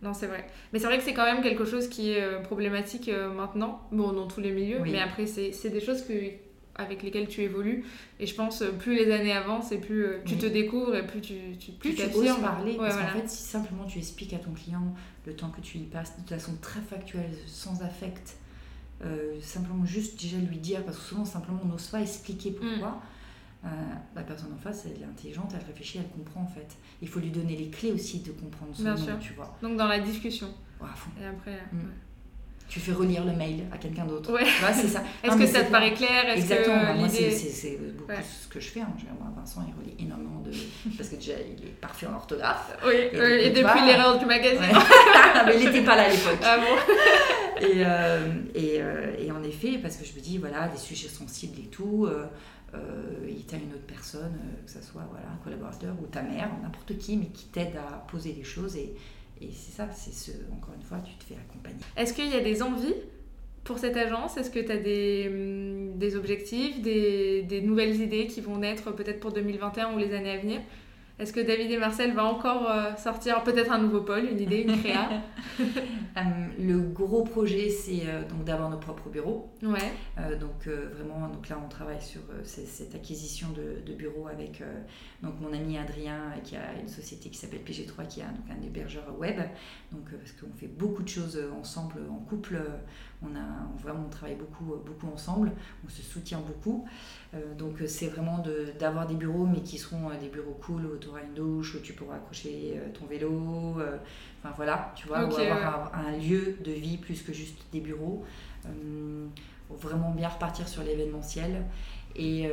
Non, 0.03 0.13
c'est 0.13 0.27
vrai. 0.27 0.45
Mais 0.71 0.79
c'est 0.79 0.85
vrai 0.85 0.97
que 0.97 1.03
c'est 1.03 1.13
quand 1.13 1.25
même 1.25 1.41
quelque 1.41 1.65
chose 1.65 1.87
qui 1.87 2.11
est 2.11 2.21
euh, 2.21 2.41
problématique 2.41 3.07
euh, 3.07 3.33
maintenant, 3.33 3.87
bon, 3.91 4.11
dans 4.11 4.27
tous 4.27 4.41
les 4.41 4.51
milieux, 4.51 4.79
mais 4.83 4.99
après, 4.99 5.25
c'est 5.25 5.69
des 5.69 5.79
choses 5.79 6.03
que, 6.03 6.13
avec 6.75 7.03
lesquelles 7.03 7.27
tu 7.27 7.41
évolues. 7.41 7.85
Et 8.19 8.27
je 8.27 8.35
pense, 8.35 8.61
euh, 8.61 8.71
plus 8.71 8.95
les 8.95 9.11
années 9.11 9.31
avancent, 9.31 9.71
et 9.71 9.77
plus 9.77 10.05
tu 10.25 10.37
te 10.37 10.45
découvres, 10.45 10.95
et 10.95 11.07
plus 11.07 11.21
tu 11.21 11.35
tu 11.57 11.71
Plus 11.71 11.95
tu 11.95 12.03
oses 12.03 12.37
parler, 12.41 12.75
parce 12.77 12.97
qu'en 12.97 13.19
fait, 13.19 13.29
si 13.29 13.43
simplement 13.43 13.85
tu 13.85 13.97
expliques 13.97 14.33
à 14.33 14.39
ton 14.39 14.51
client 14.51 14.93
le 15.25 15.33
temps 15.35 15.49
que 15.49 15.61
tu 15.61 15.77
y 15.77 15.85
passes, 15.85 16.13
de 16.21 16.27
façon 16.27 16.57
très 16.61 16.81
factuelle, 16.81 17.31
sans 17.47 17.81
affect, 17.81 18.35
simplement 19.41 19.85
juste 19.85 20.21
déjà 20.21 20.37
lui 20.37 20.57
dire, 20.57 20.83
parce 20.83 20.97
que 20.97 21.03
souvent, 21.03 21.25
simplement, 21.25 21.61
on 21.63 21.67
n'ose 21.67 21.87
pas 21.87 22.01
expliquer 22.01 22.51
pourquoi. 22.51 22.89
Mm. 22.89 23.01
Euh, 23.65 23.69
la 24.15 24.23
personne 24.23 24.51
en 24.53 24.57
face, 24.57 24.85
elle 24.85 25.01
est 25.01 25.05
intelligente, 25.05 25.51
elle 25.53 25.65
réfléchit, 25.65 25.99
elle 25.99 26.09
comprend 26.09 26.41
en 26.41 26.47
fait. 26.47 26.67
Il 27.01 27.07
faut 27.07 27.19
lui 27.19 27.29
donner 27.29 27.55
les 27.55 27.69
clés 27.69 27.93
aussi 27.93 28.19
de 28.19 28.31
comprendre 28.31 28.75
son 28.75 28.83
Bien 28.83 28.97
sûr. 28.97 29.17
tu 29.19 29.33
vois. 29.33 29.57
Donc 29.61 29.77
dans 29.77 29.87
la 29.87 29.99
discussion. 29.99 30.49
Et 31.21 31.25
après. 31.25 31.59
Mm. 31.71 31.79
Tu 32.67 32.79
fais 32.79 32.93
relire 32.93 33.23
le 33.23 33.33
mail 33.33 33.65
à 33.71 33.77
quelqu'un 33.77 34.05
d'autre. 34.05 34.33
Ouais. 34.33 34.45
c'est 34.73 34.87
ça. 34.87 35.03
Est-ce 35.23 35.37
que 35.37 35.45
ça 35.45 35.63
te 35.63 35.71
paraît 35.71 35.93
clair 35.93 36.27
Exactement. 36.35 36.95
moi, 36.95 37.07
c'est 37.07 37.77
beaucoup 37.77 38.11
ce 38.11 38.47
que 38.47 38.59
je 38.59 38.69
fais. 38.69 38.81
Hein. 38.81 38.87
Moi, 39.19 39.31
Vincent, 39.35 39.63
il 39.67 39.79
relit 39.79 39.95
énormément 39.99 40.39
de. 40.39 40.51
Parce 40.97 41.09
que 41.09 41.15
déjà, 41.15 41.33
il 41.33 41.67
est 41.67 41.71
parfait 41.71 42.07
en 42.07 42.15
orthographe. 42.15 42.75
Oui, 42.85 42.95
et, 43.11 43.51
depuis 43.51 43.85
l'erreur 43.85 44.17
du 44.17 44.25
magazine. 44.25 44.59
mais 45.45 45.59
il 45.59 45.65
n'était 45.65 45.83
pas 45.83 45.95
là 45.95 46.03
à 46.03 46.09
l'époque. 46.09 46.39
Ah 46.43 46.57
bon? 46.57 47.61
Et, 47.61 47.85
euh, 47.85 48.27
et, 48.55 48.81
euh, 48.81 49.15
et, 49.19 49.31
en 49.31 49.43
effet, 49.43 49.77
parce 49.81 49.97
que 49.97 50.05
je 50.05 50.13
me 50.13 50.19
dis, 50.19 50.37
voilà, 50.39 50.67
des 50.67 50.79
sujets 50.79 51.09
sensibles 51.09 51.59
et 51.59 51.67
tout. 51.67 52.07
Euh, 52.73 53.27
il 53.27 53.45
t'a 53.45 53.57
une 53.57 53.73
autre 53.73 53.85
personne, 53.85 54.33
euh, 54.33 54.65
que 54.65 54.71
ce 54.71 54.81
soit 54.81 55.03
voilà, 55.09 55.27
un 55.27 55.43
collaborateur 55.43 55.95
ou 56.01 56.07
ta 56.07 56.23
mère, 56.23 56.49
n'importe 56.61 56.97
qui, 56.97 57.17
mais 57.17 57.27
qui 57.27 57.45
t'aide 57.47 57.75
à 57.75 58.05
poser 58.07 58.33
les 58.33 58.43
choses. 58.43 58.75
Et, 58.75 58.95
et 59.41 59.49
c'est 59.51 59.75
ça, 59.75 59.89
c'est 59.91 60.13
ce, 60.13 60.31
encore 60.51 60.73
une 60.75 60.81
fois, 60.81 60.99
tu 61.05 61.13
te 61.15 61.23
fais 61.23 61.35
accompagner. 61.35 61.79
Est-ce 61.95 62.13
qu'il 62.13 62.29
y 62.29 62.33
a 62.33 62.39
des 62.39 62.63
envies 62.63 62.95
pour 63.63 63.77
cette 63.77 63.95
agence? 63.95 64.37
Est-ce 64.37 64.49
que 64.49 64.59
tu 64.59 64.71
as 64.71 64.77
des, 64.77 65.27
hum, 65.27 65.97
des 65.97 66.15
objectifs, 66.15 66.81
des, 66.81 67.43
des, 67.43 67.61
nouvelles 67.61 68.01
idées 68.01 68.27
qui 68.27 68.41
vont 68.41 68.57
naître 68.57 68.91
peut-être 68.91 69.19
pour 69.19 69.31
2021 69.33 69.93
ou 69.93 69.99
les 69.99 70.13
années 70.13 70.31
à 70.31 70.37
venir? 70.37 70.61
Est-ce 71.19 71.31
que 71.31 71.39
David 71.39 71.69
et 71.69 71.77
Marcel 71.77 72.13
va 72.13 72.25
encore 72.25 72.69
euh, 72.69 72.95
sortir 72.95 73.43
peut-être 73.43 73.71
un 73.71 73.77
nouveau 73.77 74.01
pôle, 74.01 74.25
une 74.25 74.39
idée, 74.39 74.61
une 74.61 74.79
créa 74.79 75.21
euh, 75.59 76.21
Le 76.59 76.79
gros 76.79 77.23
projet, 77.23 77.69
c'est 77.69 78.07
euh, 78.07 78.27
donc 78.27 78.43
d'avoir 78.45 78.71
nos 78.71 78.79
propres 78.79 79.09
bureaux. 79.09 79.53
Ouais. 79.61 80.35
donc 80.39 80.67
vraiment, 80.67 81.27
donc 81.27 81.47
là, 81.49 81.59
on 81.63 81.69
travaille 81.69 82.01
sur 82.01 82.21
cette 82.43 82.95
acquisition 82.95 83.49
de, 83.51 83.85
de 83.85 83.95
bureaux 83.95 84.27
avec 84.27 84.61
donc 85.21 85.39
mon 85.39 85.53
ami 85.53 85.77
Adrien 85.77 86.33
qui 86.43 86.55
a 86.55 86.73
une 86.81 86.89
société 86.89 87.29
qui 87.29 87.37
s'appelle 87.37 87.61
PG3, 87.61 88.07
qui 88.07 88.21
a 88.21 88.25
donc 88.25 88.45
un 88.49 88.61
hébergeur 88.65 89.17
web. 89.17 89.37
Donc 89.91 90.09
parce 90.09 90.31
qu'on 90.33 90.53
fait 90.57 90.67
beaucoup 90.67 91.03
de 91.03 91.09
choses 91.09 91.39
ensemble, 91.59 92.01
en 92.09 92.17
couple. 92.25 92.59
On 93.23 93.35
a 93.35 93.81
vraiment 93.81 94.03
on 94.05 94.09
travaille 94.09 94.35
beaucoup, 94.35 94.75
beaucoup 94.85 95.07
ensemble. 95.07 95.51
On 95.85 95.89
se 95.89 96.01
soutient 96.01 96.39
beaucoup. 96.39 96.85
donc 97.57 97.81
c'est 97.87 98.07
vraiment 98.07 98.43
d'avoir 98.79 99.07
des 99.07 99.15
bureaux, 99.15 99.45
mais 99.45 99.61
qui 99.61 99.77
seront 99.77 100.09
des 100.19 100.29
bureaux 100.29 100.57
cool 100.61 100.93
tu 100.99 101.07
auras 101.07 101.21
une 101.21 101.33
douche 101.33 101.75
où 101.75 101.79
tu 101.79 101.93
pourras 101.93 102.15
accrocher 102.15 102.73
euh, 102.75 102.89
ton 102.93 103.05
vélo. 103.05 103.79
Euh, 103.79 103.97
enfin 104.39 104.53
voilà, 104.55 104.93
tu 104.95 105.07
vois, 105.07 105.25
ou 105.25 105.35
avoir 105.35 105.91
un, 105.95 106.17
lieu 106.17 106.57
de 106.63 106.71
vie 106.71 106.97
plus 106.97 107.21
que 107.21 107.33
juste 107.33 107.59
des 107.71 107.79
bureaux. 107.79 108.23
Euh, 108.65 109.27
vraiment 109.69 110.11
bien 110.11 110.29
repartir 110.29 110.67
sur 110.67 110.83
l'événementiel 110.83 111.63
et, 112.15 112.47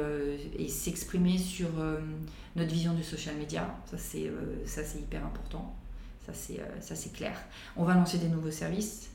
et 0.59 0.69
s'exprimer 0.69 1.37
sur 1.37 1.69
notre 2.57 2.73
vision 2.73 2.95
du 2.95 3.03
social 3.03 3.37
media. 3.37 3.75
Ça, 3.85 3.99
c'est 3.99 4.31
ça 4.65 4.83
c'est 4.85 5.01
hyper 5.01 5.23
important. 5.27 5.77
Ça, 6.25 6.33
c'est 6.95 7.13
clair. 7.13 7.37
On 7.77 7.85
va 7.85 7.95
lancer 7.95 8.17
des 8.17 8.29
nouveaux 8.29 8.51
services 8.51 9.11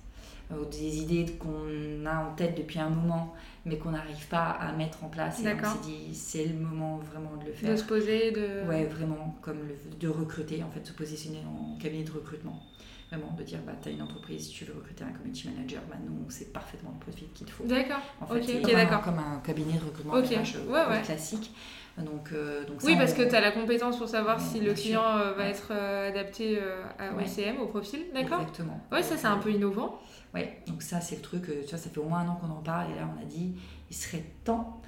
des 0.71 0.97
idées 0.97 1.25
qu'on 1.39 2.05
a 2.05 2.19
en 2.19 2.35
tête 2.35 2.55
depuis 2.57 2.79
un 2.79 2.89
moment, 2.89 3.33
mais 3.65 3.77
qu'on 3.77 3.91
n'arrive 3.91 4.27
pas 4.27 4.49
à 4.51 4.71
mettre 4.73 5.03
en 5.03 5.09
place. 5.09 5.41
Et 5.41 5.47
on 5.47 5.65
s'est 5.65 5.79
dit, 5.83 6.13
c'est 6.13 6.45
le 6.45 6.53
moment 6.53 6.97
vraiment 6.97 7.35
de 7.37 7.47
le 7.47 7.53
faire. 7.53 7.71
De 7.71 7.75
se 7.75 7.83
poser, 7.83 8.31
de... 8.31 8.67
Ouais, 8.67 8.85
vraiment, 8.85 9.35
comme 9.41 9.57
de 9.99 10.07
recruter, 10.07 10.63
en 10.63 10.69
fait, 10.69 10.85
se 10.85 10.93
positionner 10.93 11.39
en 11.45 11.77
cabinet 11.77 12.03
de 12.03 12.11
recrutement. 12.11 12.61
Vraiment, 13.09 13.35
de 13.37 13.43
dire, 13.43 13.59
bah, 13.65 13.73
tu 13.81 13.89
as 13.89 13.91
une 13.91 14.01
entreprise, 14.01 14.49
tu 14.49 14.65
veux 14.65 14.73
recruter 14.73 15.03
un 15.03 15.11
community 15.11 15.47
manager, 15.47 15.81
bah, 15.89 15.95
nous, 16.03 16.29
c'est 16.29 16.51
parfaitement 16.51 16.91
le 16.93 16.99
profil 16.99 17.27
qu'il 17.33 17.45
te 17.45 17.51
faut. 17.51 17.63
D'accord, 17.63 18.01
en 18.19 18.25
fait, 18.27 18.39
ok, 18.39 18.71
d'accord. 18.71 19.01
Comme 19.01 19.19
un 19.19 19.39
cabinet 19.45 19.73
de 19.73 19.85
recrutement 19.85 20.13
ouais, 20.13 21.01
classique. 21.03 21.51
Donc, 21.97 22.31
euh, 22.33 22.65
donc 22.65 22.77
oui, 22.83 22.97
parce 22.97 23.13
que 23.13 23.21
tu 23.21 23.33
as 23.33 23.39
la 23.39 23.51
compétence 23.51 23.97
pour 23.97 24.09
savoir 24.09 24.41
si 24.41 24.59
le 24.59 24.73
client 24.73 25.17
euh, 25.17 25.31
va 25.31 25.47
être 25.47 25.69
euh, 25.71 26.09
adapté 26.09 26.59
à, 26.99 27.15
au 27.15 27.25
CM, 27.25 27.61
au 27.61 27.67
profil, 27.67 28.01
d'accord 28.13 28.41
Exactement. 28.41 28.81
Oui, 28.91 29.01
ça 29.01 29.15
c'est 29.15 29.27
un 29.27 29.37
peu 29.37 29.49
innovant. 29.49 30.01
Ouais, 30.35 30.61
donc 30.67 30.83
ça 30.83 31.01
c'est 31.01 31.15
le 31.15 31.21
truc, 31.21 31.45
tu 31.45 31.69
vois, 31.69 31.79
ça 31.79 31.89
fait 31.89 31.97
au 31.97 32.03
moins 32.03 32.19
un 32.19 32.27
an 32.27 32.35
qu'on 32.35 32.51
en 32.51 32.61
parle 32.61 32.91
et 32.91 32.95
là 32.95 33.09
on 33.17 33.21
a 33.21 33.25
dit 33.25 33.53
il 33.89 33.95
serait 33.95 34.23
temps. 34.43 34.81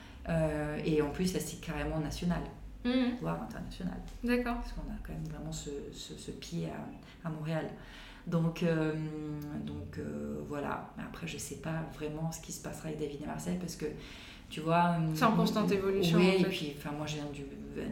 et 0.85 1.01
en 1.01 1.09
plus, 1.09 1.33
là 1.33 1.39
c'est 1.39 1.59
carrément 1.61 1.99
national, 1.99 2.41
mmh. 2.85 2.91
voire 3.21 3.41
international. 3.41 3.97
D'accord. 4.23 4.55
Parce 4.55 4.73
qu'on 4.73 4.81
a 4.91 4.97
quand 5.03 5.13
même 5.13 5.27
vraiment 5.31 5.51
ce, 5.51 5.69
ce, 5.93 6.31
pied 6.31 6.67
à, 6.67 7.27
à, 7.27 7.31
Montréal. 7.31 7.69
Donc, 8.27 8.65
donc 9.65 9.99
voilà. 10.49 10.93
Après, 10.99 11.27
je 11.27 11.37
sais 11.37 11.55
pas 11.55 11.83
vraiment 11.95 12.31
ce 12.31 12.41
qui 12.41 12.51
se 12.51 12.61
passera 12.61 12.89
avec 12.89 12.99
David 12.99 13.21
et 13.23 13.25
Marcel 13.25 13.57
parce 13.57 13.77
que 13.77 13.85
tu 14.49 14.61
vois. 14.61 14.97
C'est 15.13 15.25
en 15.25 15.35
constante 15.35 15.71
évolution. 15.71 16.17
Oui, 16.17 16.35
et 16.39 16.43
puis 16.43 16.73
enfin, 16.77 16.91
moi 16.91 17.05
je 17.05 17.15
viens 17.15 17.25
du, 17.33 17.43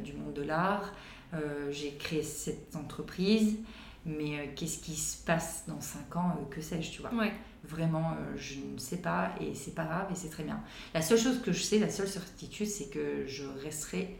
du 0.03 0.13
monde 0.13 0.33
de 0.33 0.43
l'art, 0.43 0.93
euh, 1.33 1.71
j'ai 1.71 1.91
créé 1.91 2.23
cette 2.23 2.75
entreprise, 2.75 3.57
mais 4.05 4.39
euh, 4.39 4.45
qu'est-ce 4.55 4.79
qui 4.79 4.95
se 4.95 5.23
passe 5.23 5.63
dans 5.67 5.81
5 5.81 6.15
ans, 6.15 6.37
euh, 6.39 6.53
que 6.53 6.61
sais-je, 6.61 6.91
tu 6.91 7.01
vois. 7.01 7.13
Ouais. 7.13 7.33
Vraiment, 7.63 8.15
je 8.35 8.59
ne 8.59 8.77
sais 8.77 8.97
pas 8.97 9.33
et 9.41 9.55
c'est 9.55 9.73
pas 9.73 9.85
grave 9.85 10.07
et 10.11 10.15
c'est 10.15 10.29
très 10.29 10.43
bien. 10.43 10.61
La 10.93 11.01
seule 11.01 11.17
chose 11.17 11.41
que 11.41 11.51
je 11.51 11.63
sais, 11.63 11.79
la 11.79 11.89
seule 11.89 12.07
certitude, 12.07 12.67
c'est 12.67 12.91
que 12.91 13.25
je 13.25 13.43
resterai 13.63 14.17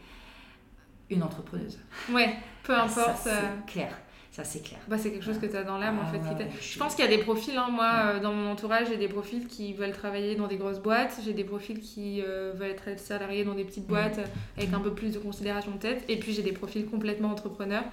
une 1.10 1.22
entrepreneuse. 1.22 1.78
Ouais, 2.10 2.36
peu 2.64 2.74
importe. 2.74 3.18
Ça, 3.18 3.40
c'est 3.66 3.72
clair. 3.72 3.96
Ça, 4.36 4.44
c'est 4.44 4.60
clair. 4.60 4.78
Bah, 4.86 4.98
c'est 4.98 5.10
quelque 5.10 5.24
chose 5.24 5.38
que 5.38 5.46
tu 5.46 5.56
as 5.56 5.64
dans 5.64 5.78
l'âme, 5.78 5.98
en 5.98 6.02
ah, 6.04 6.36
fait. 6.36 6.46
je 6.60 6.78
pense 6.78 6.94
qu'il 6.94 7.02
y 7.02 7.08
a 7.08 7.10
des 7.10 7.22
profils, 7.22 7.56
hein. 7.56 7.68
moi, 7.70 7.90
euh, 8.04 8.20
dans 8.20 8.34
mon 8.34 8.50
entourage, 8.50 8.88
j'ai 8.88 8.98
des 8.98 9.08
profils 9.08 9.46
qui 9.46 9.72
veulent 9.72 9.92
travailler 9.94 10.34
dans 10.34 10.46
des 10.46 10.58
grosses 10.58 10.80
boîtes, 10.80 11.18
j'ai 11.24 11.32
des 11.32 11.44
profils 11.44 11.80
qui 11.80 12.20
euh, 12.20 12.52
veulent 12.54 12.72
être 12.72 12.98
salariés 12.98 13.44
dans 13.44 13.54
des 13.54 13.64
petites 13.64 13.86
boîtes 13.86 14.20
avec 14.58 14.74
un 14.74 14.80
peu 14.80 14.92
plus 14.92 15.14
de 15.14 15.18
considération 15.18 15.70
de 15.70 15.78
tête, 15.78 16.04
et 16.08 16.18
puis 16.18 16.34
j'ai 16.34 16.42
des 16.42 16.52
profils 16.52 16.84
complètement 16.84 17.30
entrepreneurs 17.30 17.84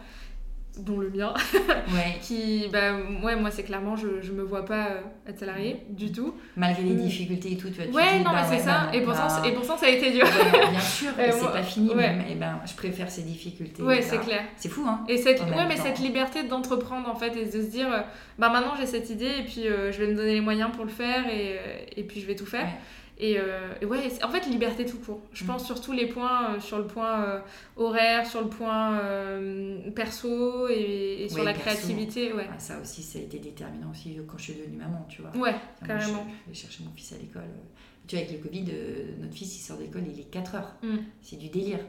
dont 0.78 0.98
le 0.98 1.10
mien, 1.10 1.34
ouais. 1.54 2.18
qui, 2.22 2.68
bah, 2.72 2.94
ouais, 3.24 3.36
moi 3.36 3.52
c'est 3.52 3.64
clairement, 3.64 3.96
je, 3.96 4.22
je 4.22 4.32
me 4.32 4.42
vois 4.42 4.66
pas 4.66 4.88
euh, 4.88 5.02
être 5.30 5.40
salarié 5.40 5.84
du 5.90 6.12
tout. 6.12 6.34
Malgré 6.56 6.84
les 6.84 6.96
mm. 6.96 7.02
difficultés 7.02 7.52
et 7.52 7.58
tout, 7.58 7.70
tu 7.70 7.82
vois. 7.82 8.02
Ouais, 8.02 8.20
non, 8.20 8.32
bah, 8.32 8.42
mais 8.42 8.58
c'est 8.58 8.64
ça, 8.64 8.86
bah, 8.86 8.98
et, 8.98 9.02
pourtant, 9.02 9.28
bah, 9.28 9.48
et 9.48 9.52
pourtant 9.52 9.78
ça 9.78 9.86
a 9.86 9.90
été 9.90 10.12
dur. 10.12 10.26
bien 10.72 10.80
sûr, 10.80 11.10
et 11.20 11.32
c'est 11.32 11.52
pas 11.52 11.62
fini, 11.62 11.92
mais 11.96 12.26
et 12.32 12.36
ben, 12.36 12.60
je 12.66 12.74
préfère 12.74 13.10
ces 13.10 13.22
difficultés. 13.22 13.84
Ouais, 13.84 14.02
c'est 14.02 14.20
clair. 14.20 14.44
C'est 14.56 14.70
fou, 14.70 14.84
hein. 14.88 15.04
Et 15.08 15.18
cette, 15.18 15.42
ouais, 15.42 15.68
mais 15.68 15.78
cette 15.78 16.00
liberté 16.00 16.44
d'entreprendre 16.44 17.08
en 17.08 17.16
fait, 17.16 17.36
et 17.38 17.46
de 17.46 17.52
se 17.52 17.70
dire, 17.70 17.92
euh, 17.92 18.02
bah 18.40 18.50
maintenant 18.50 18.74
j'ai 18.80 18.88
cette 18.88 19.10
idée, 19.10 19.32
et 19.40 19.44
puis 19.44 19.68
euh, 19.68 19.92
je 19.92 20.00
vais 20.00 20.08
me 20.12 20.16
donner 20.16 20.34
les 20.34 20.42
moyens 20.42 20.72
pour 20.72 20.86
le 20.86 20.92
faire, 20.92 21.26
et, 21.30 21.60
et 21.96 22.04
puis 22.04 22.20
je 22.20 22.26
vais 22.26 22.36
tout 22.36 22.48
faire. 22.48 22.68
Euh, 23.22 23.74
et, 23.82 23.86
ouais, 23.86 24.00
en 24.24 24.30
fait, 24.30 24.48
liberté 24.48 24.86
tout 24.86 24.98
court. 24.98 25.22
Je 25.34 25.44
mm. 25.44 25.48
pense 25.48 25.66
sur 25.66 25.80
tous 25.80 25.92
les 25.92 26.08
points, 26.08 26.56
euh, 26.56 26.60
sur 26.60 26.78
le 26.78 26.88
point 26.88 27.24
euh, 27.24 27.40
horaire, 27.78 28.26
sur 28.26 28.42
le 28.42 28.50
point 28.50 29.00
perso 29.96 30.68
et, 30.68 31.28
sur 31.30 31.44
la 31.44 31.54
créativité. 31.54 32.34
Ouais. 32.34 32.48
Ah, 32.52 32.60
ça 32.60 32.80
aussi, 32.82 33.04
ça 33.04 33.20
a 33.20 33.22
été 33.22 33.40
déterminant 33.40 33.92
aussi 33.92 34.18
quand 34.28 34.38
je 34.38 34.44
suis 34.44 34.54
devenue 34.54 34.78
maman, 34.78 35.06
tu 35.10 35.22
vois. 35.22 35.32
Ouais, 35.36 35.56
carrément. 35.86 36.26
je, 36.46 36.50
vais 36.50 36.56
chercher 36.56 36.84
mon 36.84 36.92
fils 36.92 37.14
à 37.14 37.18
l'école. 37.18 37.44
Tu 38.08 38.16
vois, 38.16 38.26
avec 38.26 38.38
le 38.38 38.44
Covid, 38.44 38.66
notre 39.22 39.34
fils, 39.34 39.56
il 39.58 39.62
sort 39.62 39.78
d'école, 39.78 40.04
il 40.14 40.20
est 40.20 40.26
4 40.26 40.56
heures. 40.56 40.76
Mm. 40.84 40.98
C'est 41.22 41.38
du 41.38 41.50
délire. 41.50 41.80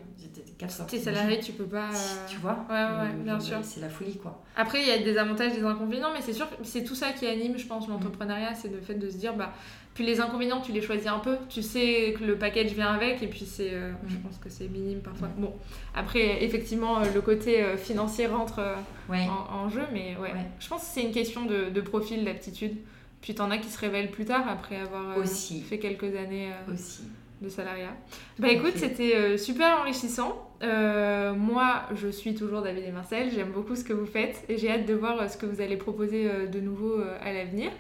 4 0.59 0.81
heures. 0.81 0.87
Tu 0.87 0.97
es 0.97 1.01
salarié, 1.01 1.41
tu 1.41 1.53
peux 1.53 1.67
pas. 1.67 1.91
Tu 2.29 2.37
vois 2.39 2.65
Ouais, 2.71 2.75
ouais, 2.75 3.13
bien 3.25 3.41
sûr. 3.41 3.59
C'est 3.63 3.81
la 3.81 3.89
folie, 3.89 4.17
quoi. 4.17 4.43
Après, 4.57 4.81
il 4.81 4.89
y 4.89 4.93
a 4.93 4.99
des 4.99 5.17
avantages, 5.17 5.53
des 5.55 5.65
inconvénients, 5.65 6.13
mais 6.13 6.21
c'est 6.21 6.33
sûr 6.33 6.47
c'est 6.63 6.85
tout 6.85 6.95
ça 6.95 7.13
qui 7.13 7.27
anime, 7.27 7.59
je 7.59 7.67
pense, 7.67 7.89
l'entrepreneuriat, 7.89 8.55
c'est 8.55 8.69
le 8.69 8.81
fait 8.81 8.95
de 8.95 9.11
se 9.11 9.17
dire, 9.17 9.35
bah 9.35 9.53
puis 9.95 10.05
les 10.05 10.21
inconvénients, 10.21 10.61
tu 10.61 10.73
les 10.73 10.83
choisis 10.83 11.07
un 11.07 11.21
peu. 11.21 11.37
Tu 11.49 11.63
sais 11.63 12.15
que 12.19 12.25
le 12.25 12.37
package 12.37 12.73
vient 12.73 12.93
avec 12.93 13.23
et 13.23 13.29
puis 13.29 13.47
c'est, 13.47 13.73
euh, 13.73 13.93
je 14.09 14.17
mm. 14.17 14.21
pense 14.21 14.39
que 14.39 14.51
c'est 14.51 14.69
minime 14.69 15.01
parfois. 15.01 15.29
Bon, 15.39 15.55
après, 15.95 16.43
effectivement, 16.43 16.99
euh, 16.99 17.05
le 17.15 17.21
côté 17.21 17.63
euh, 17.63 17.77
financier 17.77 18.27
rentre 18.27 18.61
en, 19.09 19.69
jeu, 19.69 19.85
mais 19.93 20.17
ouais. 20.21 20.33
Je 20.59 20.69
pense 20.69 20.83
que 20.83 20.89
c'est 20.89 21.03
une 21.03 21.13
question 21.13 21.47
de, 21.47 21.71
de 21.71 21.81
profil, 21.81 22.25
d'aptitude. 22.25 22.77
Puis 23.25 23.35
t'en 23.35 23.51
as 23.51 23.59
qui 23.59 23.71
se 23.71 23.81
révèlent 23.81 24.13
plus 24.13 24.27
tard 24.27 24.45
après 24.49 24.77
avoir 24.77 25.19
Aussi. 25.19 25.63
fait 25.63 25.79
quelques 25.79 26.15
années 26.15 26.51
Aussi. 26.73 27.05
de 27.41 27.49
salariat. 27.49 27.97
Bah 28.39 28.49
écoute, 28.49 28.75
c'était 28.77 29.37
super 29.39 29.81
enrichissant. 29.81 30.51
moi, 30.63 31.85
je 31.95 32.09
suis 32.09 32.35
toujours 32.35 32.61
David 32.61 32.85
et 32.85 32.93
Marcel. 32.93 33.31
J'aime 33.35 33.51
beaucoup 33.51 33.77
ce 33.77 33.83
que 33.83 33.95
vous 33.95 34.05
faites 34.07 34.45
et 34.51 34.59
j'ai 34.59 34.71
hâte 34.71 34.85
de 34.85 34.95
voir 34.95 35.31
ce 35.31 35.39
que 35.39 35.47
vous 35.47 35.63
allez 35.63 35.79
proposer 35.79 36.29
de 36.47 36.61
nouveau 36.61 37.01
à 37.23 37.33
l'avenir. 37.33 37.71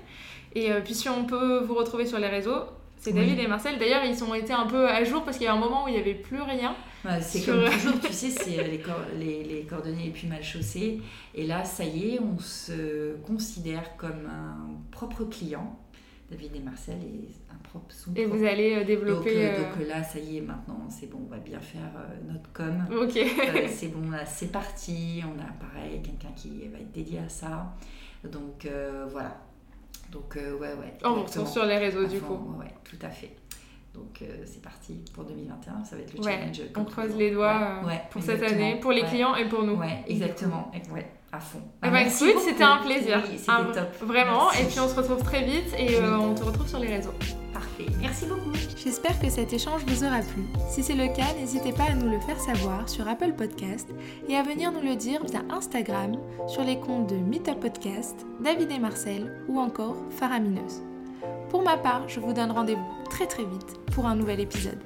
Et 0.54 0.70
euh, 0.70 0.80
puis 0.80 0.94
si 0.94 1.08
on 1.08 1.24
peut 1.24 1.58
vous 1.64 1.74
retrouver 1.74 2.06
sur 2.06 2.18
les 2.18 2.28
réseaux, 2.28 2.62
c'est 2.96 3.12
David 3.12 3.38
et 3.38 3.46
Marcel. 3.46 3.78
D'ailleurs, 3.78 4.04
ils 4.04 4.24
ont 4.24 4.34
été 4.34 4.52
un 4.52 4.66
peu 4.66 4.88
à 4.88 5.04
jour 5.04 5.24
parce 5.24 5.36
qu'il 5.36 5.46
y 5.46 5.48
a 5.48 5.52
un 5.52 5.58
moment 5.58 5.84
où 5.84 5.88
il 5.88 5.94
n'y 5.94 6.00
avait 6.00 6.14
plus 6.14 6.40
rien. 6.40 6.74
C'est 7.20 7.44
comme 7.44 7.64
toujours, 7.64 8.00
tu 8.00 8.12
sais, 8.12 8.30
c'est 8.30 8.58
euh, 8.58 8.62
les, 8.62 8.82
les, 9.18 9.44
les, 9.44 9.62
coordonnées 9.62 10.04
les 10.04 10.10
plus 10.10 10.26
mal 10.26 10.42
chaussées. 10.42 11.00
Et 11.34 11.46
là, 11.46 11.64
ça 11.64 11.84
y 11.84 12.14
est, 12.14 12.20
on 12.20 12.38
se 12.38 13.16
considère 13.26 13.96
comme 13.96 14.26
un 14.26 14.68
propre 14.90 15.24
client. 15.24 15.78
David 16.30 16.56
et 16.56 16.60
Marcel 16.60 16.96
est 16.96 17.52
un 17.52 17.58
propre 17.62 17.94
son. 17.94 18.14
Et 18.14 18.24
vous 18.24 18.44
allez 18.44 18.74
euh, 18.76 18.84
développer. 18.84 19.52
Donc, 19.56 19.86
là, 19.86 20.02
ça 20.02 20.18
y 20.18 20.38
est, 20.38 20.40
maintenant, 20.40 20.86
c'est 20.88 21.10
bon, 21.10 21.20
on 21.26 21.30
va 21.30 21.38
bien 21.38 21.60
faire 21.60 21.92
notre 22.26 22.50
com. 22.52 22.84
Ok. 23.00 23.18
c'est 23.68 23.88
bon, 23.88 24.10
là, 24.10 24.24
c'est 24.24 24.50
parti. 24.50 25.22
On 25.24 25.38
a 25.40 25.52
pareil, 25.66 26.00
quelqu'un 26.02 26.32
qui 26.34 26.68
va 26.68 26.78
être 26.78 26.92
dédié 26.92 27.18
à 27.18 27.28
ça. 27.28 27.74
Donc 28.24 28.66
voilà, 29.10 29.38
donc, 30.14 30.36
euh, 30.36 30.56
ouais, 30.56 30.74
ouais. 30.74 30.94
On 31.02 31.22
retrouve 31.22 31.48
sur 31.48 31.64
les 31.64 31.78
réseaux, 31.78 32.06
du 32.06 32.20
coup. 32.20 32.38
Ouais, 32.58 32.72
tout 32.84 32.98
à 33.02 33.10
fait. 33.10 33.30
Donc, 33.94 34.22
euh, 34.22 34.42
c'est 34.44 34.60
parti 34.60 35.00
pour 35.14 35.24
2021. 35.24 35.84
Ça 35.84 35.94
va 35.96 36.02
être 36.02 36.14
le 36.14 36.22
challenge. 36.22 36.62
On 36.76 36.84
creuse 36.84 37.16
les 37.16 37.30
doigts 37.30 37.80
euh, 37.84 37.90
pour 38.10 38.22
cette 38.22 38.42
année, 38.42 38.76
pour 38.80 38.90
les 38.90 39.02
clients 39.02 39.36
et 39.36 39.48
pour 39.48 39.62
nous. 39.62 39.76
Ouais, 39.76 40.02
exactement. 40.08 40.72
Ouais, 40.92 41.06
à 41.32 41.38
fond. 41.38 41.62
Eh 41.84 41.90
ben, 41.90 41.98
écoute, 41.98 42.42
c'était 42.44 42.64
un 42.64 42.78
plaisir. 42.78 43.22
Oui, 43.30 43.38
c'était 43.38 43.80
top. 43.80 44.08
Vraiment. 44.08 44.50
Et 44.52 44.64
puis, 44.64 44.80
on 44.80 44.88
se 44.88 44.96
retrouve 44.96 45.22
très 45.22 45.44
vite 45.44 45.72
et 45.78 45.98
on 46.02 46.34
te 46.34 46.42
retrouve 46.42 46.68
sur 46.68 46.80
les 46.80 46.88
réseaux. 46.88 47.14
Parfait. 47.52 47.86
Merci 48.00 48.26
beaucoup. 48.26 48.52
J'espère 48.84 49.18
que 49.20 49.30
cet 49.30 49.52
échange 49.52 49.82
vous 49.86 50.04
aura 50.04 50.20
plu. 50.20 50.42
Si 50.68 50.82
c'est 50.82 50.94
le 50.96 51.06
cas, 51.06 51.32
n'hésitez 51.38 51.72
pas 51.72 51.84
à 51.84 51.94
nous 51.94 52.10
le 52.10 52.20
faire 52.20 52.40
savoir 52.40 52.88
sur 52.88 53.06
Apple 53.06 53.32
Podcast 53.32 53.88
et 54.28 54.36
à 54.36 54.42
venir 54.42 54.72
nous 54.72 54.82
le 54.82 54.96
dire 54.96 55.24
via 55.24 55.42
Instagram 55.50 56.16
sur 56.48 56.64
les 56.64 56.80
comptes 56.80 57.08
de 57.10 57.16
Meetup 57.16 57.60
Podcast, 57.60 58.26
David 58.42 58.72
et 58.72 58.78
Marcel 58.80 59.32
ou 59.48 59.60
encore 59.60 59.96
Faramineuse. 60.10 60.82
Pour 61.50 61.62
ma 61.62 61.76
part, 61.76 62.08
je 62.08 62.20
vous 62.20 62.32
donne 62.32 62.50
rendez-vous 62.50 63.04
très 63.10 63.26
très 63.26 63.44
vite 63.44 63.78
pour 63.92 64.06
un 64.06 64.16
nouvel 64.16 64.40
épisode. 64.40 64.78